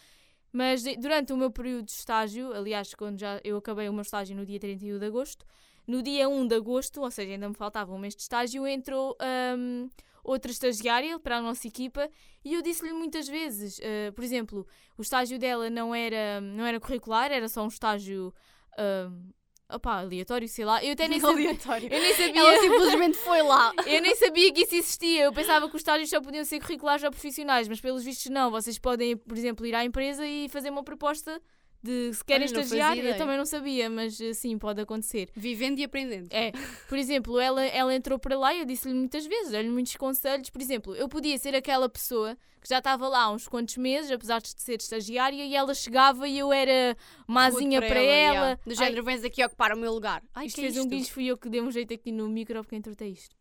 Mas 0.51 0.83
durante 0.99 1.33
o 1.33 1.37
meu 1.37 1.49
período 1.49 1.85
de 1.85 1.91
estágio, 1.93 2.53
aliás, 2.53 2.93
quando 2.93 3.19
já 3.19 3.41
eu 3.43 3.57
acabei 3.57 3.89
o 3.89 3.93
meu 3.93 4.03
estágio 4.03 4.35
no 4.35 4.45
dia 4.45 4.59
31 4.59 4.99
de 4.99 5.05
agosto, 5.07 5.43
no 5.87 6.03
dia 6.03 6.29
1 6.29 6.45
de 6.47 6.53
agosto, 6.55 7.01
ou 7.01 7.09
seja, 7.09 7.31
ainda 7.31 7.49
me 7.49 7.55
faltava 7.55 7.91
um 7.91 7.97
mês 7.97 8.15
de 8.15 8.21
estágio, 8.21 8.67
entrou 8.67 9.17
hum, 9.57 9.89
outra 10.23 10.51
estagiária 10.51 11.19
para 11.19 11.37
a 11.37 11.41
nossa 11.41 11.67
equipa 11.67 12.09
e 12.45 12.53
eu 12.53 12.61
disse-lhe 12.61 12.93
muitas 12.93 13.27
vezes, 13.27 13.79
eh, 13.81 14.11
por 14.11 14.23
exemplo, 14.23 14.67
o 14.97 15.01
estágio 15.01 15.37
dela 15.37 15.69
não 15.69 15.93
era, 15.93 16.39
não 16.41 16.65
era 16.65 16.79
curricular, 16.79 17.31
era 17.31 17.47
só 17.49 17.63
um 17.63 17.67
estágio 17.67 18.33
hum, 18.77 19.31
opá, 19.75 19.99
aleatório, 19.99 20.47
sei 20.47 20.65
lá. 20.65 20.83
Eu 20.83 20.93
até 20.93 21.07
nem 21.07 21.19
sabia, 21.21 21.49
Aleatório. 21.49 21.91
eu 21.91 22.01
nem 22.01 22.13
sabia. 22.13 22.41
Ela 22.41 22.59
simplesmente 22.59 23.17
foi 23.17 23.41
lá. 23.41 23.73
Eu 23.85 24.01
nem 24.01 24.15
sabia 24.15 24.51
que 24.51 24.61
isso 24.61 24.75
existia. 24.75 25.23
Eu 25.23 25.33
pensava 25.33 25.69
que 25.69 25.75
os 25.75 25.79
estágios 25.81 26.09
só 26.09 26.21
podiam 26.21 26.43
ser 26.45 26.59
curriculares 26.59 27.03
ou 27.03 27.11
profissionais, 27.11 27.67
mas 27.67 27.81
pelos 27.81 28.03
vistos 28.03 28.31
não. 28.31 28.51
Vocês 28.51 28.77
podem, 28.77 29.17
por 29.17 29.37
exemplo, 29.37 29.65
ir 29.65 29.75
à 29.75 29.83
empresa 29.83 30.25
e 30.25 30.47
fazer 30.49 30.69
uma 30.69 30.83
proposta 30.83 31.41
de 31.83 32.13
se 32.13 32.23
querem 32.23 32.47
Olha, 32.47 32.61
estagiar. 32.61 32.97
Eu 32.97 33.17
também 33.17 33.37
não 33.37 33.45
sabia, 33.45 33.89
mas 33.89 34.19
eh, 34.21 34.33
sim, 34.33 34.57
pode 34.57 34.79
acontecer. 34.79 35.29
Vivendo 35.35 35.79
e 35.79 35.83
aprendendo. 35.83 36.29
É, 36.31 36.53
por 36.87 36.97
exemplo, 36.97 37.37
ela, 37.39 37.61
ela 37.61 37.93
entrou 37.93 38.17
para 38.17 38.37
lá 38.37 38.53
e 38.53 38.59
eu 38.59 38.65
disse-lhe 38.65 38.93
muitas 38.93 39.25
vezes, 39.25 39.51
dei-lhe 39.51 39.69
muitos 39.69 39.95
conselhos. 39.97 40.49
Por 40.49 40.61
exemplo, 40.61 40.95
eu 40.95 41.09
podia 41.09 41.37
ser 41.37 41.53
aquela 41.53 41.89
pessoa 41.89 42.37
que 42.61 42.69
já 42.69 42.77
estava 42.77 43.09
lá 43.09 43.23
há 43.23 43.31
uns 43.31 43.45
quantos 43.49 43.75
meses, 43.75 44.09
apesar 44.09 44.41
de 44.41 44.49
ser 44.55 44.79
estagiária, 44.79 45.43
e 45.43 45.53
ela 45.53 45.73
chegava 45.73 46.25
e 46.25 46.39
eu 46.39 46.53
era 46.53 46.95
mazinha 47.27 47.79
Rude 47.81 47.89
para, 47.91 48.01
ela. 48.01 48.33
yeah. 48.33 48.59
Do 48.65 48.69
Ai, 48.71 48.75
género, 48.75 49.03
vens 49.03 49.23
aqui 49.25 49.43
ocupar 49.43 49.73
o 49.73 49.77
meu 49.77 49.93
lugar. 49.93 50.23
Ai, 50.33 50.45
isto 50.45 50.55
que 50.55 50.61
é 50.61 50.63
fez 50.63 50.77
um 50.77 50.81
isto? 50.81 50.89
guincho, 50.89 51.11
fui 51.11 51.25
eu 51.25 51.37
que 51.37 51.49
dei 51.49 51.61
um 51.61 51.69
jeito 51.69 51.93
aqui 51.93 52.13
no 52.13 52.29
micro 52.29 52.61
porque 52.61 52.77
entretei 52.77 53.09
isto. 53.09 53.35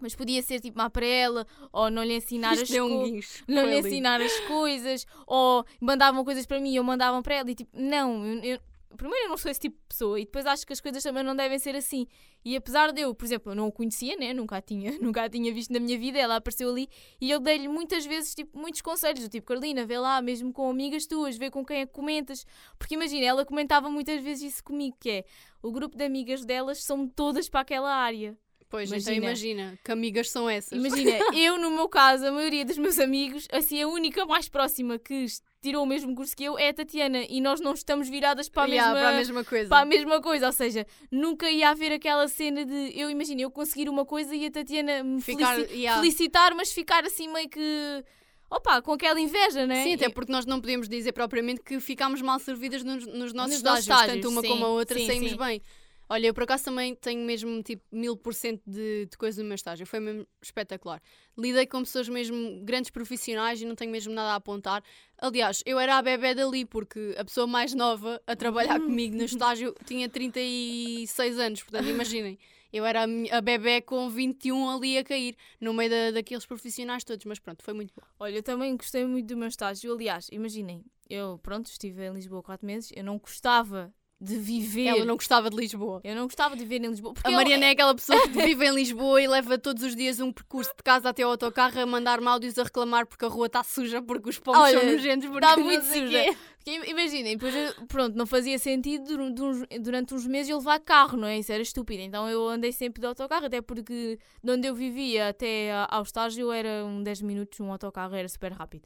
Mas 0.00 0.14
podia 0.14 0.40
ser 0.42 0.60
tipo 0.60 0.78
má 0.78 0.88
para 0.88 1.04
ela, 1.06 1.46
ou 1.72 1.90
não 1.90 2.04
lhe 2.04 2.14
ensinar 2.16 2.54
Isto 2.54 2.64
as 2.64 2.70
um 2.82 2.88
coisas. 2.88 3.10
guincho. 3.10 3.44
não 3.48 3.64
lhe 3.66 3.76
ali. 3.78 3.88
ensinar 3.88 4.20
as 4.20 4.40
coisas, 4.40 5.06
ou 5.26 5.64
mandavam 5.80 6.24
coisas 6.24 6.46
para 6.46 6.60
mim, 6.60 6.78
ou 6.78 6.84
mandavam 6.84 7.20
para 7.22 7.34
ela, 7.34 7.50
e 7.50 7.54
tipo, 7.54 7.70
não, 7.76 8.24
eu, 8.24 8.42
eu- 8.54 8.60
primeiro 8.96 9.26
eu 9.26 9.30
não 9.30 9.36
sou 9.36 9.50
esse 9.50 9.60
tipo 9.60 9.76
de 9.76 9.86
pessoa, 9.88 10.18
e 10.20 10.24
depois 10.24 10.46
acho 10.46 10.64
que 10.66 10.72
as 10.72 10.80
coisas 10.80 11.02
também 11.02 11.22
não 11.24 11.34
devem 11.34 11.58
ser 11.58 11.74
assim. 11.74 12.06
E 12.44 12.56
apesar 12.56 12.92
de 12.92 13.00
eu, 13.02 13.12
por 13.14 13.24
exemplo, 13.24 13.50
eu 13.50 13.56
não 13.56 13.66
o 13.66 13.72
conhecia, 13.72 14.16
né? 14.16 14.32
nunca 14.32 14.56
a 14.56 14.62
tinha, 14.62 14.92
nunca 15.02 15.24
a 15.24 15.28
tinha 15.28 15.52
visto 15.52 15.72
na 15.72 15.80
minha 15.80 15.98
vida, 15.98 16.16
ela 16.18 16.36
apareceu 16.36 16.70
ali, 16.70 16.88
e 17.20 17.28
eu 17.30 17.40
dei-lhe 17.40 17.66
muitas 17.66 18.06
vezes 18.06 18.34
tipo, 18.36 18.56
muitos 18.56 18.80
conselhos, 18.80 19.24
do 19.24 19.28
tipo, 19.28 19.46
Carolina, 19.48 19.84
vê 19.84 19.98
lá, 19.98 20.22
mesmo 20.22 20.52
com 20.52 20.70
amigas 20.70 21.06
tuas, 21.06 21.36
vê 21.36 21.50
com 21.50 21.64
quem 21.66 21.80
é 21.80 21.86
que 21.86 21.92
comentas, 21.92 22.46
porque 22.78 22.94
imagina, 22.94 23.26
ela 23.26 23.44
comentava 23.44 23.90
muitas 23.90 24.22
vezes 24.22 24.54
isso 24.54 24.62
comigo, 24.64 24.96
que 25.00 25.10
é, 25.10 25.24
o 25.60 25.72
grupo 25.72 25.96
de 25.96 26.04
amigas 26.04 26.44
delas 26.44 26.82
são 26.84 27.06
todas 27.08 27.48
para 27.48 27.60
aquela 27.60 27.92
área. 27.92 28.38
Pois, 28.70 28.90
Imagina. 28.90 29.12
então 29.16 29.24
imagina, 29.28 29.78
que 29.82 29.90
amigas 29.90 30.30
são 30.30 30.48
essas. 30.48 30.72
Imagina, 30.78 31.12
eu 31.34 31.56
no 31.58 31.70
meu 31.70 31.88
caso, 31.88 32.26
a 32.26 32.30
maioria 32.32 32.64
dos 32.66 32.76
meus 32.76 32.98
amigos, 32.98 33.48
assim, 33.50 33.80
a 33.82 33.88
única 33.88 34.26
mais 34.26 34.46
próxima 34.48 34.98
que 34.98 35.24
tirou 35.62 35.82
o 35.84 35.86
mesmo 35.86 36.14
curso 36.14 36.36
que 36.36 36.44
eu 36.44 36.58
é 36.58 36.68
a 36.68 36.74
Tatiana 36.74 37.24
e 37.30 37.40
nós 37.40 37.60
não 37.62 37.72
estamos 37.72 38.08
viradas 38.10 38.48
para 38.48 38.64
a, 38.64 38.66
Yeah, 38.66 38.92
mesma, 38.92 39.00
para 39.06 39.14
a 39.14 39.18
mesma 39.18 39.44
coisa. 39.44 39.68
para 39.70 39.78
a 39.80 39.84
mesma 39.86 40.20
coisa, 40.20 40.46
ou 40.46 40.52
seja, 40.52 40.86
nunca 41.10 41.50
ia 41.50 41.70
haver 41.70 41.92
aquela 41.92 42.28
cena 42.28 42.64
de 42.64 42.92
eu 42.94 43.10
imagino 43.10 43.40
eu 43.40 43.50
conseguir 43.50 43.88
uma 43.88 44.04
coisa 44.04 44.34
e 44.34 44.44
a 44.46 44.50
Tatiana 44.50 45.02
me 45.02 45.20
Ficar, 45.22 45.54
felici- 45.54 45.74
yeah. 45.74 46.00
felicitar, 46.00 46.54
mas 46.54 46.70
ficar 46.70 47.04
assim 47.06 47.26
meio 47.32 47.48
que 47.48 48.04
opa, 48.50 48.80
com 48.82 48.92
aquela 48.92 49.20
inveja, 49.20 49.66
né? 49.66 49.82
Sim, 49.82 49.94
até 49.94 50.08
porque 50.08 50.30
nós 50.32 50.46
não 50.46 50.60
podemos 50.60 50.88
dizer 50.88 51.12
propriamente 51.12 51.60
que 51.62 51.80
ficámos 51.80 52.20
mal 52.22 52.38
servidas 52.38 52.82
nos, 52.84 53.06
nos 53.06 53.32
nossos 53.32 53.34
nossos 53.62 53.80
estágios, 53.80 53.84
estágios, 53.86 54.14
tanto 54.16 54.28
uma 54.30 54.40
sim, 54.42 54.48
como 54.48 54.64
a 54.64 54.68
outra 54.68 54.98
sim, 54.98 55.06
saímos 55.06 55.30
sim. 55.32 55.36
bem. 55.36 55.62
Olha, 56.08 56.28
eu 56.28 56.34
por 56.34 56.44
acaso 56.44 56.64
também 56.64 56.94
tenho 56.94 57.24
mesmo 57.24 57.62
tipo 57.62 57.82
mil 57.92 58.16
por 58.16 58.34
cento 58.34 58.62
de 58.66 59.06
de 59.06 59.16
coisa 59.16 59.42
no 59.42 59.48
meu 59.48 59.54
estágio, 59.54 59.86
foi 59.86 60.00
mesmo 60.00 60.26
espetacular. 60.42 61.02
Lidei 61.36 61.66
com 61.66 61.80
pessoas 61.80 62.08
mesmo 62.08 62.60
grandes 62.64 62.90
profissionais 62.90 63.60
e 63.60 63.64
não 63.64 63.74
tenho 63.74 63.90
mesmo 63.90 64.12
nada 64.12 64.32
a 64.32 64.36
apontar. 64.36 64.82
Aliás, 65.18 65.62
eu 65.66 65.78
era 65.78 65.98
a 65.98 66.02
bebé 66.02 66.34
dali 66.34 66.64
porque 66.64 67.14
a 67.18 67.24
pessoa 67.24 67.46
mais 67.46 67.74
nova 67.74 68.20
a 68.26 68.34
trabalhar 68.34 68.80
comigo 68.80 69.16
no 69.16 69.24
estágio 69.24 69.74
tinha 69.84 70.08
36 70.08 71.38
anos, 71.38 71.62
portanto 71.62 71.88
imaginem. 71.88 72.38
Eu 72.70 72.84
era 72.84 73.04
a 73.04 73.40
bebé 73.40 73.80
com 73.80 74.10
21 74.10 74.68
ali 74.68 74.98
a 74.98 75.04
cair, 75.04 75.34
no 75.58 75.72
meio 75.72 75.88
da, 75.88 76.10
daqueles 76.10 76.44
profissionais 76.44 77.02
todos, 77.02 77.24
mas 77.24 77.38
pronto, 77.38 77.62
foi 77.62 77.72
muito 77.72 77.94
bom. 77.94 78.06
Olha, 78.20 78.36
eu 78.36 78.42
também 78.42 78.76
gostei 78.76 79.06
muito 79.06 79.26
do 79.26 79.38
meu 79.38 79.48
estágio. 79.48 79.90
Aliás, 79.90 80.28
imaginem, 80.30 80.84
eu, 81.08 81.38
pronto, 81.38 81.66
estive 81.66 82.04
em 82.04 82.12
Lisboa 82.12 82.42
quatro 82.42 82.66
meses, 82.66 82.92
eu 82.94 83.02
não 83.02 83.18
gostava 83.18 83.90
de 84.20 84.36
viver. 84.36 84.86
Ela 84.88 85.04
não 85.04 85.14
gostava 85.14 85.48
de 85.48 85.56
Lisboa. 85.56 86.00
Eu 86.02 86.16
não 86.16 86.24
gostava 86.24 86.56
de 86.56 86.62
viver 86.64 86.84
em 86.84 86.88
Lisboa. 86.88 87.14
Porque 87.14 87.28
A 87.28 87.30
Mariana 87.30 87.66
é 87.66 87.70
aquela 87.70 87.94
pessoa 87.94 88.20
que 88.28 88.42
vive 88.42 88.66
em 88.66 88.74
Lisboa 88.74 89.22
e 89.22 89.28
leva 89.28 89.56
todos 89.58 89.82
os 89.84 89.94
dias 89.94 90.18
um 90.18 90.32
percurso 90.32 90.70
de 90.76 90.82
casa 90.82 91.08
até 91.10 91.22
ao 91.22 91.30
autocarro 91.30 91.80
a 91.80 91.86
mandar-me 91.86 92.26
áudios 92.26 92.58
a 92.58 92.64
reclamar 92.64 93.06
porque 93.06 93.24
a 93.24 93.28
rua 93.28 93.46
está 93.46 93.62
suja, 93.62 94.02
porque 94.02 94.28
os 94.30 94.38
pombos 94.38 94.60
Olha, 94.60 94.80
são 94.80 94.90
nojentos, 94.90 95.28
porque 95.28 95.44
Está 95.46 95.56
muito 95.56 95.84
suja. 95.84 96.08
quê. 96.24 96.36
Porque 96.56 96.70
im- 96.72 96.90
Imaginem, 96.90 97.36
depois 97.36 97.54
pronto, 97.86 98.16
não 98.16 98.26
fazia 98.26 98.58
sentido 98.58 99.04
dur- 99.16 99.32
dur- 99.32 99.66
durante 99.80 100.12
uns 100.14 100.26
meses 100.26 100.50
eu 100.50 100.58
levar 100.58 100.80
carro, 100.80 101.16
não 101.16 101.28
é? 101.28 101.38
Isso 101.38 101.52
era 101.52 101.62
estúpido. 101.62 102.02
Então 102.02 102.28
eu 102.28 102.48
andei 102.48 102.72
sempre 102.72 103.00
de 103.00 103.06
autocarro, 103.06 103.46
até 103.46 103.60
porque 103.62 104.18
de 104.42 104.50
onde 104.52 104.66
eu 104.66 104.74
vivia 104.74 105.28
até 105.28 105.70
ao 105.88 106.02
estágio 106.02 106.50
era 106.50 106.84
um 106.84 107.02
10 107.04 107.22
minutos, 107.22 107.60
um 107.60 107.70
autocarro 107.70 108.16
era 108.16 108.28
super 108.28 108.50
rápido. 108.52 108.82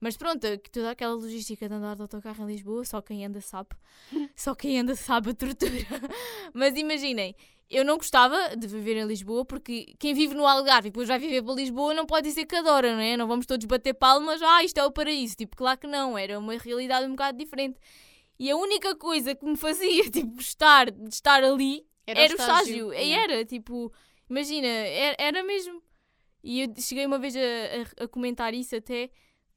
Mas 0.00 0.16
pronto, 0.16 0.46
toda 0.72 0.90
aquela 0.90 1.14
logística 1.14 1.68
de 1.68 1.74
andar 1.74 1.94
de 1.94 2.02
autocarro 2.02 2.42
em 2.44 2.52
Lisboa, 2.52 2.84
só 2.84 3.02
quem 3.02 3.24
anda 3.26 3.40
sabe. 3.40 3.68
Só 4.34 4.54
quem 4.54 4.78
anda 4.80 4.96
sabe 4.96 5.30
a 5.30 5.34
tortura. 5.34 5.70
Mas 6.54 6.74
imaginem, 6.76 7.36
eu 7.68 7.84
não 7.84 7.98
gostava 7.98 8.56
de 8.56 8.66
viver 8.66 8.96
em 8.96 9.04
Lisboa 9.06 9.44
porque 9.44 9.94
quem 9.98 10.14
vive 10.14 10.34
no 10.34 10.46
Algarve 10.46 10.88
e 10.88 10.90
depois 10.90 11.06
vai 11.06 11.18
viver 11.18 11.42
para 11.42 11.52
Lisboa 11.54 11.92
não 11.92 12.06
pode 12.06 12.26
dizer 12.28 12.46
que 12.46 12.56
adora, 12.56 12.94
não 12.94 13.00
é? 13.02 13.16
Não 13.16 13.28
vamos 13.28 13.44
todos 13.44 13.66
bater 13.66 13.92
palmas, 13.92 14.40
ah, 14.42 14.64
isto 14.64 14.78
é 14.78 14.84
o 14.86 14.90
paraíso. 14.90 15.36
Tipo, 15.36 15.54
claro 15.56 15.78
que 15.78 15.86
não, 15.86 16.16
era 16.16 16.38
uma 16.38 16.56
realidade 16.56 17.06
um 17.06 17.10
bocado 17.10 17.36
diferente. 17.36 17.78
E 18.38 18.50
a 18.50 18.56
única 18.56 18.96
coisa 18.96 19.34
que 19.34 19.44
me 19.44 19.56
fazia, 19.56 20.04
tipo, 20.10 20.34
gostar 20.36 20.90
de 20.90 21.08
estar 21.14 21.44
ali 21.44 21.84
era, 22.06 22.20
o 22.32 22.36
estágio. 22.40 22.94
E 22.94 23.12
era, 23.12 23.44
tipo, 23.44 23.92
imagina, 24.30 24.66
era, 24.66 25.16
era 25.18 25.42
mesmo. 25.44 25.82
E 26.42 26.62
eu 26.62 26.74
cheguei 26.78 27.04
uma 27.04 27.18
vez 27.18 27.36
a, 27.36 27.40
a- 27.40 28.04
a 28.04 28.08
comentar 28.08 28.54
isso 28.54 28.74
até 28.74 29.10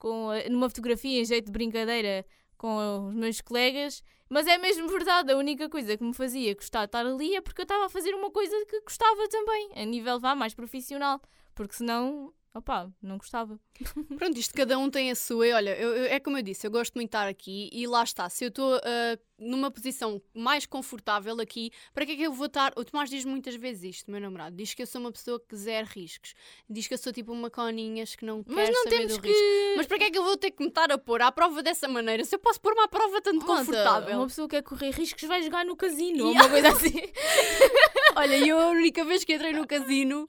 com, 0.04 0.28
numa 0.52 0.68
fotografia 0.70 1.22
em 1.22 1.26
jeito 1.26 1.46
de 1.46 1.52
brincadeira 1.52 2.26
com 2.58 3.08
os 3.08 3.16
meus 3.16 3.40
colegas, 3.42 4.04
mas 4.30 4.46
é 4.48 4.58
mesmo 4.58 4.88
verdade, 4.90 5.32
a 5.32 5.38
única 5.38 5.70
coisa 5.70 5.96
que 5.98 6.04
me 6.04 6.14
fazia 6.14 6.54
gostar 6.54 6.82
de 6.82 6.86
estar 6.86 7.06
ali 7.06 7.36
é 7.36 7.42
porque 7.42 7.62
eu 7.62 7.64
estava 7.64 7.86
a 7.86 7.90
fazer 7.90 8.14
uma 8.14 8.30
coisa 8.30 8.54
que 8.66 8.82
gostava 8.82 9.28
também, 9.30 9.70
a 9.76 9.86
nível 9.86 10.20
vá 10.20 10.36
mais 10.36 10.54
profissional, 10.54 11.22
porque 11.56 11.74
senão, 11.76 12.34
opá, 12.54 12.90
não 13.02 13.18
gostava. 13.18 13.60
Pronto, 14.18 14.38
isto 14.38 14.54
cada 14.54 14.78
um 14.78 14.90
tem 14.90 15.10
a 15.12 15.16
sua. 15.16 15.48
E 15.48 15.54
olha, 15.54 15.78
eu- 15.78 15.96
eu- 15.96 16.06
é 16.06 16.20
como 16.20 16.38
eu 16.38 16.42
disse, 16.44 16.66
eu 16.68 16.72
gosto 16.72 16.96
muito 16.96 17.10
de 17.12 17.18
estar 17.18 17.28
aqui 17.28 17.70
e 17.72 17.86
lá 17.88 18.04
está. 18.04 18.30
Se 18.30 18.44
eu 18.46 18.50
estou 18.50 18.76
a 18.76 19.18
numa 19.38 19.70
posição 19.72 20.22
mais 20.34 20.66
confortável 20.66 21.40
aqui, 21.42 21.72
para 21.94 22.06
que 22.06 22.14
é 22.14 22.16
que 22.16 22.24
eu 22.24 22.32
vou 22.34 22.46
estar. 22.48 22.72
O 22.78 22.86
Tomás 22.86 23.10
diz 23.10 23.26
muitas 23.26 23.56
vezes 23.56 23.98
isto, 23.98 24.12
meu 24.12 24.22
namorado. 24.22 24.56
Diz 24.56 24.74
que 24.74 24.82
eu 24.82 24.88
sou 24.88 25.02
uma 25.02 25.12
pessoa 25.12 25.40
que 25.40 25.56
zero 25.56 25.88
riscos. 25.90 26.34
Diz 26.70 26.88
que 26.88 26.94
eu 26.94 26.98
sou 26.98 27.12
tipo 27.12 27.32
uma 27.32 27.50
coninhas 27.50 28.16
que 28.16 28.26
não 28.26 28.44
Mas 28.48 28.68
quer 28.70 28.74
não 28.74 28.84
saber 28.84 28.98
temos 28.98 29.14
do 29.18 29.22
que. 29.22 29.28
risco. 29.28 29.44
Mas 29.78 29.88
para 29.88 29.98
que 29.98 30.04
é 30.06 30.12
que 30.12 30.18
eu 30.18 30.24
vou 30.24 30.38
ter 30.38 30.52
que 30.52 30.62
me 30.62 30.70
estar 30.70 30.92
a 30.92 30.98
pôr 30.98 31.22
à 31.22 31.32
prova 31.32 31.62
dessa 31.64 31.88
maneira? 31.88 32.24
Se 32.24 32.36
eu 32.36 32.40
posso 32.40 32.60
pôr-me 32.62 32.82
à 32.82 32.88
prova 32.88 33.22
tanto 33.22 33.46
Malta, 33.46 33.66
confortável. 33.66 34.18
Uma 34.18 34.28
pessoa 34.28 34.48
que 34.48 34.56
quer 34.56 34.62
correr 34.64 34.92
riscos 34.92 35.24
vai 35.24 35.42
jogar 35.42 35.66
no 35.66 35.76
casino 35.76 36.32
Yeah. 36.32 36.44
uma 36.44 36.50
coisa 36.50 36.70
assim. 36.70 36.94
Olha, 38.16 38.38
eu 38.38 38.60
a 38.60 38.68
única 38.70 39.04
vez 39.04 39.24
que 39.24 39.34
entrei 39.34 39.54
no 39.54 39.66
casino, 39.66 40.28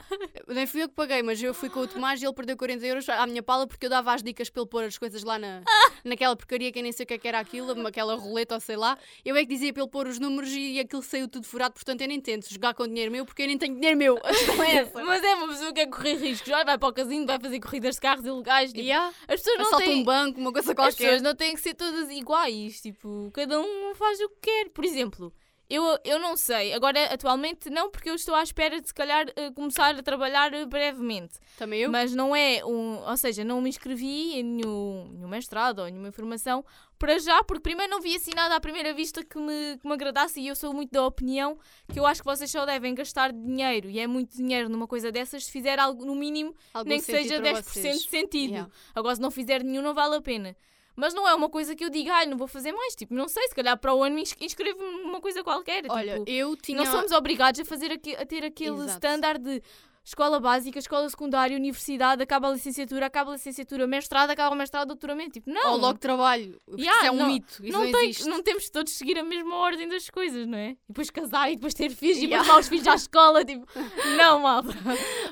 nem 0.48 0.66
fui 0.66 0.82
eu 0.82 0.88
que 0.88 0.94
paguei, 0.94 1.22
mas 1.22 1.42
eu 1.42 1.52
fui 1.52 1.68
com 1.68 1.80
o 1.80 1.86
Tomás 1.86 2.20
e 2.22 2.24
ele 2.24 2.32
perdeu 2.32 2.56
40 2.56 2.86
euros 2.86 3.08
à 3.08 3.26
minha 3.26 3.42
pala 3.42 3.66
porque 3.66 3.84
eu 3.86 3.90
dava 3.90 4.12
as 4.14 4.22
dicas 4.22 4.48
para 4.48 4.62
ele 4.62 4.70
pôr 4.70 4.84
as 4.84 4.96
coisas 4.96 5.22
lá 5.22 5.38
na, 5.38 5.62
naquela 6.02 6.34
porcaria 6.34 6.72
que 6.72 6.78
eu 6.78 6.82
nem 6.82 6.92
sei 6.92 7.04
o 7.04 7.06
que 7.06 7.14
é 7.14 7.18
que 7.18 7.28
era 7.28 7.38
aquilo, 7.38 7.86
aquela 7.86 8.14
roleta 8.14 8.54
ou 8.54 8.60
sei 8.60 8.76
lá. 8.76 8.93
Eu 9.24 9.36
é 9.36 9.40
que 9.40 9.46
dizia 9.46 9.72
para 9.72 9.82
ele 9.82 9.90
pôr 9.90 10.06
os 10.06 10.18
números 10.18 10.50
e 10.50 10.78
aquilo 10.80 11.02
saiu 11.02 11.28
tudo 11.28 11.46
furado, 11.46 11.74
portanto 11.74 12.00
eu 12.00 12.08
nem 12.08 12.20
tento 12.20 12.52
jogar 12.52 12.74
com 12.74 12.86
dinheiro 12.86 13.10
meu 13.10 13.24
porque 13.24 13.42
eu 13.42 13.46
nem 13.46 13.58
tenho 13.58 13.74
dinheiro 13.74 13.96
meu. 13.96 14.16
A 14.18 14.28
questão 14.28 14.62
é 14.62 14.76
essa. 14.76 15.04
Mas 15.04 15.22
é 15.22 15.34
uma 15.34 15.48
pessoa 15.48 15.72
que 15.72 15.80
quer 15.84 15.86
correr 15.90 16.14
riscos. 16.16 16.52
Olha, 16.52 16.64
vai 16.64 16.78
para 16.78 16.88
o 16.88 16.92
casino, 16.92 17.26
vai 17.26 17.38
fazer 17.40 17.60
corridas 17.60 17.94
de 17.96 18.00
carros 18.00 18.24
ilegais. 18.24 18.72
Tipo, 18.72 18.84
Yeah. 18.84 19.12
As 19.28 19.40
pessoas 19.40 19.56
não 19.58 19.66
Assalta 19.66 19.84
têm. 19.84 20.00
um 20.00 20.04
banco, 20.04 20.40
uma 20.40 20.52
coisa 20.52 20.70
As 20.72 20.76
qualquer. 20.76 20.96
pessoas 20.96 21.22
não 21.22 21.34
têm 21.34 21.54
que 21.54 21.60
ser 21.60 21.74
todas 21.74 22.10
iguais. 22.10 22.80
Tipo, 22.80 23.30
cada 23.32 23.60
um 23.60 23.94
faz 23.94 24.20
o 24.20 24.28
que 24.28 24.36
quer. 24.42 24.68
Por 24.70 24.84
exemplo, 24.84 25.32
eu, 25.68 25.98
eu 26.04 26.18
não 26.18 26.36
sei. 26.36 26.72
Agora, 26.72 27.02
atualmente, 27.12 27.70
não, 27.70 27.90
porque 27.90 28.10
eu 28.10 28.14
estou 28.14 28.34
à 28.34 28.42
espera 28.42 28.80
de, 28.80 28.86
se 28.88 28.94
calhar, 28.94 29.26
eh, 29.36 29.50
começar 29.52 29.94
a 29.94 30.02
trabalhar 30.02 30.52
eh, 30.52 30.66
brevemente. 30.66 31.38
Também 31.56 31.80
eu? 31.80 31.90
Mas 31.90 32.14
não 32.14 32.34
é 32.34 32.64
um. 32.64 32.98
Ou 33.08 33.16
seja, 33.16 33.42
não 33.44 33.60
me 33.60 33.68
inscrevi 33.68 34.34
em 34.38 34.42
nenhum, 34.42 35.08
nenhum 35.12 35.28
mestrado 35.28 35.78
ou 35.80 35.86
nenhuma 35.86 36.12
formação 36.12 36.64
para 36.98 37.18
já, 37.18 37.42
porque 37.44 37.62
primeiro 37.62 37.90
não 37.90 38.00
vi 38.00 38.16
assim 38.16 38.30
nada 38.34 38.54
à 38.56 38.60
primeira 38.60 38.94
vista 38.94 39.22
que 39.24 39.38
me, 39.38 39.78
que 39.78 39.86
me 39.86 39.92
agradasse 39.94 40.40
e 40.40 40.48
eu 40.48 40.54
sou 40.54 40.72
muito 40.72 40.90
da 40.92 41.04
opinião 41.04 41.58
que 41.92 41.98
eu 41.98 42.06
acho 42.06 42.22
que 42.22 42.26
vocês 42.26 42.50
só 42.50 42.64
devem 42.64 42.94
gastar 42.94 43.32
dinheiro 43.32 43.90
e 43.90 43.98
é 43.98 44.06
muito 44.06 44.36
dinheiro 44.36 44.68
numa 44.68 44.86
coisa 44.86 45.10
dessas 45.10 45.44
se 45.44 45.50
fizer 45.50 45.78
algo 45.78 46.04
no 46.04 46.14
mínimo, 46.14 46.54
Algum 46.72 46.88
nem 46.88 46.98
que 47.00 47.04
seja 47.04 47.40
para 47.40 47.52
10% 47.54 47.62
vocês. 47.62 48.02
de 48.04 48.10
sentido. 48.10 48.50
Yeah. 48.52 48.70
Agora, 48.94 49.16
se 49.16 49.20
não 49.20 49.30
fizer 49.30 49.62
nenhum, 49.62 49.82
não 49.82 49.92
vale 49.92 50.16
a 50.16 50.20
pena. 50.20 50.56
Mas 50.96 51.12
não 51.14 51.26
é 51.28 51.34
uma 51.34 51.48
coisa 51.48 51.74
que 51.74 51.84
eu 51.84 51.90
diga, 51.90 52.12
ai, 52.14 52.26
não 52.26 52.36
vou 52.36 52.46
fazer 52.46 52.72
mais. 52.72 52.94
Tipo, 52.94 53.14
não 53.14 53.26
sei, 53.28 53.48
se 53.48 53.54
calhar 53.54 53.76
para 53.76 53.92
o 53.94 54.02
ano 54.02 54.14
me 54.14 54.22
ins- 54.22 54.36
inscrevo-me 54.40 55.02
numa 55.02 55.20
coisa 55.20 55.42
qualquer. 55.42 55.84
Olha, 55.88 56.18
tipo, 56.20 56.30
eu 56.30 56.56
tinha. 56.56 56.78
não 56.78 56.86
somos 56.86 57.10
obrigados 57.12 57.60
a, 57.60 57.64
fazer 57.64 57.90
aqui, 57.90 58.14
a 58.14 58.24
ter 58.24 58.44
aquele 58.44 58.76
Exato. 58.76 58.90
standard 58.92 59.42
de 59.42 59.62
escola 60.04 60.38
básica, 60.38 60.78
escola 60.78 61.08
secundária, 61.08 61.56
universidade, 61.56 62.22
acaba 62.22 62.48
a 62.48 62.52
licenciatura, 62.52 63.06
acaba 63.06 63.30
a 63.30 63.34
licenciatura, 63.34 63.86
mestrado, 63.86 64.30
acaba 64.30 64.54
o 64.54 64.58
mestrado, 64.58 64.88
doutoramento. 64.88 65.32
Tipo, 65.32 65.50
não. 65.50 65.72
Ou 65.72 65.78
logo 65.78 65.98
trabalho. 65.98 66.58
Porque 66.66 66.82
Yeah, 66.82 66.98
isso 67.00 67.06
é 67.06 67.10
um 67.10 67.16
não- 67.16 67.26
mito. 67.26 67.52
Isso 67.64 67.72
não, 67.72 67.84
não, 67.84 67.92
tem- 67.92 68.14
não 68.26 68.42
temos 68.42 68.68
todos 68.70 68.92
de 68.92 68.98
seguir 68.98 69.18
a 69.18 69.24
mesma 69.24 69.56
ordem 69.56 69.88
das 69.88 70.10
coisas, 70.10 70.46
não 70.46 70.58
é? 70.58 70.70
E 70.72 70.78
depois 70.88 71.10
casar 71.10 71.50
e 71.50 71.54
depois 71.56 71.72
ter 71.72 71.90
filhos 71.90 72.18
e 72.18 72.24
Yeah. 72.26 72.36
depois 72.42 72.46
levar 72.48 72.60
os 72.60 72.68
filhos 72.68 72.86
à 72.88 72.94
escola, 72.94 73.44
tipo, 73.44 73.66
não, 74.34 74.40
malta. 74.40 74.68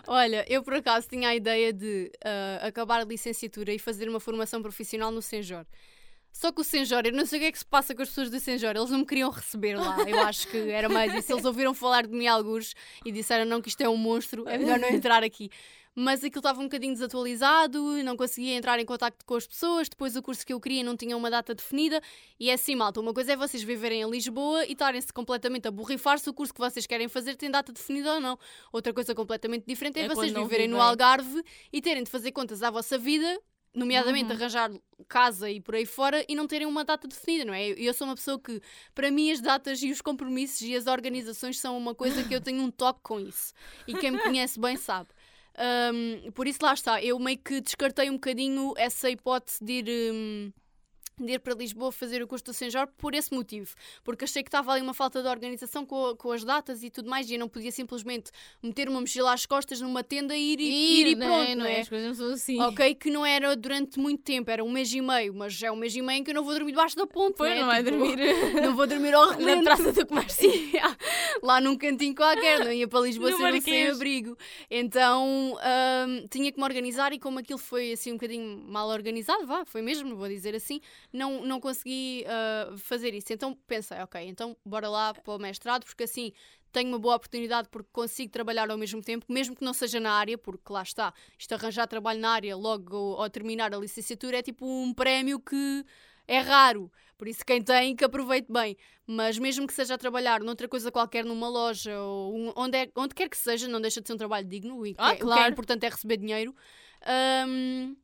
Olha, 0.07 0.45
eu 0.49 0.63
por 0.63 0.75
acaso 0.75 1.07
tinha 1.09 1.29
a 1.29 1.35
ideia 1.37 1.73
de 1.73 2.11
ah, 2.25 2.67
acabar 2.67 3.01
a 3.01 3.05
licenciatura 3.05 3.73
e 3.73 3.79
fazer 3.79 4.09
uma 4.09 4.21
formação 4.21 4.63
profissional 4.63 5.11
no 5.11 5.21
Senjor. 5.23 5.67
Só 6.33 6.51
que 6.51 6.61
o 6.61 6.65
Senjor, 6.65 7.03
eu 7.05 7.13
não 7.13 7.27
sei 7.27 7.39
o 7.39 7.43
que 7.43 7.49
é 7.49 7.53
que 7.53 7.59
se 7.59 7.67
passa 7.67 7.95
com 7.95 8.03
as 8.03 8.09
pessoas 8.09 8.31
do 8.31 8.41
Senjor, 8.41 8.75
eles 8.75 8.91
não 8.91 9.01
me 9.01 9.07
queriam 9.07 9.31
receber 9.31 9.77
lá. 9.77 9.99
Eu 10.09 10.21
acho 10.23 10.49
que 10.49 10.57
era 10.71 10.89
mais 10.89 11.15
isso. 11.15 11.33
Eles 11.33 11.45
ouviram 11.45 11.75
falar 11.75 12.07
de 12.07 12.13
mim 12.13 12.27
alguns 12.27 12.75
e 13.05 13.13
disseram 13.13 13.45
não 13.45 13.61
que 13.61 13.69
isto 13.69 13.81
é 13.83 13.89
um 13.89 13.97
monstro, 13.97 14.49
é 14.49 14.57
melhor 14.57 14.79
não 14.79 14.89
entrar 14.89 15.23
aqui. 15.23 15.51
Mas 15.95 16.25
aquilo 16.25 16.39
estava 16.39 16.59
um 16.59 16.65
bocadinho 16.65 16.95
desatualizado, 16.95 18.03
não 18.03 18.17
conseguia 18.17 18.55
entrar 18.55 18.79
em 18.81 18.85
contacto 18.85 19.25
com 19.27 19.35
as 19.35 19.47
pessoas. 19.47 19.91
Depois 19.91 20.17
o 20.17 20.23
curso 20.23 20.45
que 20.45 20.53
eu 20.53 20.59
queria 20.59 20.83
não 20.83 20.97
tinha 20.97 21.15
uma 21.15 21.31
data 21.31 21.55
definida. 21.55 22.01
E 22.41 22.49
é 22.49 22.55
assim, 22.55 22.75
malta, 22.75 22.99
uma 22.99 23.13
coisa 23.13 23.35
é 23.35 23.37
vocês 23.37 23.63
viverem 23.63 24.01
em 24.01 24.11
Lisboa 24.11 24.65
e 24.65 24.73
estarem-se 24.73 25.13
completamente 25.13 25.69
a 25.69 25.71
borrifar 25.71 26.19
se 26.19 26.31
o 26.31 26.33
curso 26.33 26.55
que 26.55 26.61
vocês 26.61 26.87
querem 26.87 27.09
fazer 27.09 27.37
tem 27.37 27.51
data 27.51 27.73
definida 27.73 28.15
ou 28.15 28.21
não. 28.21 28.39
Outra 28.73 28.95
coisa 28.95 29.15
completamente 29.15 29.67
diferente 29.67 29.99
é, 29.99 30.05
É 30.05 30.09
vocês 30.09 30.33
viverem 30.33 30.67
no. 30.67 30.81
Algarve 30.81 31.43
e 31.71 31.83
terem 31.83 32.03
de 32.03 32.11
fazer 32.11 32.33
contas 32.33 32.63
à 32.63 32.71
vossa 32.71 32.97
vida, 32.97 33.39
nomeadamente 33.75 34.33
Uhum. 34.33 34.39
arranjar 34.39 34.71
casa 35.09 35.51
e 35.51 35.61
por 35.61 35.75
aí 35.75 35.87
fora, 35.87 36.25
e 36.29 36.35
não 36.35 36.47
terem 36.47 36.67
uma 36.67 36.85
data 36.85 37.09
definida, 37.09 37.45
não 37.45 37.55
é? 37.55 37.69
Eu, 37.71 37.93
sou 37.95 38.07
uma 38.07 38.15
pessoa 38.15 38.39
que, 38.39 38.61
para 38.95 39.11
mim, 39.11 39.31
as 39.31 39.41
datas 39.41 39.83
e 39.83 39.91
os 39.91 40.01
compromissos 40.01 40.61
e 40.63 40.75
as 40.77 40.87
organizações 40.87 41.59
são 41.59 41.77
uma 41.77 41.95
coisa 41.95 42.25
que 42.25 42.35
eu 42.35 42.41
tenho 42.41 42.63
um 42.63 42.71
toque 42.71 43.01
com 43.03 43.19
isso. 43.21 43.53
E 43.87 43.97
quem 43.97 44.11
me 44.13 44.19
conhece 44.19 44.61
bem 44.61 44.77
sabe. 44.77 45.11
Ahm, 45.57 46.31
por 46.33 46.47
isso, 46.47 46.59
lá 46.63 46.73
está. 46.75 47.03
Eu 47.03 47.19
meio 47.19 47.39
que 47.39 47.61
descartei 47.61 48.09
um 48.11 48.15
bocadinho 48.15 48.73
essa 48.77 49.11
hipótese 49.11 49.63
de 49.65 49.73
ir. 49.73 50.13
hum, 50.15 50.53
de 51.19 51.33
ir 51.33 51.39
para 51.41 51.55
Lisboa 51.55 51.93
fazer 51.93 52.23
o 52.23 52.27
curso 52.27 52.45
do 52.47 52.53
Senjor 52.53 52.87
por 52.99 53.15
esse 53.15 53.33
motivo, 53.35 53.75
porque 54.03 54.25
achei 54.25 54.43
que 54.43 54.49
estava 54.49 54.73
ali 54.73 54.83
uma 54.83 54.95
falta 54.95 55.23
de 55.23 55.29
organização 55.29 55.85
com, 55.87 56.07
a- 56.07 56.17
com 56.17 56.33
as 56.33 56.43
datas 56.45 56.83
e 56.83 56.91
tudo 56.91 57.09
mais, 57.11 57.29
e 57.31 57.35
eu 57.35 57.39
não 57.39 57.49
podia 57.49 57.71
simplesmente 57.71 58.31
meter 58.63 58.89
uma 58.89 59.01
mochila 59.01 59.33
às 59.33 59.45
costas 59.47 59.81
numa 59.81 60.03
tenda 60.03 60.37
e 60.37 60.53
ir 60.55 60.61
e, 60.61 61.01
ir, 61.01 61.07
e 61.09 61.15
né? 61.15 61.27
pronto, 61.27 61.55
não 61.59 61.67
é? 61.67 61.81
As 61.81 61.89
coisas 61.89 62.09
não 62.09 62.15
são 62.15 62.35
assim. 62.35 62.61
Ok, 62.61 62.95
que 62.95 63.11
não 63.11 63.25
era 63.27 63.55
durante 63.57 63.99
muito 64.01 64.23
tempo, 64.23 64.51
era 64.51 64.65
um 64.65 64.71
mês 64.71 64.93
e 64.93 65.01
meio, 65.01 65.35
mas 65.35 65.63
é 65.63 65.71
um 65.71 65.77
mês 65.77 65.95
e 65.95 66.03
meio 66.03 66.21
em 66.21 66.25
que 66.25 66.31
eu 66.31 66.35
não 66.35 66.45
vou 66.45 66.55
dormir 66.55 66.73
debaixo 66.73 66.97
da 66.97 67.07
ponte, 67.07 67.35
Pois, 67.37 67.59
não 67.59 67.67
vai 67.67 67.83
Tipo, 67.85 67.97
dormir 67.99 68.19
Não 68.63 68.75
vou 68.77 68.87
dormir 68.87 69.15
ao 69.15 69.27
na 69.33 69.37
relento. 69.37 69.65
praça 69.65 69.93
do 69.93 70.07
comércio. 70.07 70.51
Lá 71.43 71.61
num 71.61 71.77
cantinho 71.77 72.15
qualquer, 72.15 72.61
não 72.61 72.73
ia 72.73 72.87
para 72.87 73.01
Lisboa 73.01 73.31
No 73.31 73.37
ser 73.37 73.55
um 73.55 73.61
sem-abrigo. 73.61 74.37
Então 74.71 75.55
hum, 76.09 76.27
tinha 76.31 76.51
que 76.53 76.59
me 76.59 76.65
organizar 76.65 77.13
e 77.13 77.19
como 77.19 77.39
aquilo 77.39 77.59
foi 77.59 77.93
assim 77.93 78.11
um 78.13 78.15
bocadinho 78.15 78.63
mal 78.69 78.89
organizado, 78.89 79.47
vá, 79.47 79.65
foi 79.65 79.83
mesmo, 79.83 80.15
vou 80.17 80.29
dizer 80.29 80.55
assim, 80.55 80.81
não, 81.13 81.45
não 81.45 81.61
consegui 81.61 82.25
ah, 82.27 82.75
fazer 82.79 83.15
isso. 83.15 83.33
Então 83.33 83.55
pensei, 83.67 83.99
ok, 84.01 84.21
então 84.27 84.57
bora 84.65 84.89
lá 84.89 85.13
para 85.15 85.35
o 85.35 85.39
mestrado, 85.39 85.85
porque 85.85 86.05
assim 86.05 86.33
tenho 86.73 86.89
uma 86.89 86.99
boa 86.99 87.17
oportunidade 87.17 87.69
porque 87.71 87.91
consigo 87.93 88.33
trabalhar 88.33 88.71
ao 88.71 88.79
mesmo 88.79 89.03
tempo, 89.03 89.27
mesmo 89.29 89.55
que 89.55 89.63
não 89.65 89.75
seja 89.75 90.01
na 90.01 90.13
área, 90.13 90.39
porque 90.39 90.73
lá 90.73 90.83
está, 90.83 91.13
isto 91.39 91.53
arranjar 91.55 91.87
trabalho 91.87 92.19
na 92.19 92.31
área 92.31 92.57
logo 92.57 92.97
ao, 92.97 93.23
ao 93.23 93.31
terminar 93.31 93.75
a 93.75 93.79
licenciatura 93.79 94.39
é 94.39 94.43
tipo 94.43 94.67
um 94.67 94.95
prémio 94.95 95.39
que 95.39 95.85
é 96.27 96.39
raro. 96.41 96.91
Por 97.19 97.29
isso, 97.29 97.45
quem 97.45 97.61
tem, 97.63 97.95
que 97.95 98.05
aproveite 98.05 98.51
bem. 98.51 98.77
Mas 99.07 99.39
mesmo 99.39 99.67
que 99.67 99.73
seja 99.73 99.95
a 99.95 99.99
trabalhar 99.99 100.41
noutra 100.41 100.67
coisa 100.67 100.91
qualquer, 100.91 101.25
numa 101.25 101.49
loja 101.49 102.01
ou 102.01 102.35
um- 102.35 102.53
onde, 102.57 102.79
é- 102.79 102.91
onde 102.97 103.15
quer 103.15 103.29
que 103.29 103.37
seja, 103.37 103.69
não 103.69 103.81
deixa 103.81 104.01
de 104.01 104.07
ser 104.09 104.15
um 104.15 104.17
trabalho 104.17 104.47
digno. 104.49 104.85
E 104.87 104.95
Ah, 104.99 105.11
que- 105.11 105.17
o 105.17 105.19
que 105.19 105.23
é 105.23 105.27
claro. 105.27 105.53
importante 105.53 105.85
é 105.85 105.89
receber 105.89 106.17
dinheiro. 106.17 106.55
Ahm, 107.05 107.95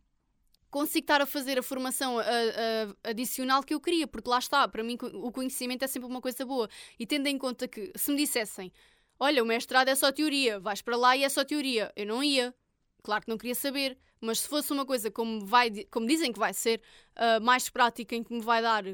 consigo 0.70 1.04
estar 1.04 1.20
a 1.20 1.26
fazer 1.26 1.58
a 1.58 1.62
formação 1.62 2.18
a- 2.18 2.22
a- 2.22 3.10
adicional 3.10 3.62
que 3.62 3.74
eu 3.74 3.80
queria, 3.80 4.06
porque 4.06 4.28
lá 4.28 4.38
está, 4.38 4.66
para 4.68 4.82
mim 4.82 4.96
o 5.14 5.32
conhecimento 5.32 5.82
é 5.84 5.86
sempre 5.86 6.08
uma 6.08 6.20
coisa 6.20 6.44
boa. 6.44 6.68
E 6.98 7.06
tendo 7.06 7.26
em 7.26 7.38
conta 7.38 7.66
que, 7.66 7.92
se 7.96 8.10
me 8.10 8.16
dissessem, 8.16 8.72
olha, 9.18 9.42
o 9.42 9.46
mestrado 9.46 9.88
é 9.88 9.94
só 9.94 10.12
teoria, 10.12 10.58
vais 10.60 10.82
para 10.82 10.96
lá 10.96 11.16
e 11.16 11.24
é 11.24 11.28
só 11.28 11.44
teoria, 11.44 11.92
eu 11.96 12.06
não 12.06 12.22
ia. 12.22 12.54
Claro 13.02 13.22
que 13.24 13.30
não 13.30 13.38
queria 13.38 13.54
saber, 13.54 13.96
mas 14.20 14.40
se 14.40 14.48
fosse 14.48 14.72
uma 14.72 14.84
coisa 14.84 15.10
como, 15.10 15.44
vai, 15.46 15.70
como 15.90 16.06
dizem 16.06 16.32
que 16.32 16.38
vai 16.38 16.52
ser, 16.52 16.82
ah, 17.16 17.40
mais 17.40 17.68
prática, 17.70 18.14
em 18.14 18.22
que 18.22 18.32
me 18.34 18.40
vai 18.40 18.60
dar 18.60 18.84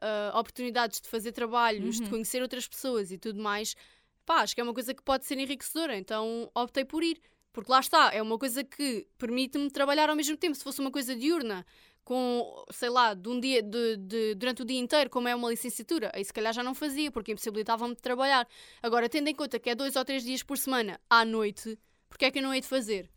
ah, 0.00 0.32
oportunidades 0.38 1.00
de 1.00 1.08
fazer 1.08 1.32
trabalhos, 1.32 1.96
de 1.96 2.02
Uhum. 2.04 2.10
conhecer 2.10 2.40
outras 2.42 2.66
pessoas 2.66 3.12
e 3.12 3.18
tudo 3.18 3.40
mais, 3.40 3.76
pá, 4.24 4.36
acho 4.42 4.54
que 4.54 4.60
é 4.60 4.64
uma 4.64 4.72
coisa 4.74 4.94
que 4.94 5.02
pode 5.02 5.24
ser 5.26 5.38
enriquecedora, 5.38 5.96
então 5.96 6.50
optei 6.54 6.84
por 6.84 7.02
ir. 7.04 7.20
Porque 7.52 7.70
lá 7.70 7.80
está, 7.80 8.10
é 8.12 8.22
uma 8.22 8.38
coisa 8.38 8.62
que 8.62 9.06
permite-me 9.18 9.70
trabalhar 9.70 10.08
ao 10.08 10.16
mesmo 10.16 10.36
tempo. 10.36 10.54
Se 10.56 10.62
fosse 10.62 10.80
uma 10.80 10.90
coisa 10.90 11.16
diurna, 11.16 11.66
com, 12.04 12.64
sei 12.70 12.88
lá, 12.88 13.14
de 13.14 13.28
um 13.28 13.38
dia, 13.40 13.62
de, 13.62 13.96
de- 13.96 14.34
durante 14.34 14.62
o 14.62 14.64
dia 14.64 14.78
inteiro, 14.78 15.10
como 15.10 15.28
é 15.28 15.34
uma 15.34 15.50
licenciatura, 15.50 16.10
aí 16.14 16.24
se 16.24 16.32
calhar 16.32 16.52
já 16.52 16.62
não 16.62 16.74
fazia, 16.74 17.10
porque 17.10 17.32
impossibilitava-me 17.32 17.94
de 17.94 18.02
trabalhar. 18.02 18.46
Agora, 18.82 19.08
tendo 19.08 19.28
em 19.28 19.34
conta 19.34 19.58
que 19.58 19.70
é 19.70 19.74
dois 19.74 19.96
ou 19.96 20.04
três 20.04 20.22
dias 20.24 20.42
por 20.42 20.58
semana, 20.58 21.00
à 21.08 21.24
noite, 21.24 21.78
porque 22.08 22.24
é 22.24 22.30
que 22.30 22.38
eu 22.38 22.42
não 22.42 22.54
hei 22.54 22.60
de 22.60 22.66
fazer? 22.66 23.10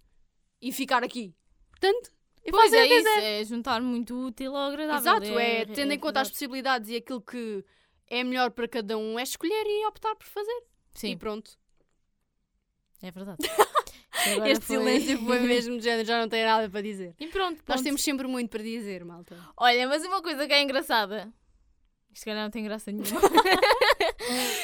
E 0.61 0.71
ficar 0.71 1.03
aqui. 1.03 1.33
Portanto, 1.69 2.11
eu 2.43 2.51
Pois 2.51 2.73
é 2.73 2.85
isso, 2.85 3.07
é 3.09 3.43
juntar 3.45 3.81
muito 3.81 4.15
útil 4.27 4.55
ao 4.55 4.69
agradável. 4.69 4.99
Exato, 4.99 5.39
é, 5.39 5.65
tendo 5.65 5.91
em 5.93 5.99
conta 5.99 6.21
as 6.21 6.29
possibilidades 6.29 6.89
e 6.89 6.95
aquilo 6.95 7.21
que 7.21 7.63
é 8.07 8.23
melhor 8.23 8.51
para 8.51 8.67
cada 8.67 8.97
um, 8.97 9.17
é 9.17 9.23
escolher 9.23 9.65
e 9.65 9.85
optar 9.87 10.15
por 10.15 10.27
fazer. 10.27 10.63
E 10.95 10.99
Sim, 10.99 11.17
pronto. 11.17 11.57
é 13.01 13.11
verdade. 13.11 13.37
Agora 14.33 14.51
este 14.51 14.65
foi- 14.65 14.77
silêncio 14.77 15.17
foi 15.25 15.39
mesmo 15.41 15.77
de 15.77 15.83
género, 15.83 16.07
já 16.07 16.19
não 16.21 16.29
tenho 16.29 16.45
nada 16.45 16.69
para 16.69 16.81
dizer. 16.81 17.15
E 17.19 17.27
pronto, 17.27 17.55
Nós 17.57 17.63
pronto. 17.65 17.83
temos 17.83 18.03
sempre 18.03 18.27
muito 18.27 18.49
para 18.49 18.61
dizer, 18.63 19.03
malta. 19.03 19.37
Olha, 19.57 19.87
mas 19.87 20.03
uma 20.05 20.21
coisa 20.21 20.45
que 20.47 20.53
é 20.53 20.61
engraçada. 20.61 21.33
Isto 22.11 22.19
se 22.19 22.25
calhar 22.25 22.43
não 22.43 22.51
tem 22.51 22.63
graça 22.63 22.91
nenhuma. 22.91 23.19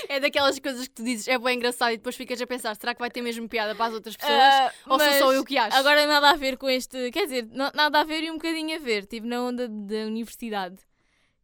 É 0.08 0.20
daquelas 0.20 0.58
coisas 0.58 0.88
que 0.88 0.94
tu 0.96 1.04
dizes, 1.04 1.28
é 1.28 1.38
bem 1.38 1.58
engraçado 1.58 1.92
e 1.94 1.98
depois 1.98 2.16
ficas 2.16 2.42
a 2.42 2.48
pensar, 2.48 2.76
será 2.76 2.94
que 2.94 3.00
vai 3.00 3.12
ter 3.12 3.22
mesmo 3.22 3.48
piada 3.48 3.76
para 3.76 3.86
as 3.88 3.94
outras 3.94 4.16
pessoas? 4.16 4.40
Ah, 4.40 4.72
Ou 4.88 5.00
sou 5.00 5.14
só 5.14 5.34
eu 5.34 5.44
que 5.46 5.58
acho? 5.58 5.76
Agora 5.78 6.08
nada 6.08 6.30
a 6.32 6.36
ver 6.36 6.58
com 6.58 6.70
este. 6.70 7.12
Quer 7.12 7.26
dizer, 7.26 7.48
na- 7.52 7.72
nada 7.76 8.00
a 8.00 8.04
ver 8.04 8.24
e 8.24 8.32
um 8.32 8.36
bocadinho 8.36 8.76
a 8.76 8.80
ver. 8.80 9.04
Estive 9.04 9.28
na 9.28 9.44
onda 9.44 9.68
da 9.68 10.06
universidade. 10.08 10.78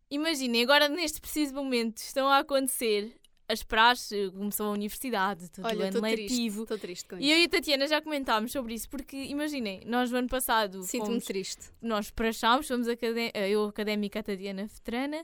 Imaginem, 0.10 0.64
agora 0.64 0.88
neste 0.88 1.20
preciso 1.20 1.54
momento 1.54 1.98
estão 1.98 2.28
a 2.30 2.40
acontecer 2.40 3.14
as 3.48 3.62
praxes, 3.64 4.30
começou 4.32 4.68
a 4.68 4.70
universidade, 4.72 5.50
todo 5.52 5.66
o 5.66 5.68
Olha, 5.68 5.88
ano 5.90 6.02
letivo. 6.02 6.64
Estou 6.64 6.78
triste 6.78 7.08
com 7.08 7.16
E 7.18 7.20
isso. 7.26 7.32
eu 7.32 7.38
e 7.40 7.44
a 7.46 7.50
Tatiana 7.50 7.88
já 7.88 8.02
comentámos 8.02 8.52
sobre 8.52 8.74
isso, 8.74 8.90
porque 8.90 9.16
imaginem, 9.16 9.82
nós 9.86 10.10
no 10.12 10.18
ano 10.18 10.28
passado 10.28 10.82
Sinto-me 10.84 11.22
triste. 11.22 11.70
nós 11.82 12.10
prachámos, 12.10 12.68
fomos 12.68 12.88
acadé- 12.88 13.32
eu 13.36 13.66
académica, 13.66 14.20
a 14.20 14.24
Tatiana 14.24 14.66
veterana, 14.66 15.24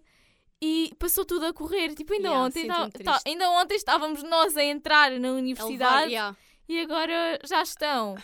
e 0.62 0.92
passou 1.00 1.26
tudo 1.26 1.46
a 1.48 1.54
correr. 1.54 1.96
Tipo, 1.96 2.14
ainda, 2.14 2.28
Yeah, 2.28 2.46
ontem, 2.46 2.68
tá- 2.68 2.90
tá- 3.04 3.22
ainda 3.26 3.50
ontem 3.50 3.76
estávamos 3.76 4.22
nós 4.22 4.56
a 4.56 4.64
entrar 4.64 5.10
na 5.12 5.18
levar- 5.18 5.38
universidade 5.40 6.12
yeah. 6.12 6.38
e 6.70 6.80
agora 6.80 7.40
já 7.44 7.64
estão 7.64 8.16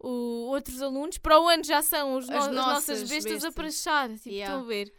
o- 0.00 0.48
outros 0.50 0.82
alunos. 0.82 1.16
Para 1.18 1.40
o 1.40 1.48
ano 1.48 1.62
já 1.62 1.80
são 1.82 2.16
os 2.16 2.28
no- 2.28 2.36
As 2.36 2.48
as 2.48 2.54
nossas 2.54 2.74
nossas 3.00 3.08
bestas, 3.08 3.44
a 3.44 3.48
bestas. 3.50 3.54
prachar. 3.54 4.08
Tipo, 4.10 4.28
Yeah. 4.28 4.54
estão 4.54 4.64
a 4.64 4.68
ver? 4.68 4.92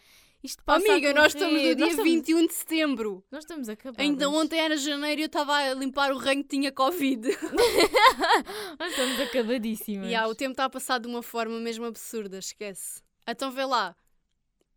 Isto 0.45 0.63
passa 0.63 0.91
Amiga, 0.91 1.11
nós 1.11 1.33
estamos 1.33 1.55
no 1.55 1.59
dia 1.59 1.75
Nós 1.75 1.89
estamos- 1.89 2.11
21 2.11 2.45
de 2.45 2.53
setembro. 2.53 3.23
Nós 3.31 3.43
estamos 3.43 3.67
acabados. 3.67 3.99
Ainda 3.99 4.29
ontem 4.29 4.59
era 4.59 4.77
janeiro 4.77 5.21
e 5.21 5.23
eu 5.23 5.27
estava 5.27 5.55
a 5.55 5.73
limpar 5.73 6.11
o 6.13 6.17
ranho 6.17 6.43
que 6.43 6.49
tinha 6.49 6.71
Covid. 6.71 7.27
Nós 8.79 8.91
estamos 8.91 9.19
acabadíssimas. 9.21 10.05
Yeah, 10.07 10.27
o 10.29 10.35
tempo 10.35 10.51
está 10.51 10.65
a 10.65 10.69
passar 10.69 10.99
de 10.99 11.07
uma 11.07 11.23
forma 11.23 11.59
mesmo 11.59 11.85
absurda, 11.85 12.37
esquece. 12.37 13.01
Então 13.27 13.51
vê 13.51 13.65
lá. 13.65 13.95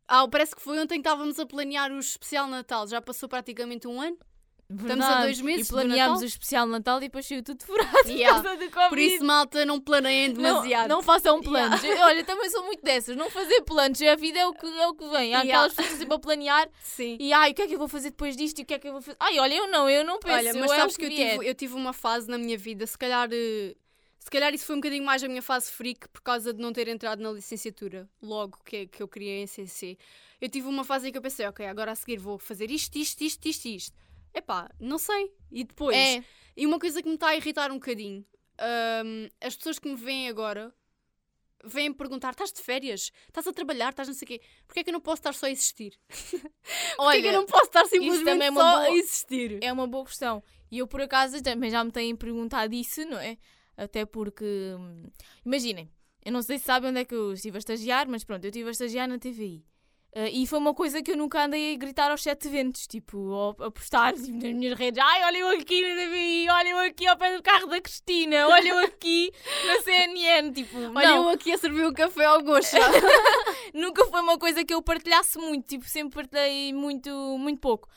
Ah, 0.06 0.26
parece 0.26 0.56
que 0.56 0.62
foi 0.62 0.78
ontem 0.78 0.94
que 1.02 1.06
estávamos 1.06 1.38
a 1.38 1.44
planear 1.44 1.92
o 1.92 1.98
especial 1.98 2.46
Natal. 2.48 2.86
Já 2.88 3.00
passou 3.02 3.28
praticamente 3.28 3.86
um 3.86 4.00
ano. 4.00 4.16
Estamos 4.70 4.92
a 4.92 5.08
Verdade. 5.08 5.22
dois 5.22 5.40
meses 5.40 5.66
E 5.66 5.70
planeámos 5.70 6.20
o 6.20 6.24
especial 6.26 6.66
Natal 6.66 6.98
e 6.98 7.00
depois 7.02 7.24
saiu 7.26 7.42
tudo 7.42 7.64
furado 7.64 7.88
Yeah. 8.06 8.36
por 8.42 8.44
causa 8.44 8.58
do 8.66 8.70
Covid. 8.70 8.88
Por 8.90 8.98
isso, 8.98 9.24
malta, 9.24 9.64
não 9.64 9.80
planeiem 9.80 10.28
Não, 10.28 10.34
demasiado. 10.42 10.88
não 10.90 11.02
façam 11.02 11.40
planos. 11.40 11.82
Eu- 11.82 11.98
Olha, 12.00 12.22
também 12.22 12.50
sou 12.50 12.62
muito 12.64 12.82
dessas. 12.84 13.16
Não 13.16 13.30
fazer 13.30 13.62
planos. 13.62 14.00
A 14.02 14.14
vida 14.14 14.38
é 14.38 14.46
o 14.46 14.52
que, 14.52 14.66
é 14.66 14.86
o 14.86 14.94
que 14.94 15.08
vem. 15.08 15.34
Há 15.34 15.40
Yeah. 15.40 15.46
aquelas 15.48 15.74
pessoas 15.74 15.98
sempre 15.98 16.14
a 16.14 16.18
planear 16.18 16.68
Sim. 16.82 17.16
e 17.18 17.32
ai, 17.32 17.52
o 17.52 17.54
que 17.54 17.62
é 17.62 17.66
que 17.66 17.74
eu 17.74 17.78
vou 17.78 17.88
fazer 17.88 18.10
depois 18.10 18.36
disto 18.36 18.58
e 18.58 18.62
o 18.62 18.66
que 18.66 18.74
é 18.74 18.78
que 18.78 18.88
eu 18.88 18.92
vou 18.92 19.00
fazer. 19.00 19.16
Ai, 19.20 19.38
olha, 19.38 19.54
eu 19.54 19.68
não, 19.70 19.88
eu 19.88 20.04
não 20.04 20.18
penso. 20.18 20.34
Olha, 20.36 20.52
mas 20.52 20.70
eu 20.70 20.72
é 20.74 20.76
sabes 20.76 20.94
o 20.96 20.98
que, 20.98 21.04
eu, 21.06 21.10
tive, 21.10 21.48
eu 21.48 21.54
tive 21.54 21.74
uma 21.74 21.94
fase 21.94 22.28
na 22.28 22.36
minha 22.36 22.58
vida, 22.58 22.86
se 22.86 22.98
calhar, 22.98 23.26
eh, 23.32 23.74
se 24.18 24.30
calhar 24.30 24.52
isso 24.52 24.66
foi 24.66 24.76
um 24.76 24.80
bocadinho 24.80 25.02
mais 25.04 25.24
a 25.24 25.28
minha 25.28 25.40
fase 25.40 25.72
freak 25.72 26.06
por 26.10 26.20
causa 26.20 26.52
de 26.52 26.60
não 26.60 26.74
ter 26.74 26.88
entrado 26.88 27.22
na 27.22 27.30
licenciatura 27.32 28.06
logo 28.22 28.58
que, 28.66 28.86
que 28.86 29.02
eu 29.02 29.08
queria 29.08 29.40
em 29.42 29.46
CC. 29.46 29.96
Eu 30.40 30.50
tive 30.50 30.68
uma 30.68 30.84
fase 30.84 31.08
em 31.08 31.12
que 31.12 31.16
eu 31.16 31.22
pensei, 31.22 31.46
ok, 31.46 31.64
agora 31.66 31.92
a 31.92 31.94
seguir 31.94 32.18
vou 32.18 32.38
fazer 32.38 32.70
isto, 32.70 32.96
isto, 32.98 33.22
isto, 33.24 33.46
isto, 33.48 33.66
isto. 33.66 34.07
Epá, 34.34 34.70
não 34.78 34.98
sei. 34.98 35.32
E 35.50 35.64
depois, 35.64 35.96
É, 35.96 36.22
e 36.56 36.66
uma 36.66 36.78
coisa 36.78 37.02
que 37.02 37.08
me 37.08 37.14
está 37.14 37.28
a 37.28 37.36
irritar 37.36 37.70
um 37.70 37.74
bocadinho, 37.74 38.24
hum, 39.04 39.28
as 39.40 39.56
pessoas 39.56 39.78
que 39.78 39.88
me 39.88 39.96
veem 39.96 40.28
agora 40.28 40.72
vêm 41.64 41.92
perguntar: 41.92 42.30
estás 42.30 42.52
de 42.52 42.62
férias? 42.62 43.10
Estás 43.26 43.46
a 43.46 43.52
trabalhar? 43.52 43.90
Estás 43.90 44.08
não 44.08 44.14
sei 44.14 44.24
o 44.24 44.28
quê? 44.28 44.40
Porquê 44.66 44.80
é 44.80 44.84
que 44.84 44.90
eu 44.90 44.92
não 44.94 45.00
posso 45.00 45.20
estar 45.20 45.32
só 45.34 45.46
a 45.46 45.50
existir? 45.50 45.98
Olha, 46.98 47.18
é 47.18 47.22
que 47.22 47.28
eu 47.28 47.32
não 47.32 47.46
posso 47.46 47.64
estar 47.64 47.84
simplesmente 47.86 48.24
também 48.24 48.48
é 48.48 48.52
só 48.52 48.70
boa- 48.70 48.82
a 48.82 48.90
existir? 48.92 49.58
é 49.62 49.72
uma 49.72 49.86
boa 49.86 50.04
questão. 50.04 50.42
E 50.70 50.78
eu, 50.78 50.86
por 50.86 51.00
acaso, 51.00 51.42
também 51.42 51.70
já 51.70 51.82
me 51.82 51.90
têm 51.90 52.14
perguntado 52.14 52.74
isso, 52.74 53.04
não 53.06 53.18
é? 53.18 53.38
Até 53.76 54.04
porque, 54.04 54.44
hum, 54.78 55.04
imaginem, 55.44 55.90
eu 56.24 56.32
não 56.32 56.42
sei 56.42 56.58
se 56.58 56.64
sabem 56.66 56.90
onde 56.90 57.00
é 57.00 57.04
que 57.04 57.14
eu 57.14 57.32
estive 57.32 57.56
a 57.56 57.60
estagiar, 57.60 58.06
mas 58.08 58.24
pronto, 58.24 58.44
eu 58.44 58.48
estive 58.50 58.68
a 58.68 58.72
estagiar 58.72 59.08
na 59.08 59.18
TVI. 59.18 59.64
Ah, 60.14 60.28
e 60.28 60.46
foi 60.46 60.58
uma 60.58 60.74
coisa 60.74 61.02
que 61.02 61.12
eu 61.12 61.16
nunca 61.16 61.44
andei 61.44 61.74
a 61.74 61.76
gritar 61.76 62.10
aos 62.10 62.22
sete 62.22 62.48
ventos, 62.48 62.86
tipo, 62.86 63.18
ou 63.18 63.56
a 63.60 63.70
postar 63.70 64.14
tipo, 64.14 64.32
nas 64.32 64.52
minhas 64.54 64.78
redes, 64.78 65.02
ai, 65.02 65.24
olha 65.24 65.38
eu 65.38 65.48
aqui 65.50 65.82
na 65.82 66.54
olha 66.54 66.68
eu 66.68 66.78
aqui 66.78 67.06
ao 67.06 67.16
pé 67.16 67.36
do 67.36 67.42
carro 67.42 67.66
da 67.66 67.80
Cristina, 67.80 68.48
olha 68.48 68.68
eu 68.68 68.78
aqui 68.78 69.30
na 69.66 69.82
CNN, 69.82 70.52
tipo, 70.52 70.76
Olha, 70.78 71.08
não, 71.08 71.24
eu 71.24 71.28
aqui 71.28 71.52
a 71.52 71.58
servir 71.58 71.86
um 71.86 71.92
café 71.92 72.24
ao 72.24 72.42
gosto. 72.42 72.76
nunca 73.74 74.04
foi 74.06 74.20
uma 74.20 74.38
coisa 74.38 74.64
que 74.64 74.72
eu 74.72 74.82
partilhasse 74.82 75.38
muito, 75.38 75.66
tipo, 75.66 75.84
sempre 75.84 76.14
partilhei 76.14 76.72
muito, 76.72 77.10
muito 77.38 77.60
pouco. 77.60 77.88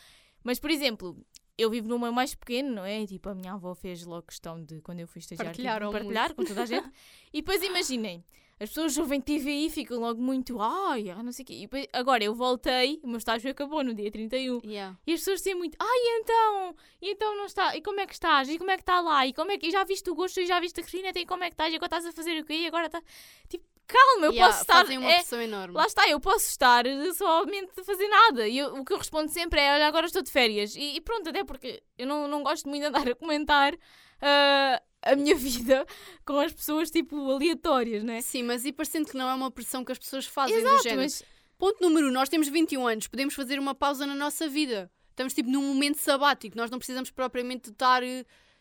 Mas, 0.44 0.60
por 0.60 0.70
exemplo, 0.70 1.18
eu 1.58 1.70
vivo 1.70 1.88
num 1.88 2.00
meio 2.00 2.14
mais 2.14 2.36
pequeno, 2.36 2.76
não 2.76 2.86
é? 2.86 3.06
Tipo, 3.06 3.30
a 3.30 3.36
minha 3.36 3.54
avó 3.54 3.74
fez 3.74 4.06
logo 4.06 4.24
questão 4.24 4.62
de, 4.64 4.82
quando 4.82 5.00
eu 5.00 5.08
fui 5.08 5.20
estagiar, 5.20 5.48
Partilhar 5.48 5.80
tipo, 5.80 5.92
partilhar 5.92 6.34
com 6.34 6.44
toda 6.44 6.64
a 6.64 6.66
gente. 6.66 6.90
e 7.32 7.42
depois 7.42 7.64
imaginem, 7.64 8.26
as 8.62 8.70
pessoas 8.70 8.96
ouvem 9.00 9.20
TVI 9.20 9.66
e 9.66 9.70
ficam 9.72 10.00
logo 10.00 10.22
muito, 10.22 10.62
ai, 10.62 11.10
ah, 11.10 11.24
não 11.24 11.32
sei 11.32 11.42
o 11.42 11.46
quê. 11.48 11.54
E 11.54 11.62
depois, 11.62 11.88
agora 11.92 12.24
eu 12.24 12.36
voltei, 12.36 13.00
o 13.02 13.08
meu 13.08 13.18
estágio 13.18 13.50
acabou 13.50 13.84
no 13.84 13.92
dia 13.92 14.12
31. 14.12 14.62
Yeah. 14.64 14.96
E 15.08 15.14
as 15.14 15.22
pessoas 15.22 15.42
têm 15.42 15.56
muito, 15.56 15.76
ai, 15.80 16.20
então? 16.20 16.76
E 17.02 17.10
então 17.10 17.36
não 17.36 17.46
está? 17.46 17.76
E 17.76 17.82
como 17.82 18.00
é 18.00 18.06
que 18.06 18.14
estás? 18.14 18.48
E 18.50 18.60
como 18.60 18.70
é 18.70 18.76
que 18.76 18.84
está 18.84 19.02
lá? 19.02 19.26
E 19.26 19.34
como 19.34 19.52
é 19.52 19.58
que 19.58 19.66
e 19.68 19.72
já 19.72 19.84
viste 19.84 20.08
o 20.12 20.14
gosto? 20.14 20.40
E 20.40 20.46
já 20.46 20.60
viste 20.60 20.80
a 20.80 20.84
Cristina? 20.84 21.12
E 21.16 21.26
como 21.26 21.44
é 21.44 21.48
que 21.50 21.56
estás? 21.56 21.74
E 21.74 21.76
agora 21.76 21.88
estás 21.88 22.06
a 22.06 22.12
fazer 22.12 22.40
o 22.40 22.46
quê? 22.46 22.54
E 22.54 22.68
agora 22.68 22.86
está... 22.86 23.02
Tipo, 23.50 23.66
calma, 23.88 24.28
eu 24.28 24.32
Yeah, 24.32 24.54
posso 24.54 24.62
estar... 24.62 24.74
Fazem 24.76 24.98
uma 25.00 25.10
é, 25.10 25.16
pressão 25.16 25.42
enorme. 25.42 25.74
Lá 25.76 25.86
está, 25.88 26.08
eu 26.08 26.20
posso 26.20 26.46
estar 26.48 26.86
somente 27.16 27.72
a 27.80 27.84
fazer 27.84 28.08
nada. 28.08 28.48
E 28.48 28.60
eu- 28.60 28.76
o 28.76 28.86
que 28.86 28.94
eu 28.94 28.98
respondo 29.00 29.32
sempre 29.32 29.60
é: 29.60 29.74
olha, 29.74 29.88
agora 29.88 30.06
estou 30.06 30.22
de 30.22 30.30
férias. 30.30 30.76
E, 30.76 30.98
e 30.98 31.02
pronto, 31.02 31.28
até 31.28 31.44
porque 31.44 31.82
eu 31.98 32.06
não, 32.06 32.28
não 32.28 32.44
gosto 32.44 32.70
muito 32.70 32.82
de 32.82 32.88
andar 32.88 33.10
a 33.10 33.16
comentar 33.16 33.74
ah, 34.22 34.82
a 35.02 35.16
minha 35.16 35.36
vida 35.36 35.86
com 36.26 36.38
as 36.40 36.52
pessoas 36.54 36.90
tipo 36.92 37.32
aleatórias, 37.32 38.04
né? 38.04 38.22
Sim, 38.22 38.44
mas 38.44 38.66
e 38.66 38.72
parecendo 38.72 39.08
que 39.10 39.18
não 39.18 39.30
é 39.30 39.34
uma 39.34 39.52
pressão 39.52 39.84
que 39.84 39.92
as 39.92 39.98
pessoas 40.00 40.26
fazem 40.26 40.56
do 40.62 40.68
Exato, 40.68 40.84
género. 40.84 41.02
mas 41.02 41.24
Ponto 41.58 41.80
número 41.80 42.08
um, 42.08 42.12
nós 42.12 42.28
temos 42.28 42.48
21 42.48 42.88
anos, 42.88 43.08
podemos 43.08 43.36
fazer 43.36 43.60
uma 43.60 43.76
pausa 43.76 44.08
na 44.08 44.16
nossa 44.16 44.50
vida. 44.50 44.92
Estamos 45.12 45.32
tipo 45.32 45.48
num 45.48 45.62
momento 45.62 45.98
sabático, 46.00 46.58
nós 46.58 46.72
não 46.72 46.80
precisamos 46.80 47.12
propriamente 47.12 47.66
de 47.66 47.70
estar, 47.70 48.02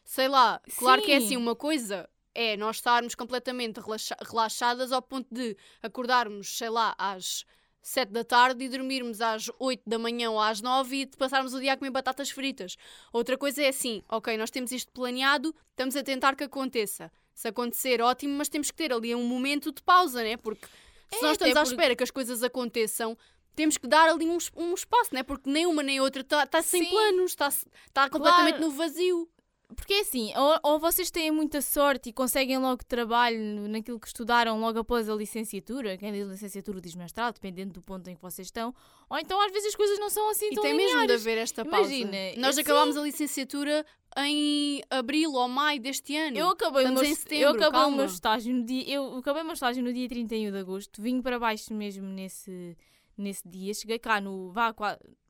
sei 0.05 0.29
lá, 0.29 0.61
claro 0.77 1.01
que 1.01 1.11
é 1.11 1.19
Sim. 1.19 1.25
assim, 1.27 1.37
uma 1.39 1.57
coisa 1.57 2.07
é 2.35 2.59
nós 2.59 2.77
estarmos 2.77 3.15
completamente 3.15 3.81
relaxa- 3.81 4.17
relaxadas 4.21 4.93
ao 4.93 5.01
ponto 5.01 5.27
de 5.35 5.57
acordarmos, 5.83 6.59
sei 6.59 6.69
lá, 6.69 6.95
às 6.99 7.45
7 7.83 8.11
da 8.13 8.23
tarde 8.25 8.65
e 8.65 8.69
dormirmos 8.69 9.21
às 9.21 9.51
8 9.59 9.83
da 9.87 9.99
manhã 9.99 10.31
ou 10.31 10.41
às 10.41 10.61
9 10.61 10.97
e 11.03 11.07
passarmos 11.07 11.55
o 11.55 11.61
dia 11.61 11.73
a 11.73 11.77
comer 11.77 11.91
batatas 11.91 12.31
fritas. 12.31 12.77
Outra 13.13 13.39
coisa 13.39 13.63
é 13.63 13.69
assim, 13.69 14.03
ok, 14.09 14.37
nós 14.37 14.51
temos 14.51 14.71
isto 14.73 14.93
planeado, 14.93 15.55
estamos 15.71 15.97
a 15.97 16.03
tentar 16.03 16.37
que 16.37 16.45
aconteça. 16.45 17.11
Se 17.35 17.49
acontecer, 17.49 18.03
ótimo, 18.03 18.35
mas 18.37 18.49
temos 18.49 18.71
que 18.71 18.77
ter 18.77 18.93
ali 18.93 19.15
um 19.15 19.25
momento 19.25 19.73
de 19.73 19.83
pausa, 19.83 20.23
né? 20.23 20.37
Porque 20.37 20.67
se 21.11 21.19
É, 21.19 21.23
nós 21.23 21.37
até 21.37 21.49
estamos 21.49 21.57
à 21.57 21.61
porque- 21.63 21.75
espera 21.75 21.97
que 21.97 22.03
as 22.05 22.11
coisas 22.11 22.43
aconteçam, 22.43 23.17
temos 23.57 23.79
que 23.79 23.87
dar 23.89 24.11
ali 24.11 24.27
um, 24.27 24.37
um 24.57 24.75
espaço, 24.75 25.15
né? 25.15 25.23
Porque 25.23 25.49
nem 25.49 25.65
uma 25.67 25.83
nem 25.83 26.01
outra 26.01 26.21
está 26.21 26.47
tá 26.47 26.61
sem 26.63 26.85
Sim. 26.85 26.91
planos, 26.91 27.31
está 27.33 27.51
tá 27.95 28.11
completamente 28.11 28.57
Claro. 28.59 28.71
no 28.71 28.77
vazio. 28.77 29.29
Porque 29.77 29.95
é 29.95 30.01
assim, 30.01 30.33
ou, 30.37 30.59
ou 30.73 30.79
vocês 30.81 31.11
têm 31.11 31.31
muita 31.31 31.61
sorte 31.63 32.09
e 32.09 32.13
conseguem 32.13 32.59
logo 32.59 32.85
trabalho 32.85 33.69
naquilo 33.69 34.01
que 34.01 34.07
estudaram 34.09 34.59
logo 34.61 34.79
após 34.81 35.09
a 35.09 35.15
licenciatura, 35.15 35.97
quem 35.97 36.13
diz 36.13 36.27
licenciatura 36.27 36.81
diz 36.81 36.95
mestrado, 36.95 37.35
dependendo 37.35 37.73
do 37.75 37.81
ponto 37.83 38.09
em 38.11 38.17
que 38.17 38.21
vocês 38.23 38.49
estão, 38.49 38.75
ou 39.09 39.19
então 39.19 39.41
às 39.41 39.53
vezes 39.53 39.69
as 39.69 39.75
coisas 39.77 39.99
não 39.99 40.11
são 40.11 40.29
assim 40.31 40.47
E 40.51 40.55
tão 40.55 40.63
tem 40.63 40.75
mesmo 40.75 40.89
de 40.91 41.01
lineares. 41.03 41.23
haver 41.23 41.39
esta 41.39 41.65
pausa. 41.65 41.93
Imagina, 41.95 42.17
Nós 42.39 42.57
eu- 42.57 42.63
acabámos 42.63 42.97
a 42.97 43.03
licenciatura 43.03 43.87
em 44.19 44.83
abril 44.91 45.33
ou 45.33 45.47
maio 45.49 45.81
deste 45.81 46.17
ano. 46.17 46.37
Eu 46.37 46.49
acabei, 46.49 46.85
o 46.85 46.89
Estamos 46.89 47.01
meu, 47.03 47.09
em 47.09 47.13
eu 47.13 47.17
setembro, 47.17 47.63
acabei 47.65 47.81
o 47.83 47.91
meu 47.97 48.05
estágio 48.07 48.55
no 48.55 48.65
dia, 48.65 48.89
eu 48.95 49.17
acabei 49.19 49.43
o 49.43 49.45
meu 49.45 49.55
estágio 49.55 49.85
no 49.85 49.93
dia 49.93 50.09
31 50.09 50.51
de 50.51 50.59
agosto, 50.59 51.01
vim 51.01 51.23
para 51.23 51.39
baixo 51.39 51.73
mesmo 51.73 52.07
nesse, 52.09 52.77
nesse 53.17 53.49
dia, 53.49 53.73
cheguei 53.73 53.99
cá 54.01 54.21
no, 54.21 54.51
vá, 54.51 54.75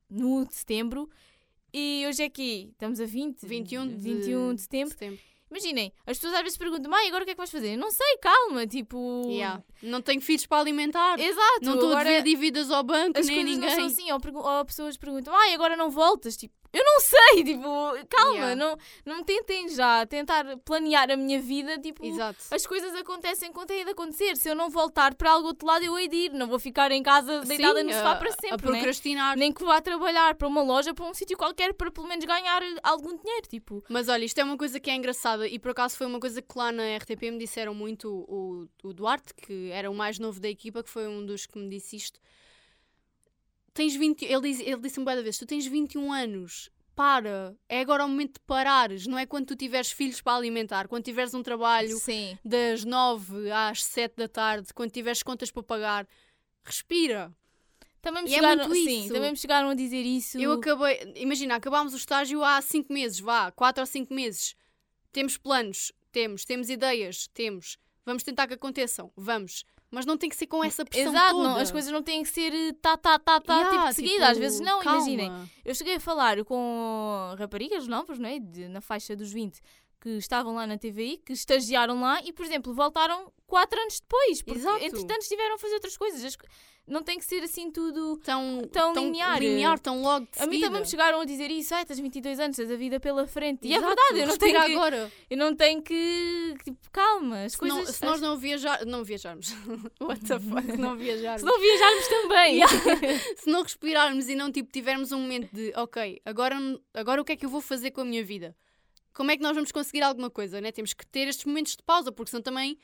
no 0.09 0.47
de 0.47 0.55
setembro 0.55 1.09
e 1.73 2.05
hoje 2.07 2.23
é 2.23 2.29
que 2.29 2.69
estamos 2.73 3.01
a 3.01 3.05
20, 3.05 3.47
21 3.47 3.89
de, 3.89 3.95
21 3.97 4.55
de 4.55 4.61
setembro. 4.63 4.91
setembro. 4.91 5.21
Imaginem, 5.51 5.93
as 6.07 6.17
pessoas 6.17 6.35
às 6.35 6.43
vezes 6.43 6.57
perguntam, 6.57 6.89
mãe, 6.89 7.09
agora 7.09 7.23
o 7.23 7.25
que 7.25 7.33
é 7.33 7.35
que 7.35 7.39
vais 7.39 7.51
fazer? 7.51 7.77
Não 7.77 7.91
sei, 7.91 8.19
calma, 8.19 8.69
tipo. 8.69 9.25
Yeah. 9.29 9.61
Não 9.83 10.01
tenho 10.01 10.21
filhos 10.21 10.47
para 10.47 10.61
alimentar. 10.61 11.19
Exato, 11.19 11.65
não 11.65 11.75
estou 11.75 11.93
a 11.93 12.05
dever 12.05 12.23
dívidas 12.23 12.71
ao 12.71 12.85
banco, 12.85 13.19
as 13.19 13.27
nem 13.27 13.37
coisas 13.43 13.59
não 13.59 13.69
são 13.69 13.79
ninguém. 13.79 13.87
assim, 13.87 14.13
ou, 14.13 14.59
ou 14.59 14.65
pessoas 14.65 14.97
perguntam, 14.97 15.35
ai, 15.35 15.53
agora 15.53 15.77
não 15.77 15.91
voltas, 15.91 16.37
tipo, 16.37 16.55
eu 16.73 16.85
não 16.85 17.01
sei, 17.01 17.45
tipo, 17.45 17.63
calma, 18.09 18.31
Yeah. 18.35 18.55
não, 18.55 18.77
não 19.05 19.25
tentem 19.25 19.69
já 19.69 20.07
tentar 20.07 20.45
planear 20.59 21.11
a 21.11 21.17
minha 21.17 21.41
vida, 21.41 21.79
tipo, 21.79 22.05
Exato. 22.05 22.39
as 22.51 22.67
coisas 22.67 22.95
acontecem 22.95 23.53
quando 23.53 23.69
têm 23.69 23.85
de 23.85 23.91
acontecer. 23.91 24.37
Se 24.37 24.49
eu 24.49 24.55
não 24.55 24.71
voltar 24.71 25.15
para 25.15 25.33
algo 25.33 25.49
outro 25.49 25.67
lado, 25.67 25.85
eu 25.85 25.99
hei 25.99 26.09
de 26.09 26.17
ir. 26.17 26.33
Não 26.33 26.47
vou 26.47 26.59
ficar 26.59 26.91
em 26.93 27.03
casa 27.03 27.41
deitada 27.41 27.81
Sim, 27.81 27.87
no 27.87 27.93
sofá 27.93 28.13
a- 28.13 28.17
para 28.17 28.29
A 28.29 28.33
sempre. 28.33 28.51
né? 28.71 28.79
procrastinar. 28.79 29.37
Nem 29.37 29.53
que 29.53 29.65
vá 29.65 29.81
trabalhar 29.81 30.35
para 30.37 30.47
uma 30.49 30.63
loja, 30.63 30.95
para 30.95 31.05
um 31.07 31.15
sítio 31.15 31.37
qualquer, 31.37 31.75
para 31.75 31.91
pelo 31.91 32.07
menos 32.07 32.25
ganhar 32.25 32.63
algum 32.83 33.17
dinheiro. 33.17 33.47
Tipo, 33.49 33.83
Mas 33.89 34.09
olha, 34.09 34.25
isto 34.25 34.39
é 34.39 34.45
uma 34.45 34.57
coisa 34.57 34.79
que 34.79 34.91
é 34.91 34.95
engraçada 34.95 35.49
e 35.49 35.59
por 35.59 35.73
acaso 35.73 35.97
foi 35.97 36.07
uma 36.07 36.21
coisa 36.21 36.41
que 36.41 36.59
lá 36.59 36.71
na 36.71 36.85
RTP 36.97 37.31
me 37.31 37.39
disseram 37.39 37.75
muito 37.75 38.09
o, 38.29 38.69
o 38.85 38.93
Duarte, 38.93 39.35
que 39.35 39.71
era 39.73 39.91
o 39.91 39.95
mais 39.95 40.19
novo 40.19 40.39
da 40.41 40.49
equipa, 40.49 40.83
que 40.83 40.91
foi 40.91 41.09
um 41.09 41.25
dos 41.27 41.47
que 41.47 41.59
me 41.59 41.69
disse 41.69 41.97
isto. 41.97 42.21
Tens 43.73 43.95
20, 43.95 44.25
ele, 44.25 44.41
diz- 44.43 44.61
ele 44.61 44.81
disse-me 44.81 45.05
várias 45.05 45.25
vezes: 45.25 45.39
tu 45.39 45.47
tens 45.47 45.67
21 45.67 46.13
anos, 46.13 46.71
para, 46.95 47.55
é 47.69 47.81
agora 47.81 48.05
o 48.05 48.09
momento 48.09 48.35
de 48.35 48.41
parares, 48.41 49.07
não 49.07 49.17
é 49.19 49.25
quando 49.25 49.47
tu 49.47 49.57
tiveres 49.57 49.91
filhos 49.93 50.21
para 50.21 50.37
alimentar, 50.37 50.89
quando 50.89 51.05
tiveres 51.05 51.33
um 51.35 51.43
trabalho 51.43 51.97
sim. 51.99 52.37
das 52.45 52.85
9 52.85 53.51
às 53.51 53.85
7 53.85 54.17
da 54.17 54.29
tarde, 54.29 54.75
quando 54.75 54.91
tiveres 54.91 55.23
contas 55.23 55.51
para 55.51 55.63
pagar, 55.63 56.07
respira. 56.65 57.33
Também 58.03 58.25
me, 58.25 58.31
E 58.31 58.33
é 58.33 58.37
chegaram, 58.37 58.67
muito 58.69 58.75
sim, 58.83 59.05
isso. 59.05 59.13
também 59.13 59.31
me 59.31 59.37
chegaram 59.37 59.69
a 59.71 59.75
dizer 59.75 60.03
isso. 60.03 60.39
Eu 60.39 60.53
acabei, 60.53 61.13
imagina, 61.17 61.55
acabámos 61.57 61.93
o 61.93 61.97
estágio 61.99 62.43
há 62.43 62.61
5 62.61 62.91
meses, 62.93 63.21
vá, 63.21 63.51
4 63.53 63.83
ou 63.83 63.87
5 63.87 64.13
meses. 64.13 64.57
Temos 65.13 65.37
planos, 65.37 65.93
temos, 66.11 66.45
temos 66.45 66.71
ideias, 66.71 67.29
temos. 67.29 67.77
Vamos 68.07 68.23
tentar 68.23 68.47
que 68.47 68.55
aconteçam, 68.55 69.13
vamos. 69.15 69.65
Mas 69.91 70.07
não 70.07 70.17
tem 70.17 70.29
que 70.31 70.37
ser 70.37 70.47
com 70.47 70.63
essa 70.63 70.85
pressão 70.85 71.13
Exato, 71.13 71.35
toda. 71.35 71.49
não, 71.49 71.57
as 71.57 71.71
coisas 71.73 71.91
não 71.91 72.01
têm 72.03 72.23
que 72.23 72.29
ser 72.29 72.53
eh, 72.53 72.73
tá, 72.81 72.97
tá, 72.97 73.19
tá, 73.19 73.41
tá, 73.41 73.55
Yeah, 73.55 73.71
tipo 73.77 73.89
de 73.89 73.95
seguida. 73.95 74.29
Às 74.29 74.39
vezes 74.39 74.61
não, 74.61 74.81
calma. 74.81 74.99
imaginem. 74.99 75.51
Eu 75.65 75.75
cheguei 75.75 75.97
a 75.97 76.01
falar 76.01 76.45
com 76.45 77.35
raparigas 77.37 77.89
novas, 77.89 78.19
não 78.19 78.29
é? 78.29 78.39
De- 78.39 78.69
na 78.69 78.81
faixa 78.81 79.17
dos 79.17 79.33
20, 79.33 79.61
que 80.01 80.11
estavam 80.17 80.55
lá 80.55 80.67
na 80.67 80.79
TVI, 80.79 81.19
que 81.19 81.33
estagiaram 81.33 82.01
lá 82.01 82.21
e, 82.25 82.33
por 82.33 82.45
exemplo, 82.45 82.73
voltaram 82.73 83.31
quatro 83.47 83.79
anos 83.81 84.01
depois. 84.01 84.43
Porque, 84.43 84.59
Exato. 84.61 84.83
entretanto, 84.85 85.23
estiveram 85.23 85.55
a 85.57 85.59
fazer 85.59 85.75
outras 85.75 85.97
coisas. 85.97 86.25
As 86.25 86.37
co- 86.37 86.47
Não 86.89 87.03
tem 87.05 87.19
que 87.19 87.25
ser 87.25 87.43
assim 87.45 87.71
tudo. 87.71 88.17
Tão, 88.25 88.63
Tão 88.73 88.93
linear. 88.95 89.39
linear, 89.39 89.79
tão 89.79 90.03
logo 90.03 90.27
de 90.27 90.43
A 90.43 90.47
mim 90.47 90.59
também 90.61 90.81
me 90.81 90.87
chegaram 90.89 91.21
a 91.21 91.25
dizer 91.25 91.49
isso, 91.51 91.73
ai, 91.75 91.85
tens 91.85 92.01
22 92.01 92.41
anos, 92.41 92.57
tens 92.57 92.69
a 92.71 92.75
vida 92.75 92.99
pela 92.99 93.27
frente. 93.29 93.69
E 93.69 93.73
é 93.73 93.77
Exato, 93.77 93.95
verdade, 93.95 94.19
eu 94.21 94.27
não, 94.27 94.37
tenho 94.39 94.53
respira 94.53 94.65
que, 94.67 94.73
agora. 94.73 95.13
eu 95.31 95.37
não 95.37 95.55
tenho 95.55 95.83
que. 95.83 96.55
Tipo, 96.65 96.79
calma, 96.91 97.45
as 97.45 97.53
Se, 97.53 97.63
não- 97.63 97.77
coisas. 97.77 97.95
se 97.97 98.05
nós 98.05 98.21
não 98.21 98.37
viajar, 98.39 98.85
não 98.87 99.05
viajarmos. 99.05 99.53
What 100.01 100.25
the 100.25 100.41
fuck? 100.41 100.67
Se 100.73 100.77
não 100.79 100.97
viajarmos. 100.97 101.41
se 101.43 101.47
não 101.47 101.61
viajarmos 101.61 102.09
também. 102.09 102.61
se 103.37 103.51
não 103.51 103.63
respirarmos 103.63 104.29
e 104.29 104.35
não 104.35 104.51
tipo, 104.51 104.73
tivermos 104.73 105.13
um 105.13 105.21
momento 105.21 105.55
de 105.55 105.73
ok, 105.77 106.21
agora, 106.25 106.57
agora 106.95 107.21
o 107.21 107.25
que 107.25 107.33
é 107.33 107.37
que 107.37 107.45
eu 107.45 107.51
vou 107.51 107.61
fazer 107.61 107.91
com 107.93 108.01
a 108.01 108.05
minha 108.05 108.25
vida? 108.25 108.57
Como 109.13 109.31
é 109.31 109.37
que 109.37 109.43
nós 109.43 109.55
vamos 109.55 109.73
conseguir 109.73 110.03
alguma 110.03 110.31
coisa, 110.31 110.61
né? 110.61 110.71
Temos 110.73 110.93
que 110.93 111.07
ter 111.07 111.29
estes 111.29 111.45
momentos 111.45 111.77
de 111.77 111.83
pausa, 111.83 112.11
porque 112.13 112.31
senão 112.31 112.43
também. 112.43 112.79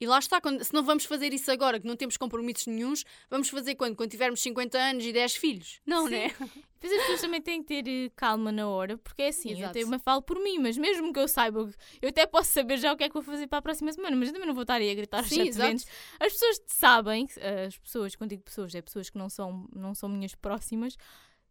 E 0.00 0.06
lá 0.06 0.18
está, 0.20 0.40
quando- 0.40 0.62
se 0.62 0.72
não 0.72 0.84
vamos 0.84 1.04
fazer 1.04 1.32
isso 1.32 1.50
agora, 1.50 1.80
que 1.80 1.86
não 1.86 1.96
temos 1.96 2.16
compromissos 2.16 2.68
nenhuns, 2.68 3.04
vamos 3.28 3.48
fazer 3.48 3.74
quando? 3.74 3.96
Quando 3.96 4.10
tivermos 4.10 4.40
50 4.40 4.78
anos 4.78 5.04
e 5.04 5.12
10 5.12 5.34
filhos? 5.34 5.80
Não, 5.84 6.06
Sim. 6.06 6.10
né? 6.28 6.28
Depois 6.80 6.92
as 6.92 7.00
pessoas 7.00 7.20
também 7.20 7.42
têm 7.42 7.60
que 7.60 7.82
ter 7.82 7.88
eh, 7.90 8.08
calma 8.14 8.52
na 8.52 8.68
hora, 8.68 8.96
porque 8.96 9.22
é 9.22 9.28
assim, 9.28 9.50
eu 9.50 9.58
Exato. 9.58 9.72
tenho 9.72 9.88
uma 9.88 9.98
falo 9.98 10.22
por 10.22 10.38
mim, 10.38 10.58
mas 10.60 10.78
mesmo 10.78 11.12
que 11.12 11.18
eu 11.18 11.26
saiba, 11.26 11.68
eu 12.00 12.08
até 12.10 12.24
posso 12.24 12.52
saber 12.52 12.76
já 12.78 12.92
o 12.92 12.96
que 12.96 13.02
é 13.02 13.08
que 13.08 13.14
vou 13.14 13.22
fazer 13.24 13.48
para 13.48 13.58
a 13.58 13.62
próxima 13.62 13.92
semana, 13.92 14.14
mas 14.14 14.28
eu 14.28 14.32
também 14.34 14.46
não 14.46 14.54
vou 14.54 14.62
estar 14.62 14.76
aí 14.76 14.88
a 14.88 14.94
gritar 14.94 15.18
aos 15.18 15.28
Sim, 15.28 15.50
ventos. 15.50 15.84
As 16.20 16.32
pessoas 16.32 16.60
sabem, 16.68 17.26
as 17.66 17.76
pessoas, 17.76 18.14
quando 18.14 18.30
digo 18.30 18.44
pessoas, 18.44 18.72
é 18.76 18.80
pessoas 18.80 19.10
que 19.10 19.18
não 19.18 19.28
são, 19.28 19.68
não 19.74 19.92
são 19.96 20.08
minhas 20.08 20.36
próximas, 20.36 20.96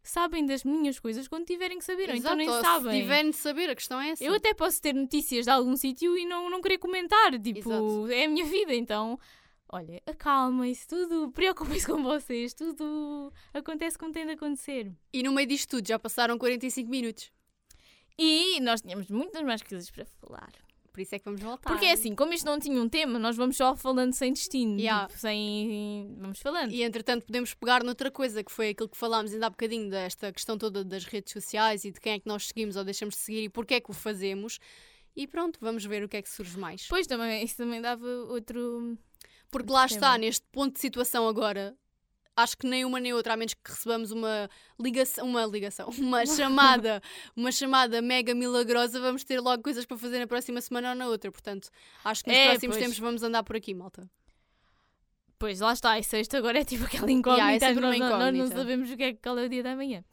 sabem 0.10 0.46
das 0.46 0.64
minhas 0.64 1.00
coisas 1.00 1.28
quando 1.28 1.46
tiverem 1.46 1.78
que 1.78 1.86
saber, 1.86 2.10
ou 2.10 2.16
então 2.16 2.36
nem 2.36 2.50
ou 2.50 2.56
Se 2.56 2.62
sabem. 2.62 3.02
tiverem 3.02 3.32
de 3.32 3.38
saber, 3.38 3.70
a 3.70 3.76
questão 3.76 4.00
é 4.00 4.10
essa. 4.10 4.24
Eu 4.24 4.34
até 4.34 4.54
posso 4.54 4.82
ter 4.82 4.94
notícias 4.94 5.46
de 5.46 5.52
algum 5.52 5.76
sítio 5.76 6.18
e 6.18 6.26
não, 6.26 6.50
não 6.50 6.62
querer 6.62 6.78
comentar. 6.78 7.32
Tipo, 7.40 7.70
Exato. 7.72 8.12
é 8.12 8.26
a 8.26 8.28
minha 8.28 8.46
vida, 8.46 8.74
então. 8.74 9.20
Olha, 9.70 10.02
acalmem-se, 10.06 10.88
tudo, 10.88 11.30
preocupem-se 11.32 11.86
com 11.86 12.02
vocês, 12.02 12.54
tudo 12.54 13.34
acontece 13.54 13.98
como 13.98 14.14
tem 14.14 14.26
de 14.26 14.32
acontecer. 14.32 14.92
E 15.12 15.22
no 15.24 15.34
meio 15.34 15.48
disto 15.48 15.72
tudo 15.72 15.88
já 15.88 16.00
passaram 16.00 16.38
45 16.38 16.90
minutos. 16.90 17.32
E 18.18 18.60
nós 18.62 18.82
tínhamos 18.82 19.10
muitas 19.10 19.44
mais 19.44 19.62
coisas 19.62 19.92
para 19.92 20.06
falar. 20.06 20.52
Por 20.98 21.02
isso 21.04 21.14
é 21.14 21.20
que 21.20 21.26
vamos 21.26 21.42
voltar. 21.42 21.70
Porque 21.70 21.86
é 21.86 21.92
assim, 21.92 22.16
como 22.16 22.34
isto 22.34 22.48
não 22.48 22.58
tinha 22.58 22.82
um 22.82 22.90
tema, 22.90 23.20
nós 23.20 23.38
vamos 23.38 23.56
só 23.56 23.76
falando 23.76 24.14
sem 24.14 24.34
destino. 24.34 24.80
Yeah. 24.80 25.06
tipo, 25.06 25.20
sem. 25.20 26.16
Vamos 26.18 26.40
falando. 26.40 26.72
E 26.72 26.82
entretanto 26.82 27.24
podemos 27.24 27.54
pegar 27.54 27.84
noutra 27.84 28.10
coisa, 28.10 28.44
que 28.44 28.52
foi 28.52 28.70
aquilo 28.70 28.90
que 28.90 28.98
falámos 28.98 29.32
ainda 29.32 29.46
há 29.46 29.50
bocadinho, 29.52 29.92
desta 29.92 30.34
questão 30.34 30.58
toda 30.58 30.84
das 30.84 31.06
redes 31.06 31.32
sociais 31.32 31.86
e 31.86 31.92
de 31.92 32.02
quem 32.02 32.14
é 32.14 32.20
que 32.20 32.26
nós 32.26 32.48
seguimos 32.48 32.76
ou 32.76 32.84
deixamos 32.84 33.14
de 33.14 33.22
seguir 33.22 33.44
e 33.44 33.50
porque 33.50 33.76
é 33.76 33.80
que 33.80 33.92
o 33.92 33.94
fazemos. 33.94 34.58
E 35.16 35.28
pronto, 35.28 35.60
vamos 35.62 35.86
ver 35.86 36.04
o 36.04 36.10
que 36.10 36.18
é 36.18 36.22
que 36.24 36.30
surge 36.32 36.58
mais. 36.58 36.88
Pois 36.88 37.06
também, 37.06 37.44
isso 37.44 37.58
também 37.58 37.80
dava 37.80 38.08
outro. 38.30 38.98
Porque 39.52 39.72
lá 39.72 39.88
tema. 39.88 39.96
está, 39.96 40.18
neste 40.18 40.48
ponto 40.52 40.74
de 40.74 40.80
situação 40.80 41.28
agora, 41.28 41.78
acho 42.38 42.58
que 42.58 42.66
nem 42.68 42.86
uma 42.86 43.00
nem 43.00 43.14
outra, 43.14 43.34
a 43.34 43.38
menos 43.38 43.54
que 43.56 43.60
recebamos 43.70 44.12
uma 44.12 44.50
ligação, 44.80 45.26
uma 45.26 45.46
ligação, 45.46 45.90
uma 45.98 46.26
chamada, 46.26 47.02
uma 47.36 47.52
chamada 47.52 48.02
mega 48.02 48.34
milagrosa, 48.36 49.00
vamos 49.02 49.24
ter 49.26 49.42
logo 49.42 49.62
coisas 49.64 49.86
para 49.86 49.98
fazer 49.98 50.20
na 50.20 50.28
próxima 50.28 50.62
semana 50.62 50.90
ou 50.92 50.96
na 50.96 51.08
outra. 51.08 51.32
Portanto, 51.32 51.70
acho 52.06 52.24
que 52.24 52.30
nos 52.30 52.40
É, 52.40 52.50
próximos 52.52 52.76
pois. 52.78 52.86
tempos 52.86 53.00
vamos 53.00 53.24
andar 53.24 53.44
por 53.44 53.56
aqui, 53.56 53.74
malta. 53.74 54.10
Pois 55.40 55.60
lá 55.60 55.74
está, 55.74 56.00
e 56.00 56.04
sexta 56.04 56.38
agora 56.38 56.60
é 56.60 56.64
tipo 56.64 56.86
aquela 56.86 57.12
incógnita. 57.12 57.66
Yeah, 57.66 57.68
é 57.68 57.74
nós, 57.74 58.00
não- 58.00 58.10
nós 58.10 58.20
não 58.20 58.30
incógnita. 58.30 58.56
sabemos 58.58 58.92
o 58.92 58.98
que 58.98 59.04
é, 59.04 59.14
qual 59.14 59.38
é 59.38 59.46
o 59.46 59.50
dia 59.50 59.62
da 59.64 59.76
manhã. 59.76 60.04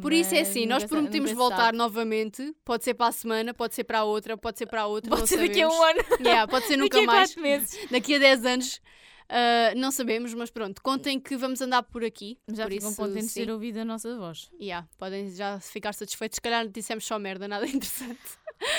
Por 0.00 0.12
isso 0.12 0.34
é 0.34 0.40
Mas 0.40 0.48
assim, 0.50 0.66
nós 0.66 0.84
prometemos 0.84 1.30
voltar 1.32 1.56
sabe. 1.66 1.78
novamente. 1.78 2.52
Pode 2.64 2.82
ser 2.82 2.94
para 2.94 3.06
a 3.08 3.12
semana, 3.12 3.54
pode 3.54 3.74
ser 3.76 3.84
para 3.84 4.00
a 4.00 4.04
outra, 4.04 4.36
pode 4.36 4.58
ser 4.58 4.66
para 4.66 4.82
a 4.82 4.86
outra. 4.86 5.08
Pode 5.10 5.28
ser 5.28 5.36
daqui 5.38 5.62
a 5.62 5.68
um 5.68 5.70
sabemos. 5.70 6.04
ano, 6.10 6.18
Yeah, 6.26 6.46
pode 6.48 6.66
ser 6.66 6.76
nunca 6.78 6.96
daqui 6.96 7.06
mais. 7.06 7.36
meses. 7.36 7.78
Daqui 7.90 8.14
a 8.16 8.18
10 8.18 8.44
anos. 8.44 8.80
Ah, 9.28 9.72
não 9.76 9.90
sabemos, 9.90 10.34
mas 10.34 10.50
pronto, 10.50 10.82
contem 10.82 11.18
que 11.18 11.36
vamos 11.36 11.60
andar 11.60 11.82
por 11.82 12.04
aqui. 12.04 12.38
Já 12.48 12.64
por 12.64 12.72
ficam 12.72 12.88
isso, 12.90 12.96
contentes 12.96 13.34
de 13.34 13.44
ter 13.44 13.50
ouvido 13.50 13.78
a 13.78 13.84
nossa 13.84 14.16
voz. 14.16 14.50
Yeah, 14.60 14.86
podem 14.98 15.30
já 15.30 15.60
ficar 15.60 15.92
satisfeitos. 15.92 16.36
Se 16.36 16.40
calhar 16.40 16.68
dissemos 16.68 17.04
só 17.04 17.18
merda, 17.18 17.48
nada 17.48 17.66
interessante. 17.68 18.20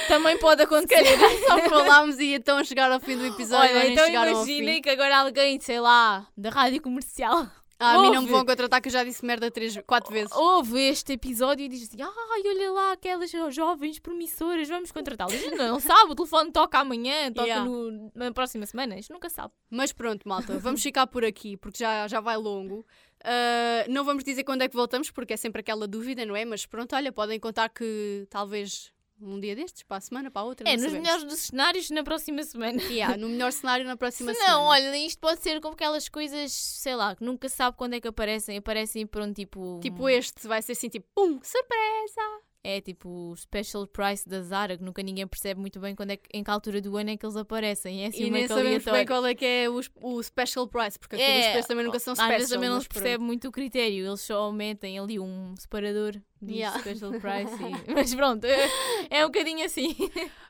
Também 0.08 0.38
pode 0.38 0.64
acontecer. 0.64 1.04
Só 1.46 1.70
falámos 1.70 2.18
e 2.18 2.34
então 2.34 2.64
chegar 2.64 2.90
ao 2.92 3.00
fim 3.00 3.18
do 3.18 3.26
episódio 3.26 3.76
Olha, 3.76 3.88
então 3.92 4.08
imaginem 4.08 4.82
que 4.82 4.90
agora 4.90 5.20
alguém, 5.20 5.60
sei 5.60 5.80
lá, 5.80 6.26
da 6.36 6.50
rádio 6.50 6.82
comercial, 6.82 7.46
Ah, 7.80 7.96
a 7.96 8.02
mim 8.02 8.04
não 8.04 8.12
me 8.12 8.18
ouve. 8.20 8.32
vão 8.32 8.46
contratar 8.46 8.82
que 8.82 8.88
eu 8.88 8.92
já 8.94 9.04
disse 9.04 9.26
merda 9.26 9.52
três, 9.52 9.78
quatro 9.86 10.12
vezes. 10.14 10.32
ouve 10.34 10.80
este 10.80 11.12
episódio 11.14 11.66
e 11.66 11.68
diz 11.68 11.84
assim: 11.84 12.02
ai, 12.02 12.42
olha 12.46 12.72
lá 12.72 12.92
aquelas 12.94 13.30
jo- 13.30 13.52
jovens 13.52 14.00
promissoras, 14.00 14.68
vamos 14.70 14.92
contratá-las. 14.92 15.46
Não, 15.52 15.68
não 15.74 15.80
sabe, 15.80 16.12
o 16.12 16.16
telefone 16.16 16.52
toca 16.52 16.80
amanhã, 16.80 17.32
toca 17.34 17.48
Yeah. 17.48 17.66
no- 17.70 18.12
na 18.16 18.32
próxima 18.32 18.66
semana, 18.66 18.98
isto 18.98 19.12
nunca 19.12 19.30
sabe. 19.30 19.54
Mas 19.70 19.92
pronto, 19.92 20.28
malta, 20.28 20.58
vamos 20.58 20.82
ficar 20.82 21.06
por 21.08 21.26
aqui 21.26 21.58
porque 21.58 21.80
já, 21.80 22.08
já 22.08 22.20
vai 22.22 22.38
longo. 22.38 22.86
Ah, 23.24 23.86
não 23.90 24.04
vamos 24.06 24.24
dizer 24.24 24.44
quando 24.44 24.62
é 24.62 24.68
que 24.70 24.76
voltamos 24.76 25.12
porque 25.12 25.34
é 25.34 25.38
sempre 25.38 25.60
aquela 25.62 25.88
dúvida, 25.88 26.26
não 26.26 26.36
é? 26.36 26.46
Mas 26.46 26.66
pronto, 26.66 26.96
olha, 26.96 27.12
podem 27.12 27.40
contar 27.40 27.70
que 27.70 28.26
talvez 28.30 28.92
um 29.22 29.40
dia 29.40 29.56
destes, 29.56 29.84
para 29.84 29.98
a 29.98 30.02
semana, 30.02 30.30
para 30.30 30.42
a 30.42 30.46
outra. 30.46 30.68
É, 30.68 30.74
nos 30.74 30.84
sabemos. 30.84 31.02
melhores 31.02 31.24
dos 31.24 31.40
cenários, 31.40 31.90
na 31.90 32.04
próxima 32.04 32.44
semana. 32.44 32.82
Yeah, 32.84 33.18
no 33.18 33.30
melhor 33.30 33.52
cenário 33.52 33.86
na 33.86 33.96
próxima 33.96 34.34
Se 34.34 34.40
semana. 34.40 34.58
não, 34.58 34.66
olha, 34.66 34.98
isto 34.98 35.20
pode 35.20 35.42
ser 35.42 35.60
como 35.62 35.74
aquelas 35.74 36.10
coisas, 36.10 36.52
sei 36.52 36.96
lá, 36.96 37.16
que 37.16 37.24
nunca 37.24 37.48
sabe 37.50 37.78
quando 37.78 37.94
é 37.94 38.02
que 38.02 38.08
aparecem. 38.08 38.58
Aparecem 38.58 39.06
pronto, 39.08 39.34
tipo. 39.34 39.80
Tipo 39.82 40.10
este, 40.10 40.48
vai 40.48 40.62
ser 40.62 40.74
assim 40.74 40.90
tipo, 40.90 41.08
pum, 41.14 41.40
surpresa! 41.42 42.45
É 42.68 42.82
tipo 42.82 43.08
o 43.32 43.36
special 43.36 43.86
price 43.86 44.28
da 44.28 44.42
Zara, 44.42 44.76
que 44.76 44.84
nunca 44.84 45.04
ninguém 45.04 45.28
percebe 45.28 45.60
muito 45.62 45.80
bem 45.80 45.94
quando 45.94 46.12
é 46.12 46.18
que, 46.18 46.28
em 46.34 46.44
que 46.44 46.50
altura 46.50 46.82
do 46.82 46.98
ano 46.98 47.12
é 47.12 47.18
que 47.18 47.24
eles 47.24 47.36
aparecem. 47.36 48.04
É 48.04 48.08
assim 48.08 48.24
e 48.24 48.30
nem 48.32 48.48
sabemos 48.48 48.84
bem 48.84 48.92
aleatório. 48.92 49.08
qual 49.08 49.26
é 49.28 49.36
que 49.36 49.46
é 49.46 49.70
o, 49.70 49.80
o 50.02 50.24
special 50.24 50.68
price, 50.68 50.98
porque 50.98 51.16
É, 51.16 51.28
aqueles 51.28 51.48
preços 51.52 51.68
também 51.68 51.86
nunca 51.86 52.00
são 52.00 52.14
Às 52.14 52.18
special. 52.18 52.38
vezes 52.40 52.54
também 52.54 52.70
não 52.70 52.82
se 52.82 52.88
percebe 52.88 53.24
muito 53.24 53.48
o 53.48 53.52
critério, 53.52 54.08
eles 54.08 54.22
só 54.22 54.36
aumentem 54.38 54.98
ali 54.98 55.20
um 55.20 55.54
separador 55.58 56.14
do 56.42 56.52
Yeah. 56.52 56.80
special 56.80 57.12
price. 57.22 57.54
e- 57.88 57.94
Mas 57.94 58.14
pronto, 58.16 58.46
é, 58.46 58.70
é 59.12 59.24
um 59.26 59.28
bocadinho 59.30 59.64
assim. 59.66 59.96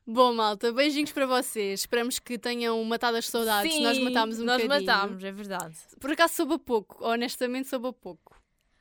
Bom, 0.07 0.34
malta, 0.34 0.72
beijinhos 0.72 1.11
para 1.11 1.26
vocês. 1.26 1.82
Esperamos 1.82 2.20
que 2.20 2.38
tenham 2.38 2.82
matado 2.86 3.18
as 3.18 3.28
saudades. 3.28 3.74
Sim, 3.74 3.82
nós 3.84 3.97
matámos 3.99 4.39
um 4.39 4.45
Nós 4.45 4.61
bocadinho. 4.61 4.88
matámos, 4.88 5.24
é 5.24 5.32
verdade. 5.32 5.76
Por 5.99 6.11
acaso 6.11 6.34
soube 6.34 6.53
a 6.53 6.59
pouco, 6.59 7.03
honestamente 7.05 7.68
soube 7.68 7.88
a 7.88 7.93
pouco. 7.93 8.34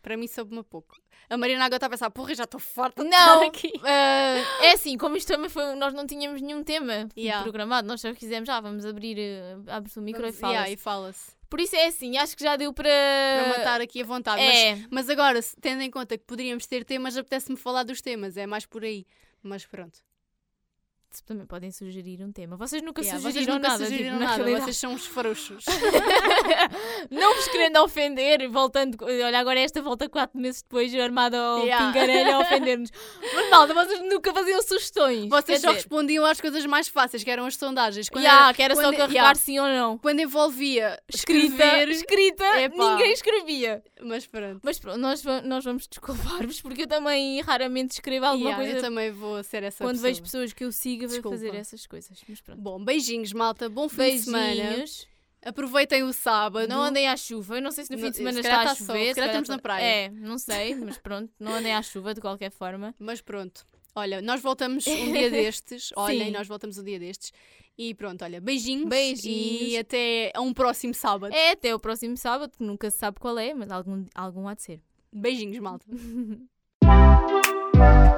Para 0.04 0.18
mim 0.18 0.26
soube-me 0.28 0.60
a 0.60 0.62
pouco. 0.62 0.94
A 1.30 1.36
Mariana 1.38 1.64
agora 1.64 1.78
está 1.78 1.86
a 1.86 1.90
pensar, 1.90 2.10
porra, 2.10 2.34
já 2.34 2.44
estou 2.44 2.60
farta 2.60 3.02
de 3.02 3.08
Não, 3.08 3.34
estar 3.42 3.46
aqui. 3.46 3.72
Ah, 3.82 4.36
é 4.62 4.72
assim, 4.72 4.98
como 4.98 5.16
isto 5.16 5.32
também 5.32 5.48
foi, 5.48 5.74
nós 5.76 5.94
não 5.94 6.06
tínhamos 6.06 6.42
nenhum 6.42 6.62
tema 6.62 7.08
Yeah. 7.16 7.42
programado, 7.42 7.88
nós 7.88 8.02
só 8.02 8.14
fizemos, 8.14 8.46
ah, 8.50 8.60
vamos 8.60 8.84
abrir, 8.84 9.18
eh, 9.18 9.56
abre-se 9.68 9.98
o 9.98 10.02
micro 10.02 10.26
e 10.26 10.32
fala. 10.32 10.52
Yeah, 10.52 10.70
e 10.70 10.76
fala-se. 10.76 11.32
Por 11.48 11.58
isso 11.58 11.74
é 11.74 11.86
assim, 11.86 12.18
acho 12.18 12.36
que 12.36 12.44
já 12.44 12.54
deu 12.56 12.70
para. 12.74 12.84
Para 12.90 13.48
matar 13.58 13.80
aqui 13.80 14.02
à 14.02 14.04
vontade. 14.04 14.44
Mas, 14.44 14.56
É, 14.58 14.78
mas 14.90 15.08
agora, 15.08 15.40
se- 15.40 15.56
tendo 15.58 15.80
em 15.82 15.90
conta 15.90 16.18
que 16.18 16.24
poderíamos 16.24 16.66
ter 16.66 16.84
temas, 16.84 17.16
apetece-me 17.16 17.56
falar 17.56 17.84
dos 17.84 18.02
temas. 18.02 18.36
É 18.36 18.46
mais 18.46 18.66
por 18.66 18.84
aí. 18.84 19.06
Mas 19.42 19.64
pronto. 19.64 20.00
Também 21.22 21.46
podem 21.46 21.70
sugerir 21.70 22.22
um 22.22 22.32
tema. 22.32 22.56
Vocês 22.56 22.82
nunca 22.82 23.00
Yeah, 23.02 23.20
vocês 23.20 23.34
sugeriram 23.34 23.54
nunca 23.56 23.68
nada, 23.68 23.84
sugeriram 23.84 24.10
tipo, 24.10 24.18
na 24.20 24.24
nada. 24.26 24.36
realidade. 24.36 24.64
Vocês 24.64 24.76
são 24.76 24.92
uns 24.92 25.06
frouxos. 25.06 25.64
Não 27.10 27.34
vos 27.36 27.48
querendo 27.48 27.76
ofender, 27.82 28.48
voltando. 28.50 28.96
Olha, 29.02 29.38
agora 29.38 29.60
esta 29.60 29.80
volta 29.82 30.08
quatro 30.08 30.38
meses 30.38 30.62
depois, 30.62 30.94
armada 30.94 31.38
ao 31.38 31.64
Yeah. 31.64 31.86
pingarelho 31.92 32.34
a 32.36 32.38
ofender-nos. 32.40 32.90
Mas 33.34 33.50
malta, 33.50 33.74
vocês 33.74 34.00
nunca 34.00 34.32
faziam 34.32 34.60
sugestões. 34.62 35.28
Vocês 35.28 35.60
só 35.60 35.68
dizer, 35.68 35.80
respondiam 35.82 36.24
às 36.24 36.40
coisas 36.40 36.64
mais 36.66 36.88
fáceis, 36.88 37.22
que 37.22 37.30
eram 37.30 37.46
as 37.46 37.56
sondagens. 37.56 38.08
Quando 38.08 38.24
yeah, 38.24 38.46
era, 38.46 38.54
que 38.54 38.62
era 38.62 38.74
só 38.74 38.82
quando- 38.82 38.96
carregar 38.96 39.14
yeah. 39.22 39.34
sim 39.34 39.58
ou 39.58 39.66
não. 39.68 39.98
quando 39.98 40.20
envolvia 40.20 41.00
Escrita, 41.12 41.46
escrever, 41.54 41.88
escrita, 41.90 42.44
ninguém 42.68 43.12
escrevia. 43.12 43.82
mas 44.02 44.26
pronto. 44.26 44.60
Mas 44.62 44.78
pronto, 44.78 44.98
nós, 44.98 45.22
nós 45.44 45.64
vamos 45.64 45.86
desculpar-vos 45.86 46.60
porque 46.60 46.82
eu 46.82 46.86
também 46.86 47.40
raramente 47.40 47.92
escrevo 47.92 48.26
alguma 48.26 48.50
Yeah, 48.50 48.62
coisa. 48.64 48.78
eu 48.78 48.82
também 48.82 49.10
vou 49.10 49.42
ser 49.42 49.62
essa 49.62 49.84
Quando 49.84 49.92
pessoa. 49.96 50.08
vejo 50.08 50.22
pessoas 50.22 50.52
que 50.52 50.64
eu 50.64 50.72
sigo 50.72 51.03
a 51.12 51.14
Desculpa. 51.14 51.36
fazer 51.36 51.54
essas 51.54 51.86
coisas. 51.86 52.18
Mas 52.28 52.40
pronto. 52.40 52.60
Bom, 52.60 52.84
beijinhos, 52.84 53.32
malta. 53.32 53.68
Bom 53.68 53.88
fim 53.88 54.16
de 54.16 54.22
semana. 54.22 54.46
Beijinhos. 54.54 55.06
Aproveitem 55.44 56.02
o 56.02 56.12
sábado. 56.12 56.66
Não 56.68 56.82
andem 56.82 57.06
à 57.06 57.16
chuva. 57.16 57.58
Eu 57.58 57.62
não 57.62 57.70
sei 57.70 57.84
se 57.84 57.92
no 57.92 57.98
fim 57.98 58.10
de 58.10 58.16
semana 58.16 58.40
está 58.40 58.60
a 58.60 58.64
está 58.64 58.74
sol, 58.76 58.86
chover. 58.86 59.08
se 59.08 59.14
calhar 59.14 59.28
estamos 59.28 59.48
na 59.50 59.58
praia. 59.58 59.84
É, 59.84 60.10
não 60.10 60.38
sei, 60.38 60.74
mas 60.74 60.96
pronto. 60.96 61.30
Não 61.38 61.52
andem 61.54 61.74
à 61.74 61.82
chuva 61.82 62.14
de 62.14 62.20
qualquer 62.20 62.50
forma. 62.50 62.94
Mas 62.98 63.20
pronto. 63.20 63.64
Olha, 63.94 64.22
nós 64.22 64.40
voltamos 64.40 64.86
um 64.86 65.12
dia 65.12 65.28
destes. 65.30 65.92
Olhem, 65.96 66.30
nós 66.30 66.48
voltamos 66.48 66.78
um 66.78 66.82
dia 66.82 66.98
destes. 66.98 67.30
E 67.76 67.92
pronto, 67.94 68.24
olha, 68.24 68.40
beijinhos. 68.40 68.88
Beijinhos. 68.88 69.72
E 69.72 69.76
até 69.76 70.32
a 70.34 70.40
um 70.40 70.54
próximo 70.54 70.94
sábado. 70.94 71.34
É 71.34 71.50
até 71.50 71.74
o 71.74 71.78
próximo 71.78 72.16
sábado, 72.16 72.52
que 72.56 72.64
nunca 72.64 72.90
se 72.90 72.96
sabe 72.98 73.20
qual 73.20 73.38
é, 73.38 73.52
mas 73.52 73.70
algum, 73.70 74.06
algum 74.14 74.48
há 74.48 74.54
de 74.54 74.62
ser. 74.62 74.80
Beijinhos, 75.12 75.58
malta. 75.58 75.84